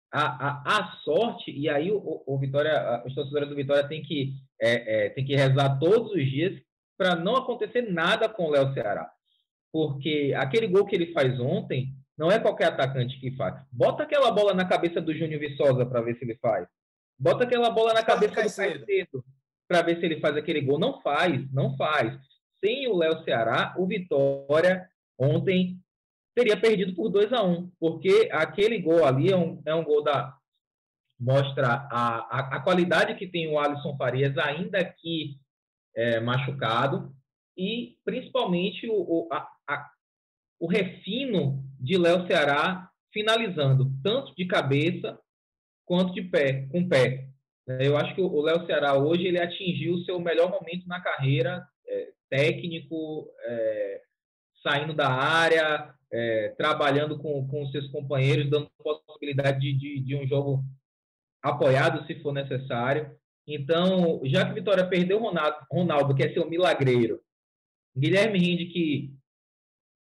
A, 0.09 0.21
a, 0.21 0.77
a 0.77 0.91
sorte, 1.03 1.51
e 1.51 1.67
aí 1.67 1.91
o, 1.91 2.23
o 2.25 2.39
Vitória, 2.39 3.03
os 3.05 3.13
torcedores 3.13 3.49
do 3.49 3.55
Vitória 3.55 3.85
têm 3.89 4.01
que, 4.01 4.35
é, 4.61 5.07
é, 5.07 5.09
têm 5.09 5.25
que 5.25 5.35
rezar 5.35 5.77
todos 5.79 6.13
os 6.13 6.25
dias 6.31 6.57
para 6.97 7.13
não 7.13 7.35
acontecer 7.35 7.81
nada 7.91 8.29
com 8.29 8.45
o 8.45 8.51
Léo 8.51 8.73
Ceará 8.73 9.11
porque 9.71 10.33
aquele 10.35 10.67
gol 10.67 10.85
que 10.85 10.95
ele 10.95 11.13
faz 11.13 11.39
ontem 11.39 11.93
não 12.17 12.31
é 12.31 12.39
qualquer 12.39 12.67
atacante 12.67 13.19
que 13.19 13.35
faz. 13.35 13.55
Bota 13.71 14.03
aquela 14.03 14.31
bola 14.31 14.53
na 14.53 14.65
cabeça 14.65 14.99
do 14.99 15.13
Júnior 15.13 15.39
Viçosa 15.39 15.85
para 15.85 16.01
ver 16.01 16.17
se 16.17 16.25
ele 16.25 16.35
faz. 16.35 16.67
Bota 17.19 17.43
aquela 17.43 17.69
bola 17.69 17.93
na 17.93 18.03
cabeça 18.03 18.33
do 18.33 18.35
Caicedo 18.35 19.23
para 19.67 19.81
ver 19.81 19.99
se 19.99 20.05
ele 20.05 20.19
faz 20.19 20.35
aquele 20.35 20.61
gol. 20.61 20.79
Não 20.79 21.01
faz, 21.01 21.51
não 21.51 21.75
faz. 21.77 22.17
Sem 22.63 22.87
o 22.87 22.97
Léo 22.97 23.23
Ceará, 23.23 23.75
o 23.77 23.85
Vitória 23.85 24.89
ontem 25.17 25.79
teria 26.35 26.59
perdido 26.59 26.95
por 26.95 27.09
2 27.09 27.33
a 27.33 27.43
1 27.43 27.51
um, 27.51 27.71
porque 27.79 28.29
aquele 28.31 28.79
gol 28.79 29.05
ali 29.05 29.31
é 29.31 29.35
um, 29.35 29.61
é 29.65 29.73
um 29.73 29.83
gol 29.83 30.03
da 30.03 30.35
mostra 31.19 31.87
a, 31.91 32.17
a, 32.29 32.39
a 32.57 32.59
qualidade 32.59 33.15
que 33.15 33.25
tem 33.25 33.51
o 33.51 33.59
Alisson 33.59 33.97
Farias 33.97 34.37
ainda 34.37 34.83
que 34.85 35.39
é, 35.95 36.19
machucado 36.19 37.11
e 37.57 37.97
principalmente 38.05 38.87
o, 38.87 38.93
o, 38.93 39.27
a, 39.31 39.47
a, 39.67 39.89
o 40.59 40.67
refino 40.67 41.63
de 41.79 41.97
Léo 41.97 42.27
Ceará 42.27 42.89
finalizando, 43.11 43.91
tanto 44.03 44.35
de 44.35 44.45
cabeça 44.45 45.19
quanto 45.85 46.13
de 46.13 46.21
pé, 46.21 46.67
com 46.71 46.87
pé. 46.87 47.27
Eu 47.79 47.97
acho 47.97 48.13
que 48.15 48.21
o 48.21 48.41
Léo 48.41 48.65
Ceará 48.65 48.93
hoje 48.95 49.25
ele 49.25 49.39
atingiu 49.39 49.95
o 49.95 50.03
seu 50.03 50.19
melhor 50.19 50.49
momento 50.51 50.87
na 50.87 51.01
carreira, 51.01 51.65
é, 51.87 52.09
técnico, 52.29 53.27
é, 53.41 54.01
saindo 54.63 54.93
da 54.93 55.09
área, 55.09 55.93
é, 56.11 56.49
trabalhando 56.57 57.17
com, 57.17 57.47
com 57.47 57.67
seus 57.67 57.87
companheiros, 57.87 58.49
dando 58.49 58.69
possibilidade 58.77 59.59
de, 59.59 59.73
de, 59.73 59.99
de, 60.01 60.15
um 60.15 60.27
jogo 60.27 60.63
apoiado, 61.41 62.05
se 62.05 62.21
for 62.21 62.31
necessário. 62.31 63.11
Então, 63.45 64.21
já 64.25 64.45
que 64.45 64.53
Vitória 64.53 64.87
perdeu 64.87 65.19
Ronaldo, 65.19 65.57
Ronaldo 65.71 66.15
que 66.15 66.23
é 66.23 66.33
seu 66.33 66.49
milagreiro, 66.49 67.21
Guilherme 67.97 68.39
Rinde, 68.39 68.65
que 68.67 69.13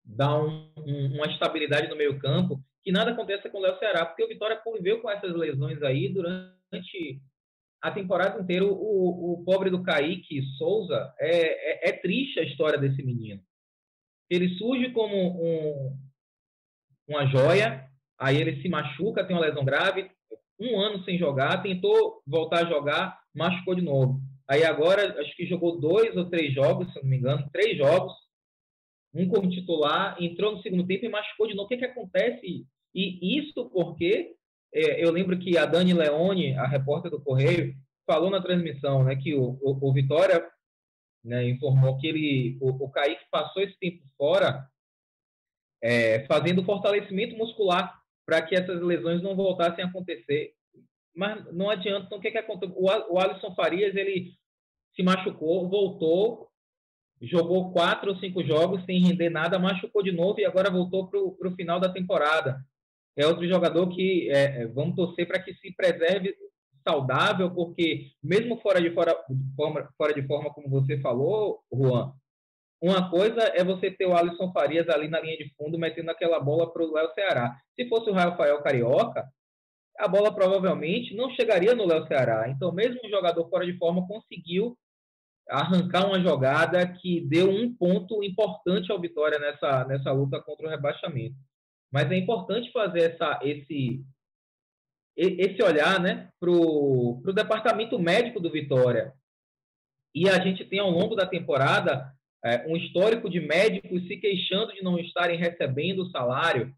dá 0.04 0.36
um, 0.38 0.70
um, 0.78 1.16
uma 1.16 1.28
estabilidade 1.28 1.88
no 1.88 1.96
meio 1.96 2.20
campo, 2.20 2.62
que 2.84 2.92
nada 2.92 3.12
aconteça 3.12 3.50
com 3.50 3.60
o 3.60 3.62
Léo 3.62 3.78
Ceará, 3.80 4.06
porque 4.06 4.24
o 4.24 4.28
Vitória 4.28 4.58
conviveu 4.58 5.02
com 5.02 5.10
essas 5.10 5.34
lesões 5.34 5.82
aí 5.82 6.10
durante 6.10 7.22
a 7.82 7.92
temporada 7.92 8.42
inteira. 8.42 8.66
O, 8.66 9.34
o 9.34 9.44
pobre 9.46 9.70
do 9.70 9.84
Kaique 9.84 10.42
Souza, 10.58 11.14
é, 11.20 11.88
é, 11.88 11.90
é, 11.90 11.92
triste 11.94 12.40
a 12.40 12.44
história 12.44 12.78
desse 12.78 13.02
menino. 13.04 13.42
Ele 14.30 14.50
surge 14.58 14.90
como 14.92 15.16
um, 15.16 15.98
uma 17.08 17.26
joia, 17.28 17.88
aí 18.18 18.38
ele 18.38 18.62
se 18.62 18.68
machuca, 18.68 19.24
tem 19.24 19.36
uma 19.36 19.46
lesão 19.46 19.64
grave, 19.64 20.10
um 20.60 20.80
ano 20.80 21.04
sem 21.04 21.18
jogar, 21.18 21.62
tentou 21.62 22.22
voltar 22.26 22.66
a 22.66 22.70
jogar, 22.70 23.20
machucou 23.34 23.76
de 23.76 23.82
novo. 23.82 24.22
Aí 24.48 24.64
agora, 24.64 25.20
acho 25.22 25.36
que 25.36 25.46
jogou 25.46 25.80
dois 25.80 26.16
ou 26.16 26.30
três 26.30 26.54
jogos, 26.54 26.92
se 26.92 27.02
não 27.02 27.10
me 27.10 27.18
engano, 27.18 27.50
três 27.52 27.78
jogos, 27.78 28.14
um 29.14 29.28
como 29.28 29.50
titular, 29.50 30.18
entrou 30.20 30.54
no 30.54 30.62
segundo 30.62 30.86
tempo 30.86 31.06
e 31.06 31.10
machucou 31.10 31.48
de 31.48 31.54
novo. 31.54 31.66
O 31.66 31.70
que, 31.70 31.78
que 31.78 31.86
acontece? 31.86 32.66
E 32.94 33.40
isso 33.40 33.70
porque 33.70 34.36
é, 34.74 35.04
eu 35.04 35.12
lembro 35.12 35.38
que 35.38 35.58
a 35.58 35.66
Dani 35.66 35.94
Leone, 35.94 36.56
a 36.56 36.68
repórter 36.68 37.12
do 37.12 37.22
Correio, 37.22 37.76
falou 38.06 38.30
na 38.30 38.42
transmissão 38.42 39.04
né, 39.04 39.16
que 39.16 39.34
o, 39.36 39.58
o, 39.62 39.90
o 39.90 39.94
Vitória 39.94 40.46
né, 41.24 41.48
informou 41.48 41.98
que 42.00 42.08
ele, 42.08 42.58
o, 42.60 42.86
o 42.86 42.90
Kaique 42.90 43.24
passou 43.32 43.62
esse 43.62 43.78
tempo 43.80 44.04
fora 44.18 44.68
é, 45.82 46.26
fazendo 46.26 46.64
fortalecimento 46.64 47.36
muscular 47.38 48.02
para 48.26 48.42
que 48.42 48.56
essas 48.56 48.82
lesões 48.82 49.22
não 49.22 49.36
voltassem 49.36 49.84
a 49.84 49.88
acontecer 49.88 50.54
mas 51.16 51.54
não 51.54 51.70
adianta. 51.70 52.06
Então, 52.06 52.18
o 52.18 52.22
que, 52.22 52.32
que 52.32 52.38
aconteceu? 52.38 52.76
O, 52.78 53.20
Alisson 53.20 53.54
Farias, 53.56 53.96
ele 53.96 54.34
se 54.96 55.04
machucou, 55.04 55.70
voltou, 55.70 56.50
jogou 57.22 57.72
quatro 57.72 58.12
ou 58.12 58.18
cinco 58.18 58.44
jogos 58.44 58.84
sem 58.86 59.02
render 59.02 59.30
nada, 59.30 59.60
machucou 59.60 60.04
de 60.04 60.12
novo 60.12 60.40
e 60.40 60.46
agora 60.46 60.70
voltou 60.70 61.08
para 61.08 61.20
o 61.20 61.56
final 61.56 61.80
da 61.80 61.92
temporada. 61.92 62.64
é 63.16 63.26
outro 63.26 63.48
jogador 63.48 63.88
que 63.90 64.30
é, 64.30 64.64
é 64.64 64.68
vamos 64.68 64.96
torcer 64.96 65.28
para 65.28 65.42
que 65.42 65.54
se 65.56 65.74
preserve 65.76 66.36
saudável, 66.88 67.50
porque 67.52 68.12
mesmo 68.22 68.60
fora 68.60 68.82
de 68.82 68.92
fora, 68.92 69.16
fora 69.98 70.14
de 70.14 70.26
forma, 70.28 70.54
como 70.54 70.70
você 70.70 71.00
falou, 71.00 71.64
Juan, 71.72 72.14
uma 72.82 73.10
coisa 73.10 73.42
é 73.56 73.64
você 73.64 73.90
ter 73.90 74.06
o 74.06 74.14
Alisson 74.14 74.52
Farias 74.52 74.90
ali 74.90 75.08
na 75.08 75.22
linha 75.22 75.38
de 75.38 75.50
fundo, 75.56 75.80
metendo 75.80 76.12
aquela 76.12 76.38
bola 76.40 76.72
para 76.72 76.84
o 76.84 76.92
Léo 76.92 77.14
Ceará. 77.14 77.56
Se 77.76 77.88
fosse 77.88 78.10
o 78.10 78.14
Rafael 78.14 78.62
Carioca, 78.62 79.26
a 79.98 80.08
bola 80.08 80.34
provavelmente 80.34 81.16
não 81.16 81.30
chegaria 81.32 81.76
no 81.76 81.86
Léo 81.86 82.08
Ceará. 82.08 82.50
Então, 82.50 82.72
mesmo 82.72 83.00
um 83.04 83.10
jogador 83.10 83.48
fora 83.50 83.66
de 83.66 83.78
forma 83.78 84.08
conseguiu 84.08 84.78
arrancar 85.50 86.08
uma 86.08 86.22
jogada 86.22 86.88
que 86.88 87.22
deu 87.22 87.50
um 87.50 87.74
ponto 87.74 88.24
importante 88.24 88.92
ao 88.92 89.00
Vitória 89.00 89.38
nessa, 89.40 89.86
nessa 89.86 90.12
luta 90.12 90.42
contra 90.42 90.68
o 90.68 90.70
rebaixamento. 90.70 91.36
Mas 91.92 92.12
é 92.12 92.18
importante 92.18 92.72
fazer 92.72 93.14
essa, 93.14 93.40
esse, 93.44 94.04
esse 95.16 95.62
olhar 95.62 96.00
né, 96.00 96.30
para 96.40 96.50
o 96.50 97.22
departamento 97.34 98.00
médico 98.00 98.40
do 98.40 98.52
Vitória. 98.52 99.14
E 100.16 100.30
a 100.30 100.40
gente 100.40 100.66
tem, 100.66 100.80
ao 100.80 100.90
longo 100.90 101.16
da 101.16 101.26
temporada, 101.26 102.12
é, 102.44 102.66
um 102.68 102.76
histórico 102.76 103.30
de 103.30 103.40
médicos 103.40 104.08
se 104.08 104.18
queixando 104.18 104.74
de 104.74 104.84
não 104.84 104.98
estarem 104.98 105.38
recebendo 105.38 106.04
o 106.04 106.10
salário 106.10 106.74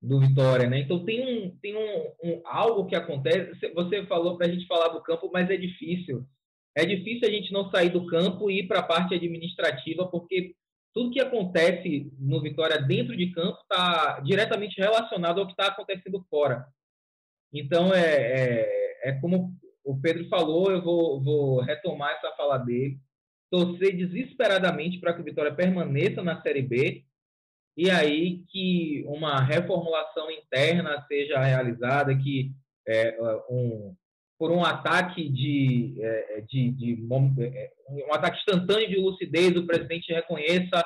do 0.00 0.20
Vitória, 0.20 0.68
né? 0.68 0.80
Então 0.80 1.04
tem 1.04 1.20
um 1.22 1.56
tem 1.58 1.76
um, 1.76 2.12
um 2.22 2.42
algo 2.44 2.86
que 2.86 2.94
acontece. 2.94 3.52
Você 3.74 4.06
falou 4.06 4.36
para 4.36 4.46
a 4.46 4.50
gente 4.50 4.66
falar 4.66 4.88
do 4.88 5.02
campo, 5.02 5.30
mas 5.32 5.50
é 5.50 5.56
difícil. 5.56 6.24
É 6.74 6.84
difícil 6.86 7.28
a 7.28 7.30
gente 7.30 7.52
não 7.52 7.70
sair 7.70 7.90
do 7.90 8.06
campo 8.06 8.50
e 8.50 8.60
ir 8.60 8.68
para 8.68 8.80
a 8.80 8.84
parte 8.84 9.14
administrativa, 9.14 10.06
porque 10.06 10.54
tudo 10.94 11.10
que 11.10 11.20
acontece 11.20 12.12
no 12.18 12.40
Vitória 12.40 12.80
dentro 12.80 13.16
de 13.16 13.32
campo 13.32 13.58
está 13.60 14.20
diretamente 14.20 14.80
relacionado 14.80 15.40
ao 15.40 15.46
que 15.46 15.52
está 15.52 15.66
acontecendo 15.66 16.24
fora. 16.30 16.64
Então 17.52 17.92
é, 17.92 18.00
é, 18.04 19.08
é, 19.08 19.12
como 19.20 19.52
o 19.84 20.00
Pedro 20.00 20.28
falou, 20.28 20.70
eu 20.70 20.82
vou, 20.82 21.22
vou 21.22 21.60
retomar 21.60 22.12
essa 22.12 22.30
fala 22.36 22.58
dele 22.58 22.98
torcer 23.50 23.96
desesperadamente 23.96 24.98
para 24.98 25.14
que 25.14 25.20
o 25.20 25.24
Vitória 25.24 25.54
permaneça 25.54 26.22
na 26.22 26.40
Série 26.42 26.62
B 26.62 27.04
e 27.78 27.88
aí 27.92 28.42
que 28.48 29.04
uma 29.06 29.40
reformulação 29.40 30.28
interna 30.32 31.00
seja 31.06 31.38
realizada, 31.38 32.12
que 32.12 32.50
é, 32.88 33.16
um, 33.48 33.94
por 34.36 34.50
um 34.50 34.64
ataque 34.64 35.28
de, 35.28 35.94
é, 36.00 36.40
de, 36.40 36.72
de, 36.72 37.06
é, 37.40 37.70
um 37.88 38.12
ataque 38.12 38.38
instantâneo 38.38 38.88
de 38.88 38.96
lucidez, 38.96 39.56
o 39.56 39.64
presidente 39.64 40.12
reconheça 40.12 40.84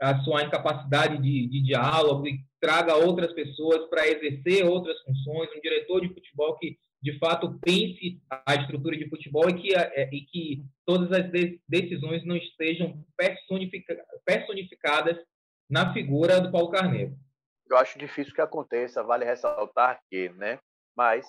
a 0.00 0.18
sua 0.20 0.42
incapacidade 0.44 1.20
de, 1.20 1.46
de 1.46 1.62
diálogo 1.62 2.26
e 2.26 2.38
traga 2.58 2.96
outras 2.96 3.30
pessoas 3.34 3.86
para 3.90 4.08
exercer 4.08 4.64
outras 4.64 4.98
funções, 5.02 5.50
um 5.54 5.60
diretor 5.60 6.00
de 6.00 6.08
futebol 6.08 6.56
que 6.56 6.78
de 7.02 7.18
fato 7.18 7.58
pense 7.60 8.18
a 8.30 8.54
estrutura 8.54 8.96
de 8.96 9.10
futebol 9.10 9.50
e 9.50 9.60
que, 9.60 9.74
é, 9.74 10.08
e 10.10 10.22
que 10.22 10.62
todas 10.86 11.12
as 11.12 11.30
decisões 11.68 12.24
não 12.24 12.34
estejam 12.34 13.04
personificadas 14.24 15.18
na 15.68 15.92
figura 15.92 16.40
do 16.40 16.50
Paulo 16.50 16.70
Carneiro. 16.70 17.16
Eu 17.68 17.76
acho 17.76 17.98
difícil 17.98 18.34
que 18.34 18.40
aconteça, 18.40 19.02
vale 19.02 19.24
ressaltar 19.24 20.00
que, 20.08 20.28
né? 20.30 20.58
Mas, 20.96 21.26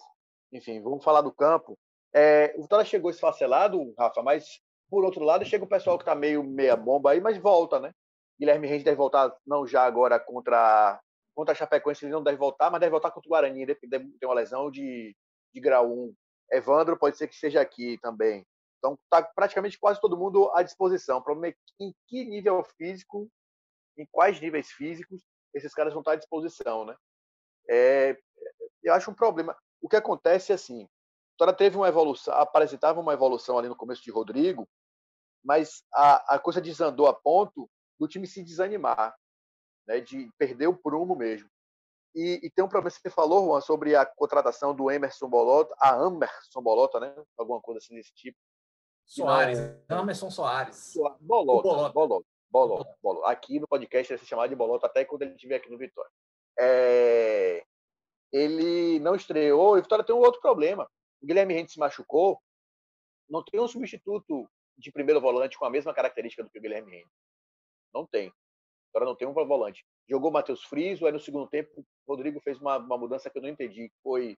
enfim, 0.51 0.81
vamos 0.81 1.03
falar 1.03 1.21
do 1.21 1.31
campo. 1.31 1.77
É, 2.13 2.53
o 2.57 2.61
Vitória 2.61 2.85
chegou 2.85 3.09
esfacelado, 3.09 3.93
Rafa, 3.97 4.21
mas 4.21 4.59
por 4.89 5.03
outro 5.03 5.23
lado 5.23 5.45
chega 5.45 5.63
o 5.63 5.69
pessoal 5.69 5.97
que 5.97 6.03
está 6.03 6.13
meio 6.13 6.43
meia 6.43 6.75
bomba 6.75 7.11
aí, 7.11 7.21
mas 7.21 7.37
volta, 7.37 7.79
né? 7.79 7.91
Guilherme 8.39 8.67
Reis 8.67 8.83
deve 8.83 8.97
voltar, 8.97 9.33
não 9.45 9.65
já 9.65 9.83
agora 9.83 10.19
contra 10.19 10.99
contra 11.33 11.51
a 11.51 11.55
Chapecoense, 11.55 12.05
ele 12.05 12.13
não 12.13 12.23
deve 12.23 12.37
voltar, 12.37 12.71
mas 12.71 12.79
deve 12.79 12.91
voltar 12.91 13.11
contra 13.11 13.27
o 13.27 13.29
Guarani, 13.29 13.65
deve 13.65 13.79
ter 14.19 14.25
uma 14.25 14.35
lesão 14.35 14.71
de 14.71 15.15
de 15.53 15.61
grau 15.61 15.89
1. 15.89 16.13
Evandro 16.51 16.97
pode 16.97 17.17
ser 17.17 17.27
que 17.27 17.33
esteja 17.33 17.61
aqui 17.61 17.97
também. 18.01 18.45
Então, 18.77 18.97
está 19.03 19.23
praticamente 19.23 19.79
quase 19.79 19.99
todo 19.99 20.17
mundo 20.17 20.51
à 20.53 20.61
disposição. 20.61 21.17
O 21.17 21.23
problema 21.23 21.53
é 21.53 21.83
em 21.83 21.93
que 22.07 22.25
nível 22.25 22.63
físico, 22.77 23.29
em 23.97 24.05
quais 24.11 24.39
níveis 24.39 24.69
físicos 24.71 25.23
esses 25.53 25.73
caras 25.73 25.93
vão 25.93 26.01
estar 26.01 26.13
à 26.13 26.15
disposição, 26.15 26.85
né? 26.85 26.95
É, 27.69 28.17
eu 28.83 28.93
acho 28.93 29.09
um 29.09 29.15
problema. 29.15 29.57
O 29.81 29.89
que 29.89 29.95
acontece 29.95 30.51
é 30.51 30.55
assim, 30.55 30.87
Vitória 31.35 31.53
teve 31.53 31.75
uma 31.75 31.89
evolução, 31.89 32.33
apresentava 32.35 32.99
uma 32.99 33.13
evolução 33.13 33.57
ali 33.57 33.67
no 33.67 33.75
começo 33.75 34.01
de 34.01 34.09
Rodrigo, 34.09 34.67
mas 35.43 35.83
a, 35.93 36.35
a 36.35 36.39
coisa 36.39 36.61
desandou 36.61 37.07
a 37.07 37.13
ponto 37.13 37.69
do 37.99 38.07
time 38.07 38.25
se 38.25 38.41
desanimar, 38.41 39.13
né, 39.85 39.99
de 39.99 40.31
perder 40.37 40.67
o 40.67 40.77
prumo 40.77 41.15
mesmo. 41.15 41.49
E, 42.15 42.39
e, 42.41 42.49
tem 42.49 42.63
um 42.63 42.69
problema 42.69 42.89
que 42.95 43.01
você 43.01 43.09
falou, 43.09 43.45
Juan, 43.45 43.59
sobre 43.59 43.93
a 43.93 44.05
contratação 44.05 44.73
do 44.73 44.89
Emerson 44.89 45.27
Bolota, 45.27 45.75
a 45.77 45.97
Emerson 46.07 46.61
Bolota, 46.61 46.97
né? 46.97 47.13
Alguma 47.37 47.59
coisa 47.59 47.79
assim 47.79 47.93
desse 47.93 48.13
tipo. 48.13 48.37
Soares, 49.05 49.59
não, 49.89 50.03
Emerson 50.03 50.31
Soares. 50.31 50.93
Bolota, 51.19 51.67
Bolota, 51.67 51.93
Bolota, 51.93 52.27
Bolota, 52.55 52.97
Bolota. 53.03 53.27
Aqui 53.27 53.59
no 53.59 53.67
podcast 53.67 54.13
ele 54.13 54.19
se 54.19 54.25
chamar 54.25 54.47
de 54.47 54.55
Bolota 54.55 54.85
até 54.85 55.03
quando 55.03 55.23
ele 55.23 55.35
estiver 55.35 55.57
aqui 55.57 55.69
no 55.69 55.77
Vitória. 55.77 56.09
É... 56.57 57.65
Ele 58.31 58.97
não 58.99 59.13
estreou 59.13 59.75
e 59.75 59.79
o 59.79 59.83
Vitória 59.83 60.05
tem 60.05 60.15
um 60.15 60.19
outro 60.19 60.39
problema. 60.39 60.89
O 61.21 61.25
Guilherme 61.25 61.53
Rente 61.53 61.73
se 61.73 61.79
machucou, 61.79 62.39
não 63.29 63.43
tem 63.43 63.59
um 63.59 63.67
substituto 63.67 64.49
de 64.77 64.89
primeiro 64.89 65.19
volante 65.19 65.57
com 65.57 65.65
a 65.65 65.69
mesma 65.69 65.93
característica 65.93 66.43
do 66.43 66.49
que 66.49 66.57
o 66.57 66.61
Guilherme 66.61 66.91
Rente. 66.91 67.11
Não 67.93 68.05
tem. 68.05 68.31
Agora 68.93 69.09
não 69.09 69.17
tem 69.17 69.27
um 69.27 69.33
volante. 69.33 69.85
Jogou 70.09 70.31
Matheus 70.31 70.63
Friso, 70.63 71.05
aí 71.05 71.11
no 71.11 71.19
segundo 71.19 71.49
tempo 71.49 71.81
o 71.81 71.85
Rodrigo 72.07 72.39
fez 72.39 72.57
uma, 72.61 72.77
uma 72.77 72.97
mudança 72.97 73.29
que 73.29 73.37
eu 73.37 73.41
não 73.41 73.49
entendi, 73.49 73.91
foi 74.01 74.37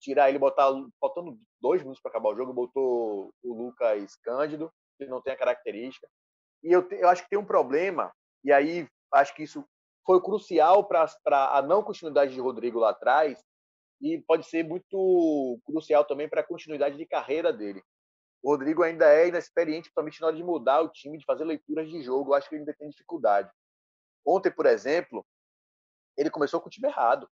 tirar 0.00 0.30
ele, 0.30 0.38
botar, 0.38 0.72
faltando 0.98 1.38
dois 1.60 1.82
minutos 1.82 2.00
para 2.00 2.12
acabar 2.12 2.30
o 2.30 2.36
jogo, 2.36 2.54
botou 2.54 3.30
o 3.42 3.52
Lucas 3.52 4.16
Cândido, 4.22 4.72
que 4.96 5.04
não 5.04 5.20
tem 5.20 5.34
a 5.34 5.36
característica. 5.36 6.08
E 6.62 6.72
eu, 6.72 6.86
eu 6.90 7.08
acho 7.08 7.22
que 7.22 7.30
tem 7.30 7.38
um 7.38 7.44
problema, 7.44 8.12
e 8.44 8.52
aí 8.52 8.88
acho 9.12 9.34
que 9.34 9.42
isso 9.42 9.64
foi 10.04 10.20
crucial 10.22 10.84
para 10.84 11.06
a 11.52 11.62
não 11.62 11.82
continuidade 11.82 12.32
de 12.32 12.40
Rodrigo 12.40 12.78
lá 12.78 12.90
atrás, 12.90 13.42
e 14.00 14.18
pode 14.18 14.46
ser 14.46 14.64
muito 14.64 15.60
crucial 15.64 16.04
também 16.04 16.28
para 16.28 16.40
a 16.40 16.46
continuidade 16.46 16.96
de 16.96 17.06
carreira 17.06 17.52
dele. 17.52 17.82
O 18.42 18.50
Rodrigo 18.50 18.82
ainda 18.82 19.12
é 19.12 19.28
inexperiente, 19.28 19.88
principalmente 19.88 20.20
na 20.20 20.28
hora 20.28 20.36
de 20.36 20.44
mudar 20.44 20.80
o 20.80 20.88
time, 20.88 21.18
de 21.18 21.24
fazer 21.24 21.44
leituras 21.44 21.90
de 21.90 22.00
jogo. 22.02 22.30
Eu 22.30 22.34
acho 22.34 22.48
que 22.48 22.54
ele 22.54 22.62
ainda 22.62 22.74
tem 22.74 22.88
dificuldade. 22.88 23.50
Ontem, 24.24 24.50
por 24.50 24.66
exemplo, 24.66 25.26
ele 26.16 26.30
começou 26.30 26.60
com 26.60 26.68
o 26.68 26.70
time 26.70 26.88
errado. 26.88 27.28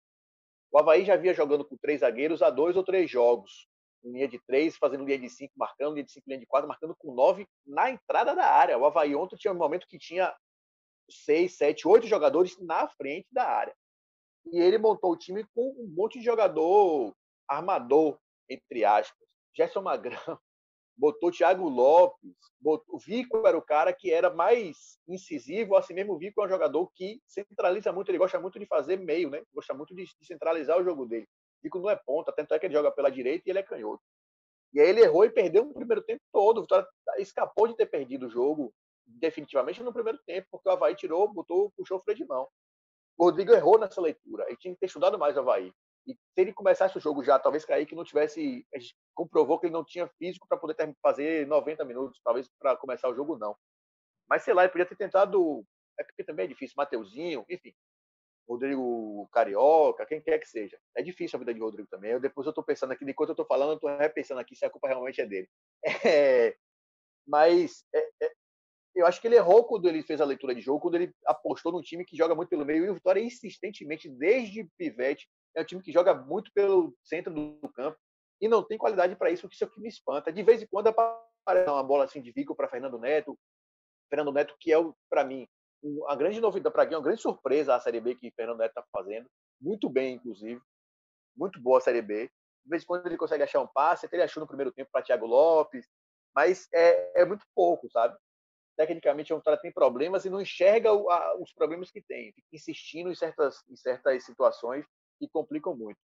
O 0.70 0.78
Havaí 0.78 1.04
já 1.04 1.14
havia 1.14 1.34
jogando 1.34 1.64
com 1.64 1.76
três 1.76 2.00
zagueiros 2.00 2.40
há 2.40 2.50
dois 2.50 2.76
ou 2.76 2.84
três 2.84 3.10
jogos. 3.10 3.68
Linha 4.04 4.28
de 4.28 4.38
três, 4.40 4.76
fazendo 4.76 5.04
linha 5.04 5.18
de 5.18 5.30
cinco, 5.30 5.52
marcando, 5.56 5.94
linha 5.94 6.04
de 6.04 6.12
cinco, 6.12 6.28
linha 6.28 6.40
de 6.40 6.46
quatro, 6.46 6.68
marcando 6.68 6.94
com 6.96 7.14
nove 7.14 7.46
na 7.66 7.90
entrada 7.90 8.34
da 8.34 8.44
área. 8.44 8.76
O 8.76 8.84
Havaí 8.84 9.14
ontem 9.14 9.36
tinha 9.36 9.52
um 9.52 9.56
momento 9.56 9.86
que 9.86 9.98
tinha 9.98 10.34
seis, 11.08 11.56
sete, 11.56 11.86
oito 11.86 12.06
jogadores 12.06 12.58
na 12.60 12.88
frente 12.88 13.28
da 13.30 13.44
área. 13.44 13.74
E 14.46 14.58
ele 14.58 14.78
montou 14.78 15.12
o 15.12 15.16
time 15.16 15.44
com 15.54 15.70
um 15.78 15.92
monte 15.94 16.18
de 16.18 16.24
jogador 16.24 17.14
armador, 17.48 18.18
entre 18.48 18.84
aspas. 18.84 19.28
Gerson 19.54 19.82
Magrão, 19.82 20.16
botou 20.96 21.30
Thiago 21.30 21.68
Lopes, 21.68 22.34
botou, 22.60 22.96
o 22.96 22.98
Vico 22.98 23.46
era 23.46 23.56
o 23.56 23.62
cara 23.62 23.92
que 23.92 24.10
era 24.10 24.30
mais 24.30 24.98
incisivo, 25.06 25.76
assim 25.76 25.94
mesmo 25.94 26.14
o 26.14 26.18
Vico 26.18 26.42
é 26.42 26.46
um 26.46 26.48
jogador 26.48 26.90
que 26.94 27.20
centraliza 27.26 27.92
muito, 27.92 28.10
ele 28.10 28.18
gosta 28.18 28.40
muito 28.40 28.58
de 28.58 28.66
fazer 28.66 28.98
meio, 28.98 29.30
né? 29.30 29.42
Gosta 29.54 29.74
muito 29.74 29.94
de, 29.94 30.04
de 30.04 30.26
centralizar 30.26 30.78
o 30.78 30.84
jogo 30.84 31.06
dele. 31.06 31.28
O 31.62 31.64
Vico 31.64 31.78
não 31.78 31.90
é 31.90 31.96
ponta, 31.96 32.32
tanto 32.32 32.52
é 32.52 32.58
que 32.58 32.66
ele 32.66 32.74
joga 32.74 32.90
pela 32.90 33.10
direita 33.10 33.44
e 33.46 33.50
ele 33.50 33.60
é 33.60 33.62
canhoto. 33.62 34.02
E 34.72 34.80
aí 34.80 34.88
ele 34.88 35.02
errou 35.02 35.24
e 35.24 35.30
perdeu 35.30 35.64
no 35.64 35.72
primeiro 35.72 36.02
tempo 36.02 36.22
todo. 36.32 36.58
O 36.58 36.60
Vitória 36.62 36.86
escapou 37.18 37.68
de 37.68 37.76
ter 37.76 37.86
perdido 37.86 38.26
o 38.26 38.30
jogo 38.30 38.74
definitivamente 39.06 39.82
no 39.82 39.92
primeiro 39.92 40.18
tempo, 40.26 40.48
porque 40.50 40.68
o 40.68 40.72
Havaí 40.72 40.94
tirou, 40.94 41.32
botou, 41.32 41.70
puxou 41.76 41.98
o 41.98 42.02
freio 42.02 42.16
de 42.16 42.26
mão. 42.26 42.48
O 43.18 43.24
Rodrigo 43.24 43.52
errou 43.52 43.78
nessa 43.78 44.00
leitura. 44.00 44.44
Ele 44.48 44.56
tinha 44.56 44.74
que 44.74 44.80
ter 44.80 44.86
estudado 44.86 45.18
mais 45.18 45.36
o 45.36 45.40
Havaí. 45.40 45.72
E 46.06 46.14
se 46.14 46.40
ele 46.40 46.52
começasse 46.52 46.96
o 46.96 47.00
jogo 47.00 47.22
já, 47.22 47.38
talvez 47.38 47.64
cair 47.64 47.86
que 47.86 47.94
não 47.94 48.04
tivesse. 48.04 48.66
A 48.74 48.78
gente 48.78 48.96
comprovou 49.14 49.58
que 49.58 49.66
ele 49.66 49.72
não 49.72 49.84
tinha 49.84 50.08
físico 50.18 50.48
para 50.48 50.58
poder 50.58 50.76
fazer 51.00 51.46
90 51.46 51.84
minutos, 51.84 52.20
talvez 52.24 52.48
para 52.58 52.76
começar 52.76 53.08
o 53.08 53.14
jogo, 53.14 53.38
não. 53.38 53.56
Mas 54.28 54.42
sei 54.42 54.54
lá, 54.54 54.62
ele 54.62 54.72
podia 54.72 54.86
ter 54.86 54.96
tentado. 54.96 55.64
É 55.98 56.02
porque 56.02 56.24
também 56.24 56.46
é 56.46 56.48
difícil, 56.48 56.74
Mateuzinho, 56.76 57.44
enfim. 57.48 57.72
Rodrigo 58.48 59.28
Carioca, 59.32 60.06
quem 60.06 60.20
quer 60.20 60.38
que 60.38 60.48
seja. 60.48 60.78
É 60.96 61.02
difícil 61.02 61.36
a 61.36 61.40
vida 61.40 61.54
de 61.54 61.60
Rodrigo 61.60 61.88
também. 61.88 62.12
Eu, 62.12 62.20
depois 62.20 62.46
eu 62.46 62.50
estou 62.50 62.64
pensando 62.64 62.92
aqui, 62.92 63.04
enquanto 63.04 63.30
eu 63.30 63.34
estou 63.34 63.46
falando, 63.46 63.70
eu 63.70 63.74
estou 63.76 63.96
repensando 63.96 64.40
aqui 64.40 64.54
se 64.56 64.64
a 64.64 64.70
culpa 64.70 64.88
realmente 64.88 65.20
é 65.20 65.26
dele. 65.26 65.48
É, 66.04 66.56
mas 67.26 67.84
é, 67.94 68.10
é, 68.24 68.32
eu 68.94 69.06
acho 69.06 69.20
que 69.20 69.28
ele 69.28 69.36
errou 69.36 69.64
quando 69.64 69.88
ele 69.88 70.02
fez 70.02 70.20
a 70.20 70.24
leitura 70.24 70.54
de 70.54 70.60
jogo, 70.60 70.80
quando 70.80 70.96
ele 70.96 71.14
apostou 71.26 71.72
num 71.72 71.80
time 71.80 72.04
que 72.04 72.16
joga 72.16 72.34
muito 72.34 72.48
pelo 72.48 72.64
meio. 72.64 72.84
E 72.84 72.90
o 72.90 72.94
Vitória, 72.94 73.20
insistentemente, 73.20 74.08
desde 74.08 74.68
Pivete, 74.76 75.28
é 75.56 75.62
um 75.62 75.64
time 75.64 75.82
que 75.82 75.92
joga 75.92 76.14
muito 76.14 76.50
pelo 76.52 76.94
centro 77.02 77.32
do 77.32 77.68
campo 77.74 77.96
e 78.40 78.48
não 78.48 78.62
tem 78.62 78.76
qualidade 78.76 79.14
para 79.16 79.30
isso, 79.30 79.48
que 79.48 79.54
isso 79.54 79.64
é 79.64 79.66
o 79.66 79.70
que 79.70 79.80
me 79.80 79.88
espanta. 79.88 80.32
De 80.32 80.42
vez 80.42 80.62
em 80.62 80.66
quando 80.66 80.88
aparece 80.88 81.70
uma 81.70 81.82
bola 81.82 82.04
assim 82.04 82.20
de 82.20 82.32
Vico 82.32 82.56
para 82.56 82.68
Fernando 82.68 82.98
Neto, 82.98 83.38
Fernando 84.10 84.32
Neto 84.32 84.56
que 84.58 84.72
é 84.72 84.76
para 85.08 85.24
mim 85.24 85.46
uma 85.82 86.14
grande 86.14 86.40
novidade 86.40 86.72
para 86.72 86.86
quem, 86.86 86.96
uma 86.96 87.02
grande 87.02 87.20
surpresa 87.20 87.74
a 87.74 87.80
Série 87.80 88.00
B 88.00 88.14
que 88.14 88.30
Fernando 88.30 88.58
Neto 88.58 88.70
está 88.70 88.84
fazendo. 88.92 89.28
Muito 89.60 89.88
bem, 89.88 90.14
inclusive. 90.14 90.60
Muito 91.36 91.60
boa 91.60 91.78
a 91.78 91.80
Série 91.80 92.02
B. 92.02 92.30
De 92.64 92.70
vez 92.70 92.82
em 92.82 92.86
quando 92.86 93.06
ele 93.06 93.16
consegue 93.16 93.42
achar 93.42 93.60
um 93.60 93.66
passe, 93.66 94.06
até 94.06 94.16
ele 94.16 94.22
achou 94.22 94.40
no 94.40 94.46
primeiro 94.46 94.72
tempo 94.72 94.90
para 94.92 95.02
Thiago 95.02 95.26
Lopes, 95.26 95.86
mas 96.34 96.68
é, 96.72 97.22
é 97.22 97.24
muito 97.24 97.44
pouco, 97.54 97.90
sabe? 97.90 98.16
Tecnicamente, 98.76 99.32
o 99.32 99.36
Vitória 99.36 99.60
tem 99.60 99.72
problemas 99.72 100.24
e 100.24 100.30
não 100.30 100.40
enxerga 100.40 100.92
o, 100.92 101.10
a, 101.10 101.36
os 101.38 101.52
problemas 101.52 101.90
que 101.90 102.00
tem. 102.00 102.32
Fica 102.32 102.48
insistindo 102.52 103.10
em 103.10 103.14
certas, 103.14 103.62
em 103.68 103.76
certas 103.76 104.24
situações 104.24 104.86
que 105.18 105.28
complicam 105.28 105.76
muito. 105.76 105.98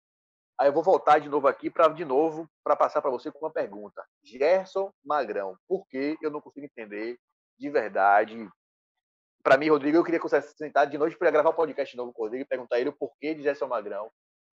Aí 0.58 0.68
eu 0.68 0.72
vou 0.72 0.82
voltar 0.82 1.20
de 1.20 1.28
novo 1.28 1.46
aqui 1.46 1.70
para 1.70 1.88
de 1.88 2.04
novo 2.04 2.50
para 2.64 2.74
passar 2.74 3.00
para 3.00 3.12
você 3.12 3.30
com 3.30 3.38
uma 3.38 3.52
pergunta. 3.52 4.04
Gerson 4.24 4.92
Magrão, 5.04 5.56
por 5.68 5.86
que 5.86 6.18
eu 6.20 6.30
não 6.30 6.40
consigo 6.40 6.66
entender 6.66 7.16
de 7.56 7.70
verdade? 7.70 8.48
Para 9.42 9.56
mim, 9.56 9.68
Rodrigo, 9.68 9.96
eu 9.96 10.04
queria 10.04 10.20
sentar 10.40 10.86
de 10.86 10.98
noite 10.98 11.16
para 11.16 11.30
gravar 11.30 11.50
o 11.50 11.52
um 11.52 11.56
podcast 11.56 11.96
novo 11.96 12.12
com 12.12 12.22
o 12.22 12.24
Rodrigo 12.24 12.44
e 12.44 12.48
perguntar 12.48 12.80
ele 12.80 12.90
o 12.90 12.96
porquê 12.96 13.34
de 13.34 13.42
Gerson 13.42 13.66
Magrão, 13.66 14.10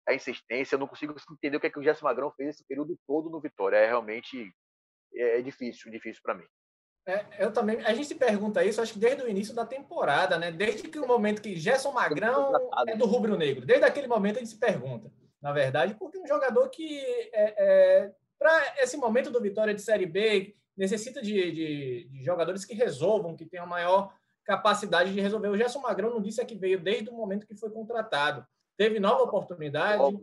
a 0.08 0.14
insistência. 0.14 0.76
Eu 0.76 0.80
não 0.80 0.88
consigo 0.88 1.16
entender 1.32 1.58
o 1.58 1.60
que 1.60 1.68
é 1.68 1.70
que 1.70 1.80
o 1.80 1.84
Gerson 1.84 2.06
Magrão 2.06 2.32
fez 2.32 2.50
esse 2.50 2.64
período 2.66 2.98
todo 3.08 3.30
no 3.30 3.42
Vitória. 3.42 3.78
É 3.78 3.88
realmente 3.88 4.52
é, 5.14 5.40
é 5.40 5.42
difícil, 5.42 5.92
difícil 5.92 6.22
para 6.24 6.36
mim. 6.36 6.46
É, 7.08 7.26
eu 7.40 7.52
também. 7.52 7.84
A 7.86 7.94
gente 7.94 8.08
se 8.08 8.16
pergunta 8.16 8.64
isso, 8.64 8.82
acho 8.82 8.94
que 8.94 9.00
desde 9.00 9.24
o 9.24 9.30
início 9.30 9.54
da 9.54 9.66
temporada, 9.66 10.40
né? 10.40 10.52
Desde 10.52 10.88
que 10.88 11.00
o 11.00 11.08
momento 11.08 11.42
que 11.42 11.56
Gerson 11.56 11.92
Magrão 11.92 12.52
é 12.88 12.96
do 12.96 13.06
rubro-negro, 13.06 13.66
desde 13.66 13.86
aquele 13.86 14.08
momento 14.08 14.38
a 14.38 14.40
gente 14.40 14.50
se 14.50 14.60
pergunta 14.60 15.12
na 15.46 15.52
verdade, 15.52 15.94
porque 15.94 16.18
um 16.18 16.26
jogador 16.26 16.68
que, 16.70 17.00
é, 17.32 17.54
é, 17.56 18.12
para 18.40 18.82
esse 18.82 18.98
momento 18.98 19.30
do 19.30 19.40
Vitória 19.40 19.76
de 19.76 19.82
Série 19.84 20.08
B, 20.08 20.56
necessita 20.76 21.22
de, 21.22 21.52
de, 21.52 22.10
de, 22.10 22.24
jogadores 22.24 22.66
que 22.66 22.74
resolvam, 22.74 23.36
que 23.36 23.46
tenham 23.46 23.68
maior 23.68 24.12
capacidade 24.46 25.12
de 25.12 25.20
resolver. 25.20 25.50
O 25.50 25.58
Gerson 25.58 25.80
Magrão 25.80 26.10
não 26.10 26.22
disse 26.22 26.42
é 26.42 26.46
que 26.46 26.56
veio 26.56 26.80
desde 26.80 27.10
o 27.10 27.14
momento 27.14 27.48
que 27.48 27.56
foi 27.56 27.70
contratado. 27.70 28.46
Teve 28.78 29.00
nova 29.00 29.24
oportunidade, 29.24 30.18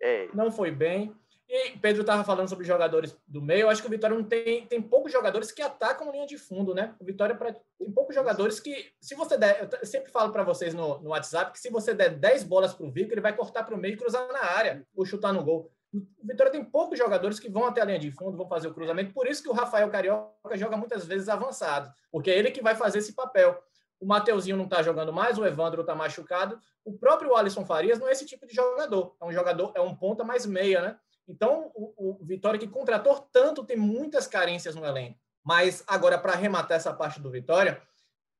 é. 0.00 0.28
não 0.34 0.50
foi 0.50 0.70
bem. 0.70 1.14
E 1.52 1.76
Pedro 1.78 2.02
estava 2.02 2.22
falando 2.22 2.48
sobre 2.48 2.64
jogadores 2.64 3.16
do 3.26 3.42
meio. 3.42 3.62
Eu 3.62 3.70
acho 3.70 3.82
que 3.82 3.88
o 3.88 3.90
Vitória 3.90 4.16
não 4.16 4.22
tem, 4.22 4.66
tem 4.66 4.80
poucos 4.80 5.10
jogadores 5.10 5.50
que 5.50 5.60
atacam 5.60 6.12
linha 6.12 6.24
de 6.24 6.38
fundo, 6.38 6.72
né? 6.72 6.94
O 7.00 7.04
Vitória 7.04 7.36
tem 7.76 7.90
poucos 7.90 8.14
jogadores 8.14 8.60
que, 8.60 8.92
se 9.00 9.16
você 9.16 9.36
der, 9.36 9.68
eu 9.80 9.86
sempre 9.86 10.12
falo 10.12 10.32
para 10.32 10.44
vocês 10.44 10.72
no, 10.72 11.00
no 11.00 11.10
WhatsApp 11.10 11.52
que 11.52 11.58
se 11.58 11.68
você 11.68 11.92
der 11.92 12.10
10 12.10 12.44
bolas 12.44 12.72
para 12.72 12.86
o 12.86 12.90
Vico, 12.92 13.12
ele 13.12 13.20
vai 13.20 13.34
cortar 13.34 13.64
para 13.64 13.74
o 13.74 13.78
meio 13.78 13.94
e 13.94 13.96
cruzar 13.96 14.28
na 14.28 14.44
área 14.44 14.86
ou 14.94 15.04
chutar 15.04 15.32
no 15.32 15.42
gol. 15.42 15.72
O 15.92 16.26
Vitória 16.26 16.52
tem 16.52 16.64
poucos 16.64 16.98
jogadores 16.98 17.40
que 17.40 17.50
vão 17.50 17.64
até 17.64 17.80
a 17.80 17.84
linha 17.84 17.98
de 17.98 18.10
fundo, 18.10 18.36
vão 18.36 18.48
fazer 18.48 18.68
o 18.68 18.74
cruzamento. 18.74 19.12
Por 19.12 19.26
isso 19.26 19.42
que 19.42 19.48
o 19.48 19.52
Rafael 19.52 19.90
Carioca 19.90 20.56
joga 20.56 20.76
muitas 20.76 21.04
vezes 21.04 21.28
avançado, 21.28 21.92
porque 22.12 22.30
é 22.30 22.38
ele 22.38 22.50
que 22.50 22.62
vai 22.62 22.74
fazer 22.74 22.98
esse 22.98 23.12
papel. 23.12 23.60
O 23.98 24.06
Mateuzinho 24.06 24.56
não 24.56 24.64
está 24.64 24.82
jogando 24.82 25.12
mais, 25.12 25.36
o 25.36 25.44
Evandro 25.44 25.82
está 25.82 25.94
machucado. 25.94 26.58
O 26.84 26.96
próprio 26.96 27.36
Alisson 27.36 27.66
Farias 27.66 27.98
não 27.98 28.08
é 28.08 28.12
esse 28.12 28.24
tipo 28.24 28.46
de 28.46 28.54
jogador. 28.54 29.14
É 29.20 29.24
um 29.24 29.32
jogador, 29.32 29.72
é 29.74 29.80
um 29.80 29.94
ponta 29.94 30.24
mais 30.24 30.46
meia, 30.46 30.80
né? 30.80 30.98
Então, 31.28 31.70
o, 31.74 32.18
o 32.20 32.24
Vitória 32.24 32.58
que 32.58 32.66
contratou 32.66 33.28
tanto 33.32 33.64
tem 33.64 33.76
muitas 33.76 34.26
carências 34.26 34.74
no 34.74 34.86
elenco. 34.86 35.18
Mas 35.44 35.84
agora, 35.86 36.18
para 36.18 36.32
arrematar 36.32 36.76
essa 36.76 36.92
parte 36.92 37.20
do 37.20 37.30
Vitória, 37.30 37.80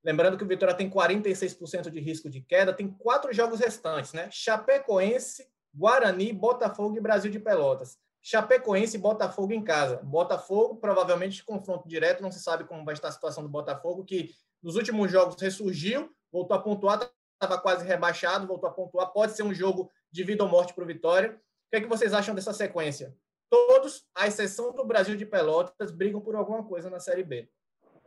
lembrando 0.02 0.36
que 0.36 0.44
o 0.44 0.48
Vitória 0.48 0.74
tem 0.74 0.88
46% 0.88 1.90
de 1.90 2.00
risco 2.00 2.30
de 2.30 2.40
queda, 2.40 2.72
tem 2.72 2.88
quatro 2.88 3.32
jogos 3.32 3.60
restantes, 3.60 4.12
né? 4.12 4.28
Chapecoense, 4.30 5.46
Guarani, 5.74 6.32
Botafogo 6.32 6.96
e 6.96 7.00
Brasil 7.00 7.30
de 7.30 7.38
Pelotas. 7.38 7.98
Chapecoense 8.22 8.96
e 8.96 9.00
Botafogo 9.00 9.52
em 9.52 9.62
casa. 9.62 9.96
Botafogo, 10.02 10.76
provavelmente, 10.76 11.44
confronto 11.44 11.88
direto, 11.88 12.22
não 12.22 12.30
se 12.30 12.40
sabe 12.40 12.64
como 12.64 12.84
vai 12.84 12.94
estar 12.94 13.08
a 13.08 13.12
situação 13.12 13.42
do 13.42 13.48
Botafogo, 13.48 14.04
que 14.04 14.30
nos 14.62 14.76
últimos 14.76 15.10
jogos 15.10 15.40
ressurgiu, 15.40 16.10
voltou 16.30 16.56
a 16.56 16.60
pontuar, 16.60 17.10
estava 17.34 17.58
quase 17.58 17.86
rebaixado, 17.86 18.46
voltou 18.46 18.68
a 18.68 18.72
pontuar. 18.72 19.10
Pode 19.12 19.32
ser 19.32 19.42
um 19.42 19.54
jogo 19.54 19.90
de 20.12 20.22
vida 20.22 20.44
ou 20.44 20.50
morte 20.50 20.74
para 20.74 20.84
o 20.84 20.86
Vitória. 20.86 21.30
O 21.30 21.70
que, 21.70 21.76
é 21.76 21.80
que 21.80 21.86
vocês 21.86 22.12
acham 22.12 22.34
dessa 22.34 22.52
sequência? 22.52 23.16
Todos, 23.48 24.06
à 24.14 24.26
exceção 24.26 24.72
do 24.72 24.84
Brasil 24.84 25.16
de 25.16 25.24
Pelotas, 25.24 25.90
brigam 25.90 26.20
por 26.20 26.36
alguma 26.36 26.62
coisa 26.62 26.90
na 26.90 27.00
Série 27.00 27.24
B. 27.24 27.48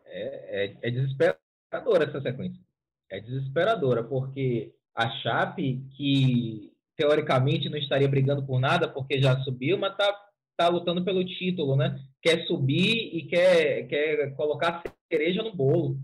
É, 0.06 0.66
é, 0.66 0.78
é 0.82 0.92
desesperadora 0.92 2.06
essa 2.06 2.22
sequência. 2.22 2.62
É 3.10 3.20
desesperadora, 3.20 4.04
porque 4.04 4.74
a 4.96 5.10
Chape, 5.10 5.86
que 5.98 6.73
teoricamente 6.96 7.70
não 7.70 7.78
estaria 7.78 8.08
brigando 8.08 8.46
por 8.46 8.60
nada, 8.60 8.88
porque 8.88 9.22
já 9.22 9.40
subiu, 9.42 9.78
mas 9.78 9.92
está 9.92 10.16
tá 10.58 10.68
lutando 10.68 11.04
pelo 11.04 11.26
título, 11.26 11.76
né? 11.76 12.00
Quer 12.22 12.46
subir 12.46 13.16
e 13.16 13.24
quer, 13.24 13.88
quer 13.88 14.36
colocar 14.36 14.84
cereja 15.12 15.42
no 15.42 15.56
bolo. 15.56 15.98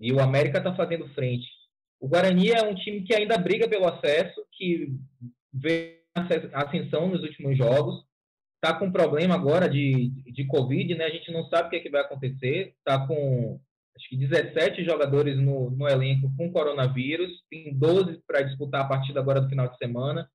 E 0.00 0.12
o 0.12 0.20
América 0.20 0.58
está 0.58 0.74
fazendo 0.74 1.08
frente. 1.14 1.46
O 2.00 2.08
Guarani 2.08 2.50
é 2.50 2.62
um 2.62 2.74
time 2.74 3.02
que 3.02 3.14
ainda 3.14 3.38
briga 3.38 3.68
pelo 3.68 3.86
acesso, 3.86 4.44
que 4.50 4.88
vê 5.52 6.02
ascensão 6.52 7.08
nos 7.08 7.22
últimos 7.22 7.56
jogos. 7.56 8.04
Está 8.56 8.76
com 8.76 8.90
problema 8.90 9.34
agora 9.34 9.68
de, 9.68 10.08
de 10.32 10.44
Covid, 10.46 10.94
né? 10.94 11.04
A 11.04 11.10
gente 11.10 11.30
não 11.30 11.48
sabe 11.48 11.68
o 11.68 11.70
que, 11.70 11.76
é 11.76 11.80
que 11.80 11.90
vai 11.90 12.00
acontecer. 12.00 12.74
Está 12.78 13.06
com 13.06 13.60
acho 13.96 14.08
que 14.08 14.16
17 14.16 14.84
jogadores 14.84 15.36
no, 15.36 15.70
no 15.70 15.88
elenco 15.88 16.30
com 16.36 16.52
coronavírus. 16.52 17.30
Tem 17.50 17.76
12 17.76 18.22
para 18.26 18.42
disputar 18.42 18.82
a 18.82 18.88
partida 18.88 19.20
agora 19.20 19.40
do 19.40 19.48
final 19.48 19.68
de 19.68 19.76
semana. 19.76 20.28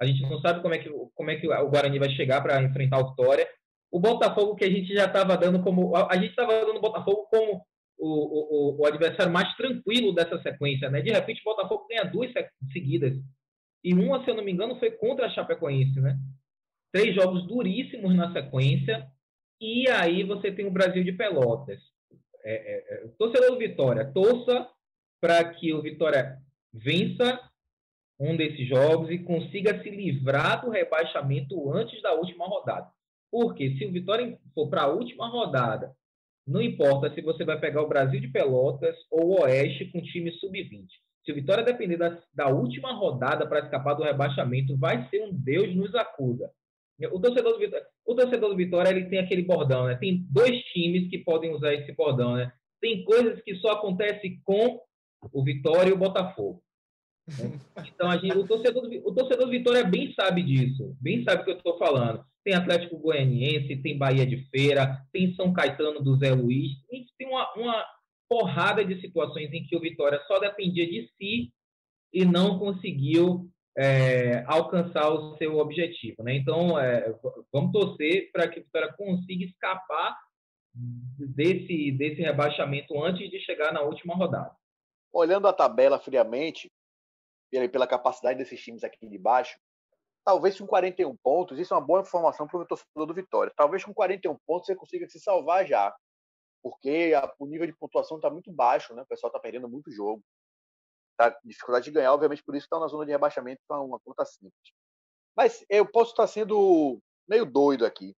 A 0.00 0.06
gente 0.06 0.22
não 0.22 0.40
sabe 0.40 0.62
como 0.62 0.74
é 0.74 0.78
que, 0.78 0.90
como 1.14 1.30
é 1.30 1.36
que 1.36 1.46
o 1.46 1.70
Guarani 1.70 1.98
vai 1.98 2.10
chegar 2.10 2.40
para 2.42 2.62
enfrentar 2.62 2.98
o 2.98 3.10
Vitória. 3.10 3.46
O 3.90 4.00
Botafogo, 4.00 4.56
que 4.56 4.64
a 4.64 4.70
gente 4.70 4.92
já 4.92 5.04
estava 5.04 5.36
dando 5.36 5.62
como. 5.62 5.94
A 5.96 6.16
gente 6.16 6.30
estava 6.30 6.52
dando 6.52 6.78
o 6.78 6.80
Botafogo 6.80 7.26
como 7.30 7.62
o, 7.98 8.08
o, 8.08 8.80
o, 8.80 8.86
adversário 8.86 9.32
mais 9.32 9.54
tranquilo 9.54 10.14
dessa 10.14 10.40
sequência, 10.42 10.90
né? 10.90 11.00
De 11.02 11.12
repente, 11.12 11.40
o 11.40 11.50
Botafogo 11.50 11.86
ganha 11.88 12.04
duas 12.04 12.32
seguidas 12.72 13.14
e 13.84 13.94
uma, 13.94 14.22
se 14.24 14.30
eu 14.30 14.34
não 14.34 14.44
me 14.44 14.52
engano, 14.52 14.78
foi 14.78 14.92
contra 14.92 15.26
a 15.26 15.30
Chapecoense, 15.30 16.00
né? 16.00 16.16
Três 16.92 17.14
jogos 17.14 17.46
duríssimos 17.46 18.14
na 18.14 18.32
sequência, 18.32 19.06
e 19.60 19.88
aí 19.88 20.22
você 20.22 20.52
tem 20.52 20.66
o 20.66 20.70
Brasil 20.70 21.02
de 21.02 21.12
Pelotas. 21.12 21.80
É, 22.44 22.54
é, 22.54 22.94
é, 22.94 23.08
torcedor 23.18 23.52
do 23.52 23.58
Vitória, 23.58 24.10
torça 24.12 24.68
para 25.20 25.44
que 25.54 25.72
o 25.72 25.80
Vitória 25.80 26.38
vença 26.72 27.40
um 28.18 28.36
desses 28.36 28.68
jogos 28.68 29.10
e 29.10 29.18
consiga 29.18 29.82
se 29.82 29.90
livrar 29.90 30.64
do 30.64 30.70
rebaixamento 30.70 31.72
antes 31.72 32.00
da 32.02 32.12
última 32.14 32.46
rodada. 32.46 32.88
Porque 33.30 33.76
se 33.76 33.86
o 33.86 33.92
Vitória 33.92 34.38
for 34.54 34.68
para 34.68 34.82
a 34.82 34.88
última 34.88 35.28
rodada, 35.28 35.94
não 36.46 36.60
importa 36.60 37.12
se 37.14 37.20
você 37.20 37.44
vai 37.44 37.58
pegar 37.58 37.82
o 37.82 37.88
Brasil 37.88 38.20
de 38.20 38.28
Pelotas 38.28 38.96
ou 39.10 39.30
o 39.30 39.42
Oeste 39.42 39.86
com 39.86 40.02
time 40.02 40.30
sub-20. 40.32 40.86
Se 41.24 41.30
o 41.30 41.34
Vitória 41.34 41.64
depender 41.64 41.96
da, 41.96 42.20
da 42.34 42.48
última 42.48 42.92
rodada 42.92 43.46
para 43.46 43.60
escapar 43.60 43.94
do 43.94 44.02
rebaixamento, 44.02 44.76
vai 44.76 45.08
ser 45.08 45.22
um 45.22 45.32
Deus 45.32 45.74
nos 45.74 45.94
acuda. 45.94 46.50
O 47.10 47.20
torcedor 47.20 47.52
do 47.54 47.58
Vitória, 47.58 47.86
o 48.06 48.14
torcedor 48.14 48.50
do 48.50 48.56
Vitória 48.56 48.90
ele 48.90 49.06
tem 49.06 49.18
aquele 49.18 49.42
bordão, 49.42 49.86
né? 49.86 49.96
Tem 49.96 50.24
dois 50.30 50.62
times 50.72 51.08
que 51.08 51.18
podem 51.18 51.52
usar 51.52 51.74
esse 51.74 51.92
bordão, 51.92 52.36
né? 52.36 52.52
Tem 52.80 53.04
coisas 53.04 53.40
que 53.42 53.56
só 53.56 53.72
acontecem 53.72 54.40
com 54.44 54.80
o 55.32 55.44
Vitória 55.44 55.90
e 55.90 55.92
o 55.92 55.98
Botafogo. 55.98 56.62
Então, 57.94 58.10
a 58.10 58.16
gente, 58.16 58.36
o, 58.36 58.46
torcedor 58.46 58.88
do, 58.88 59.08
o 59.08 59.14
torcedor 59.14 59.46
do 59.46 59.50
Vitória 59.50 59.84
bem 59.84 60.12
sabe 60.12 60.42
disso, 60.42 60.96
bem 61.00 61.22
sabe 61.24 61.42
o 61.42 61.44
que 61.44 61.50
eu 61.52 61.56
estou 61.56 61.78
falando. 61.78 62.24
Tem 62.44 62.54
Atlético 62.54 62.98
Goianiense, 62.98 63.76
tem 63.76 63.96
Bahia 63.96 64.26
de 64.26 64.38
Feira, 64.50 65.00
tem 65.12 65.34
São 65.34 65.52
Caetano 65.52 66.02
do 66.02 66.16
Zé 66.16 66.32
Luiz, 66.32 66.72
tem 67.16 67.28
uma, 67.28 67.52
uma, 67.54 67.84
porrada 68.28 68.82
de 68.82 68.98
situações 69.00 69.52
em 69.52 69.62
que 69.64 69.76
o 69.76 69.80
Vitória 69.80 70.18
só 70.26 70.38
dependia 70.38 70.86
de 70.86 71.06
si 71.16 71.52
e 72.12 72.24
não 72.24 72.58
conseguiu 72.58 73.48
é, 73.76 74.44
alcançar 74.46 75.08
o 75.10 75.36
seu 75.36 75.58
objetivo. 75.58 76.22
Né? 76.22 76.36
Então, 76.36 76.78
é, 76.78 77.14
vamos 77.52 77.72
torcer 77.72 78.30
para 78.32 78.48
que 78.48 78.60
o 78.60 78.62
Vitória 78.62 78.92
consiga 78.92 79.44
escapar 79.44 80.16
desse, 80.74 81.92
desse 81.92 82.22
rebaixamento 82.22 83.02
antes 83.02 83.30
de 83.30 83.40
chegar 83.40 83.72
na 83.72 83.82
última 83.82 84.14
rodada. 84.14 84.54
Olhando 85.12 85.46
a 85.46 85.52
tabela 85.52 85.98
friamente, 85.98 86.70
pela 87.70 87.86
capacidade 87.86 88.38
desses 88.38 88.60
times 88.62 88.82
aqui 88.82 89.06
de 89.06 89.18
baixo, 89.18 89.58
talvez 90.24 90.58
com 90.58 90.66
41 90.66 91.14
pontos, 91.22 91.58
isso 91.58 91.74
é 91.74 91.76
uma 91.76 91.86
boa 91.86 92.00
informação 92.00 92.46
para 92.46 92.60
o 92.60 92.66
torcedor 92.66 93.06
do 93.06 93.14
Vitória. 93.14 93.52
Talvez 93.54 93.84
com 93.84 93.92
41 93.92 94.38
pontos 94.46 94.66
você 94.66 94.74
consiga 94.74 95.06
se 95.08 95.20
salvar 95.20 95.66
já 95.66 95.94
porque 96.62 97.12
a, 97.14 97.30
o 97.38 97.46
nível 97.46 97.66
de 97.66 97.74
pontuação 97.74 98.16
está 98.16 98.30
muito 98.30 98.52
baixo, 98.52 98.94
né? 98.94 99.02
O 99.02 99.06
pessoal 99.06 99.28
está 99.28 99.40
perdendo 99.40 99.68
muito 99.68 99.90
jogo. 99.90 100.22
Tá 101.16 101.36
dificuldade 101.44 101.84
de 101.84 101.90
ganhar, 101.90 102.12
obviamente, 102.12 102.42
por 102.42 102.54
isso 102.54 102.66
está 102.66 102.78
na 102.78 102.88
zona 102.88 103.04
de 103.04 103.12
rebaixamento 103.12 103.60
com 103.68 103.74
uma 103.84 104.00
conta 104.00 104.24
simples. 104.24 104.72
Mas 105.36 105.64
eu 105.68 105.86
posso 105.86 106.10
estar 106.10 106.26
sendo 106.26 107.00
meio 107.28 107.44
doido 107.44 107.84
aqui. 107.84 108.14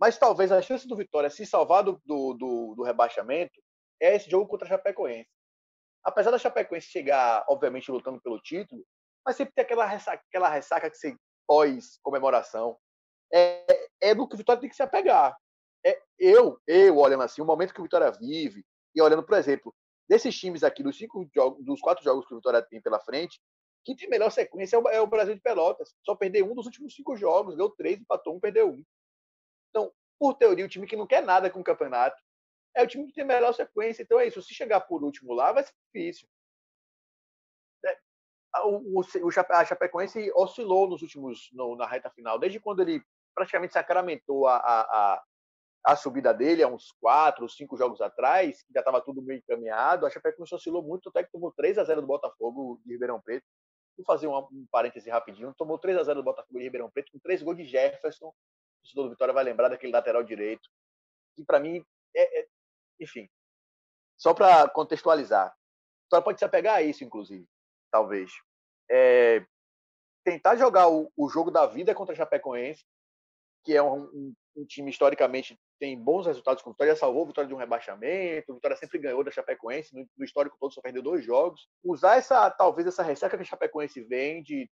Mas 0.00 0.18
talvez 0.18 0.52
a 0.52 0.62
chance 0.62 0.86
do 0.86 0.96
Vitória 0.96 1.30
se 1.30 1.44
salvar 1.44 1.82
do, 1.82 2.00
do, 2.04 2.34
do, 2.34 2.74
do 2.76 2.82
rebaixamento 2.82 3.60
é 4.00 4.14
esse 4.14 4.30
jogo 4.30 4.48
contra 4.48 4.66
a 4.66 4.70
Chapecoense. 4.70 5.28
Apesar 6.04 6.30
da 6.30 6.38
Chapecoense 6.38 6.86
chegar, 6.86 7.44
obviamente, 7.48 7.90
lutando 7.90 8.20
pelo 8.20 8.40
título, 8.40 8.84
mas 9.26 9.36
sempre 9.36 9.52
tem 9.54 9.64
aquela 9.64 9.84
ressaca, 9.84 10.22
aquela 10.28 10.48
ressaca 10.48 10.90
que 10.90 10.96
se 10.96 11.16
pós-comemoração. 11.46 12.78
É, 13.32 13.88
é 14.00 14.14
do 14.14 14.26
que 14.26 14.34
o 14.34 14.38
Vitória 14.38 14.60
tem 14.60 14.70
que 14.70 14.76
se 14.76 14.82
apegar 14.82 15.36
é, 15.84 16.00
eu, 16.18 16.60
eu 16.66 16.96
olhando 16.96 17.22
assim, 17.22 17.40
o 17.40 17.44
momento 17.44 17.72
que 17.72 17.80
o 17.80 17.82
Vitória 17.82 18.10
vive, 18.10 18.64
e 18.94 19.02
olhando, 19.02 19.22
por 19.22 19.36
exemplo, 19.36 19.74
desses 20.08 20.38
times 20.38 20.64
aqui, 20.64 20.82
dos 20.82 20.96
cinco 20.96 21.28
jogos, 21.34 21.64
dos 21.64 21.80
quatro 21.80 22.02
jogos 22.02 22.26
que 22.26 22.32
o 22.32 22.36
Vitória 22.36 22.62
tem 22.62 22.80
pela 22.80 23.00
frente, 23.00 23.40
quem 23.84 23.96
tem 23.96 24.08
melhor 24.08 24.30
sequência 24.30 24.76
é 24.76 24.78
o, 24.78 24.88
é 24.88 25.00
o 25.00 25.06
Brasil 25.06 25.34
de 25.34 25.40
Pelotas. 25.40 25.94
Só 26.04 26.14
perdeu 26.14 26.50
um 26.50 26.54
dos 26.54 26.66
últimos 26.66 26.94
cinco 26.94 27.16
jogos, 27.16 27.56
deu 27.56 27.70
três, 27.70 28.00
empatou 28.00 28.36
um, 28.36 28.40
perdeu 28.40 28.70
um. 28.70 28.84
Então, 29.70 29.92
por 30.18 30.34
teoria, 30.34 30.64
o 30.64 30.68
time 30.68 30.86
que 30.86 30.96
não 30.96 31.06
quer 31.06 31.22
nada 31.22 31.50
com 31.50 31.60
o 31.60 31.64
campeonato 31.64 32.20
é 32.74 32.82
o 32.82 32.86
time 32.86 33.06
que 33.06 33.12
tem 33.12 33.24
melhor 33.24 33.52
sequência. 33.52 34.02
Então 34.02 34.20
é 34.20 34.26
isso. 34.26 34.42
Se 34.42 34.54
chegar 34.54 34.80
por 34.80 35.02
último 35.02 35.32
lá, 35.32 35.52
vai 35.52 35.64
ser 35.64 35.72
difícil. 35.86 36.28
É, 37.84 37.98
o, 38.64 39.00
o, 39.00 39.00
o 39.00 39.28
a 39.28 39.64
Chapecoense 39.64 40.32
oscilou 40.34 40.88
nos 40.88 41.02
últimos 41.02 41.48
no, 41.52 41.76
na 41.76 41.86
reta 41.86 42.10
final, 42.10 42.38
desde 42.38 42.60
quando 42.60 42.80
ele 42.80 43.02
praticamente 43.34 43.72
sacramentou 43.72 44.46
a, 44.46 44.56
a, 44.56 44.80
a, 44.80 45.24
a 45.84 45.96
subida 45.96 46.34
dele, 46.34 46.62
há 46.62 46.68
uns 46.68 46.92
quatro, 47.00 47.48
cinco 47.48 47.76
jogos 47.76 48.00
atrás, 48.00 48.64
já 48.72 48.80
estava 48.80 49.00
tudo 49.00 49.22
meio 49.22 49.38
encaminhado. 49.38 50.04
A 50.04 50.10
Chapecoense 50.10 50.54
oscilou 50.54 50.82
muito, 50.82 51.08
até 51.08 51.22
que 51.22 51.32
tomou 51.32 51.52
3 51.52 51.78
a 51.78 51.84
0 51.84 52.00
do 52.00 52.06
Botafogo 52.06 52.80
de 52.84 52.92
Ribeirão 52.92 53.20
Preto. 53.20 53.46
Vou 53.96 54.04
fazer 54.04 54.26
um, 54.26 54.36
um 54.36 54.66
parêntese 54.70 55.10
rapidinho. 55.10 55.54
Tomou 55.56 55.78
3 55.78 55.98
a 55.98 56.04
0 56.04 56.20
do 56.20 56.24
Botafogo 56.24 56.58
de 56.58 56.64
Ribeirão 56.64 56.90
Preto 56.90 57.10
com 57.12 57.18
três 57.18 57.42
gols 57.42 57.56
de 57.56 57.64
Jefferson. 57.64 58.28
O 58.28 58.34
torcedor 58.82 59.04
do 59.04 59.10
Vitória 59.10 59.34
vai 59.34 59.44
lembrar 59.44 59.68
daquele 59.68 59.92
lateral 59.92 60.22
direito. 60.22 60.68
Que 61.36 61.44
para 61.44 61.58
mim 61.58 61.84
é, 62.14 62.40
é, 62.40 62.48
enfim, 63.00 63.28
só 64.16 64.34
para 64.34 64.68
contextualizar. 64.68 65.54
Só 66.10 66.20
pode 66.20 66.38
se 66.38 66.44
apegar 66.44 66.76
a 66.76 66.82
isso, 66.82 67.04
inclusive, 67.04 67.46
talvez. 67.90 68.32
É, 68.90 69.44
tentar 70.24 70.56
jogar 70.56 70.88
o, 70.88 71.12
o, 71.16 71.28
jogo 71.28 71.50
da 71.50 71.66
vida 71.66 71.94
contra 71.94 72.14
a 72.14 72.16
Chapecoense, 72.16 72.84
que 73.64 73.76
é 73.76 73.82
um, 73.82 74.04
um, 74.04 74.34
um, 74.56 74.64
time 74.64 74.90
historicamente 74.90 75.58
tem 75.78 75.98
bons 75.98 76.26
resultados 76.26 76.62
com 76.62 76.70
Vitória, 76.70 76.96
salvou 76.96 77.26
Vitória 77.26 77.48
de 77.48 77.54
um 77.54 77.58
rebaixamento, 77.58 78.54
Vitória 78.54 78.76
sempre 78.76 78.98
ganhou 78.98 79.22
da 79.22 79.30
Chapecoense, 79.30 79.94
no, 79.94 80.08
no, 80.16 80.24
histórico 80.24 80.56
todo 80.58 80.72
só 80.72 80.80
perdeu 80.80 81.02
dois 81.02 81.24
jogos. 81.24 81.68
Usar 81.84 82.16
essa, 82.16 82.50
talvez, 82.50 82.86
essa 82.86 83.02
ressaca 83.02 83.36
que 83.36 83.42
a 83.42 83.46
Chapecoense 83.46 84.02
vem 84.02 84.42
de 84.42 84.68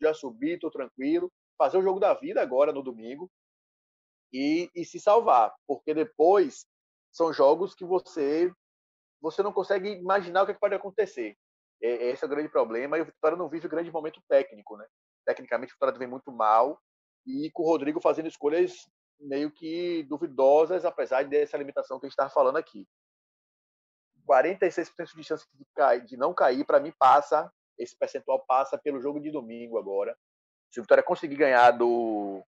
já 0.00 0.12
subir, 0.12 0.58
tô 0.58 0.70
tranquilo, 0.70 1.32
fazer 1.56 1.78
o 1.78 1.82
jogo 1.82 2.00
da 2.00 2.14
vida 2.14 2.42
agora 2.42 2.72
no 2.72 2.82
domingo 2.82 3.30
e, 4.32 4.70
e 4.74 4.84
se 4.84 5.00
salvar, 5.00 5.54
porque 5.66 5.94
depois 5.94 6.66
são 7.12 7.32
jogos 7.32 7.74
que 7.74 7.84
você 7.84 8.52
você 9.20 9.42
não 9.42 9.52
consegue 9.52 9.90
imaginar 9.90 10.42
o 10.42 10.46
que, 10.46 10.52
é 10.52 10.54
que 10.54 10.60
pode 10.60 10.76
acontecer. 10.76 11.36
É, 11.82 12.10
esse 12.10 12.22
é 12.24 12.26
o 12.26 12.30
grande 12.30 12.48
problema. 12.48 12.96
E 12.96 13.02
o 13.02 13.04
Vitória 13.04 13.36
não 13.36 13.48
vive 13.48 13.66
o 13.66 13.70
grande 13.70 13.90
momento 13.90 14.22
técnico, 14.28 14.76
né? 14.76 14.86
Tecnicamente, 15.26 15.72
o 15.72 15.74
Vitória 15.74 15.98
vem 15.98 16.06
muito 16.06 16.30
mal 16.30 16.80
e 17.26 17.50
com 17.52 17.64
o 17.64 17.66
Rodrigo 17.66 18.00
fazendo 18.00 18.28
escolhas 18.28 18.88
meio 19.20 19.50
que 19.50 20.02
duvidosas, 20.04 20.84
apesar 20.84 21.24
dessa 21.24 21.56
limitação 21.56 21.98
que 21.98 22.06
a 22.06 22.08
gente 22.08 22.14
estava 22.14 22.30
falando 22.30 22.56
aqui. 22.56 22.86
46% 24.28 25.14
de 25.14 25.24
chance 25.24 25.46
de, 25.54 25.64
cair, 25.74 26.04
de 26.04 26.16
não 26.16 26.34
cair, 26.34 26.64
para 26.64 26.80
mim, 26.80 26.92
passa, 26.98 27.50
esse 27.78 27.96
percentual 27.96 28.44
passa 28.46 28.76
pelo 28.78 29.00
jogo 29.00 29.20
de 29.20 29.30
domingo 29.30 29.78
agora. 29.78 30.16
Se 30.70 30.80
o 30.80 30.82
Vitória 30.82 31.02
conseguir 31.02 31.36
ganhar 31.36 31.70
do 31.70 32.42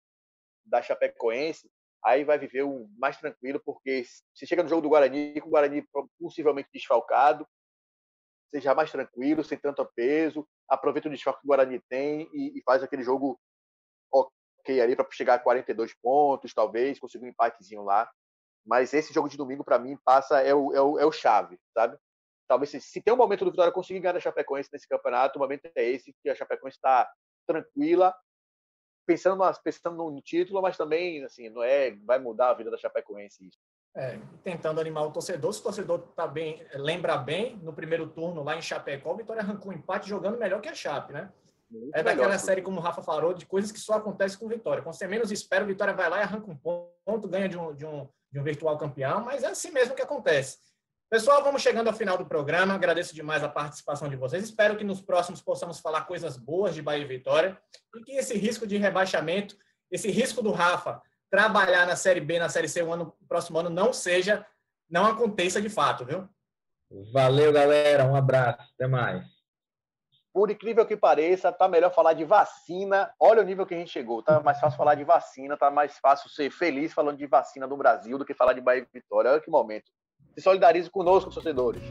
da 0.64 0.82
Chapecoense, 0.82 1.70
aí 2.04 2.24
vai 2.24 2.38
viver 2.38 2.64
um 2.64 2.88
mais 2.98 3.16
tranquilo, 3.18 3.60
porque 3.64 4.04
se 4.34 4.46
chega 4.46 4.62
no 4.62 4.68
jogo 4.68 4.82
do 4.82 4.88
Guarani, 4.88 5.40
com 5.40 5.48
o 5.48 5.50
Guarani 5.50 5.86
possivelmente 6.18 6.68
desfalcado, 6.72 7.46
seja 8.50 8.74
mais 8.74 8.90
tranquilo, 8.90 9.44
sem 9.44 9.58
tanto 9.58 9.84
peso, 9.94 10.46
aproveita 10.68 11.08
o 11.08 11.10
desfalque 11.10 11.40
que 11.40 11.46
o 11.46 11.48
Guarani 11.48 11.80
tem 11.88 12.28
e, 12.32 12.58
e 12.58 12.62
faz 12.64 12.82
aquele 12.82 13.02
jogo 13.02 13.38
ok 14.66 14.80
ali 14.80 14.96
para 14.96 15.06
chegar 15.12 15.34
a 15.34 15.38
42 15.38 15.94
pontos, 15.94 16.52
talvez, 16.52 16.98
conseguir 16.98 17.24
um 17.24 17.28
empatezinho 17.28 17.84
lá. 17.84 18.10
Mas 18.66 18.92
esse 18.92 19.14
jogo 19.14 19.28
de 19.28 19.36
domingo, 19.36 19.64
para 19.64 19.78
mim, 19.78 19.96
passa 20.04 20.40
é 20.40 20.52
o, 20.52 20.74
é, 20.74 20.80
o, 20.80 20.98
é 20.98 21.06
o 21.06 21.12
chave, 21.12 21.56
sabe? 21.72 21.96
Talvez 22.48 22.70
se, 22.70 22.80
se 22.80 23.00
tem 23.00 23.14
um 23.14 23.16
momento 23.16 23.44
do 23.44 23.50
Vitória 23.50 23.72
conseguir 23.72 24.00
ganhar 24.00 24.16
a 24.16 24.20
Chapecoense 24.20 24.70
nesse 24.72 24.88
campeonato, 24.88 25.38
o 25.38 25.42
momento 25.42 25.70
é 25.74 25.84
esse, 25.84 26.14
que 26.20 26.28
a 26.28 26.34
Chapecoense 26.34 26.76
está 26.76 27.08
tranquila, 27.46 28.14
pensando, 29.06 29.42
pensando 29.62 30.10
no 30.10 30.20
título, 30.20 30.60
mas 30.60 30.76
também 30.76 31.24
assim, 31.24 31.48
não 31.48 31.62
é 31.62 31.92
vai 32.04 32.18
mudar 32.18 32.50
a 32.50 32.54
vida 32.54 32.70
da 32.70 32.76
Chapecoense 32.76 33.46
isso. 33.46 33.58
É, 33.94 34.18
tentando 34.44 34.80
animar 34.80 35.06
o 35.06 35.10
torcedor, 35.10 35.52
se 35.54 35.60
o 35.60 35.62
torcedor 35.62 35.98
tá 36.14 36.26
bem, 36.26 36.62
lembra 36.74 37.16
bem, 37.16 37.56
no 37.56 37.72
primeiro 37.72 38.06
turno 38.08 38.42
lá 38.42 38.54
em 38.54 38.60
Chapecó, 38.60 39.12
o 39.12 39.16
Vitória 39.16 39.42
arrancou 39.42 39.72
um 39.72 39.74
empate 39.74 40.08
jogando 40.08 40.38
melhor 40.38 40.60
que 40.60 40.68
a 40.68 40.74
Chape, 40.74 41.12
né? 41.12 41.32
Muito 41.70 41.94
é 41.94 42.02
daquela 42.02 42.28
melhor, 42.28 42.38
série, 42.38 42.62
como 42.62 42.78
o 42.78 42.82
Rafa 42.82 43.02
falou, 43.02 43.34
de 43.34 43.44
coisas 43.44 43.72
que 43.72 43.80
só 43.80 43.94
acontecem 43.94 44.38
com 44.38 44.48
Vitória. 44.48 44.82
Quando 44.82 44.94
você 44.94 45.06
menos 45.06 45.32
espera, 45.32 45.64
o 45.64 45.66
Vitória 45.66 45.94
vai 45.94 46.08
lá 46.08 46.18
e 46.18 46.22
arranca 46.22 46.50
um 46.50 46.56
ponto, 46.56 47.28
ganha 47.28 47.48
de 47.48 47.58
um, 47.58 47.74
de 47.74 47.84
um, 47.84 48.08
de 48.30 48.38
um 48.38 48.42
virtual 48.42 48.78
campeão, 48.78 49.24
mas 49.24 49.42
é 49.42 49.48
assim 49.48 49.70
mesmo 49.70 49.94
que 49.94 50.02
acontece. 50.02 50.58
Pessoal, 51.08 51.42
vamos 51.42 51.62
chegando 51.62 51.86
ao 51.86 51.94
final 51.94 52.18
do 52.18 52.26
programa. 52.26 52.74
Agradeço 52.74 53.14
demais 53.14 53.42
a 53.44 53.48
participação 53.48 54.08
de 54.08 54.16
vocês. 54.16 54.42
Espero 54.42 54.76
que 54.76 54.82
nos 54.82 55.00
próximos 55.00 55.40
possamos 55.40 55.78
falar 55.78 56.02
coisas 56.02 56.36
boas 56.36 56.74
de 56.74 56.82
Bahia 56.82 57.04
e 57.04 57.06
Vitória 57.06 57.56
e 57.94 58.02
que 58.02 58.12
esse 58.12 58.36
risco 58.36 58.66
de 58.66 58.76
rebaixamento, 58.76 59.56
esse 59.90 60.10
risco 60.10 60.42
do 60.42 60.50
Rafa 60.50 61.00
trabalhar 61.30 61.86
na 61.86 61.94
Série 61.94 62.20
B, 62.20 62.38
na 62.38 62.48
Série 62.48 62.68
C 62.68 62.82
o 62.82 62.92
ano 62.92 63.14
próximo 63.28 63.58
ano 63.58 63.70
não 63.70 63.92
seja, 63.92 64.44
não 64.90 65.06
aconteça 65.06 65.60
de 65.60 65.68
fato, 65.68 66.04
viu? 66.04 66.28
Valeu, 67.12 67.52
galera. 67.52 68.04
Um 68.04 68.16
abraço. 68.16 68.68
Até 68.74 68.88
mais. 68.88 69.35
Por 70.36 70.50
incrível 70.50 70.84
que 70.84 70.94
pareça, 70.94 71.50
tá 71.50 71.66
melhor 71.66 71.90
falar 71.94 72.12
de 72.12 72.22
vacina. 72.22 73.10
Olha 73.18 73.40
o 73.40 73.42
nível 73.42 73.64
que 73.64 73.72
a 73.72 73.78
gente 73.78 73.90
chegou. 73.90 74.22
Tá 74.22 74.38
mais 74.38 74.60
fácil 74.60 74.76
falar 74.76 74.94
de 74.94 75.02
vacina, 75.02 75.56
tá 75.56 75.70
mais 75.70 75.96
fácil 75.96 76.28
ser 76.28 76.50
feliz 76.50 76.92
falando 76.92 77.16
de 77.16 77.26
vacina 77.26 77.66
do 77.66 77.74
Brasil 77.74 78.18
do 78.18 78.24
que 78.26 78.34
falar 78.34 78.52
de 78.52 78.60
Bahia 78.60 78.82
e 78.82 78.98
Vitória. 78.98 79.30
Olha 79.30 79.40
que 79.40 79.50
momento 79.50 79.90
se 80.34 80.42
solidarize 80.42 80.90
conosco, 80.90 81.30
torcedores. 81.30 81.82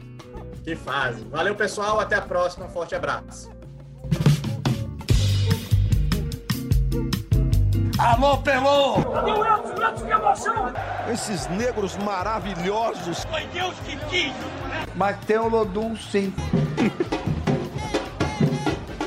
Que 0.62 0.76
fase. 0.76 1.24
Valeu, 1.24 1.56
pessoal. 1.56 1.98
Até 1.98 2.14
a 2.14 2.22
próxima. 2.22 2.66
Um 2.66 2.68
forte 2.68 2.94
abraço. 2.94 3.50
Alô, 7.98 8.38
Pelô! 8.38 8.94
que 10.04 10.12
emoção! 10.12 10.72
Esses 11.12 11.48
negros 11.48 11.96
maravilhosos! 11.96 13.24
Foi 13.24 13.44
Deus 13.46 13.74
que 13.80 13.96
quis! 14.08 14.32
Mas 14.94 15.18
tem 15.24 15.36
o 15.36 15.48
Lodum, 15.48 15.96
sim. 15.96 16.32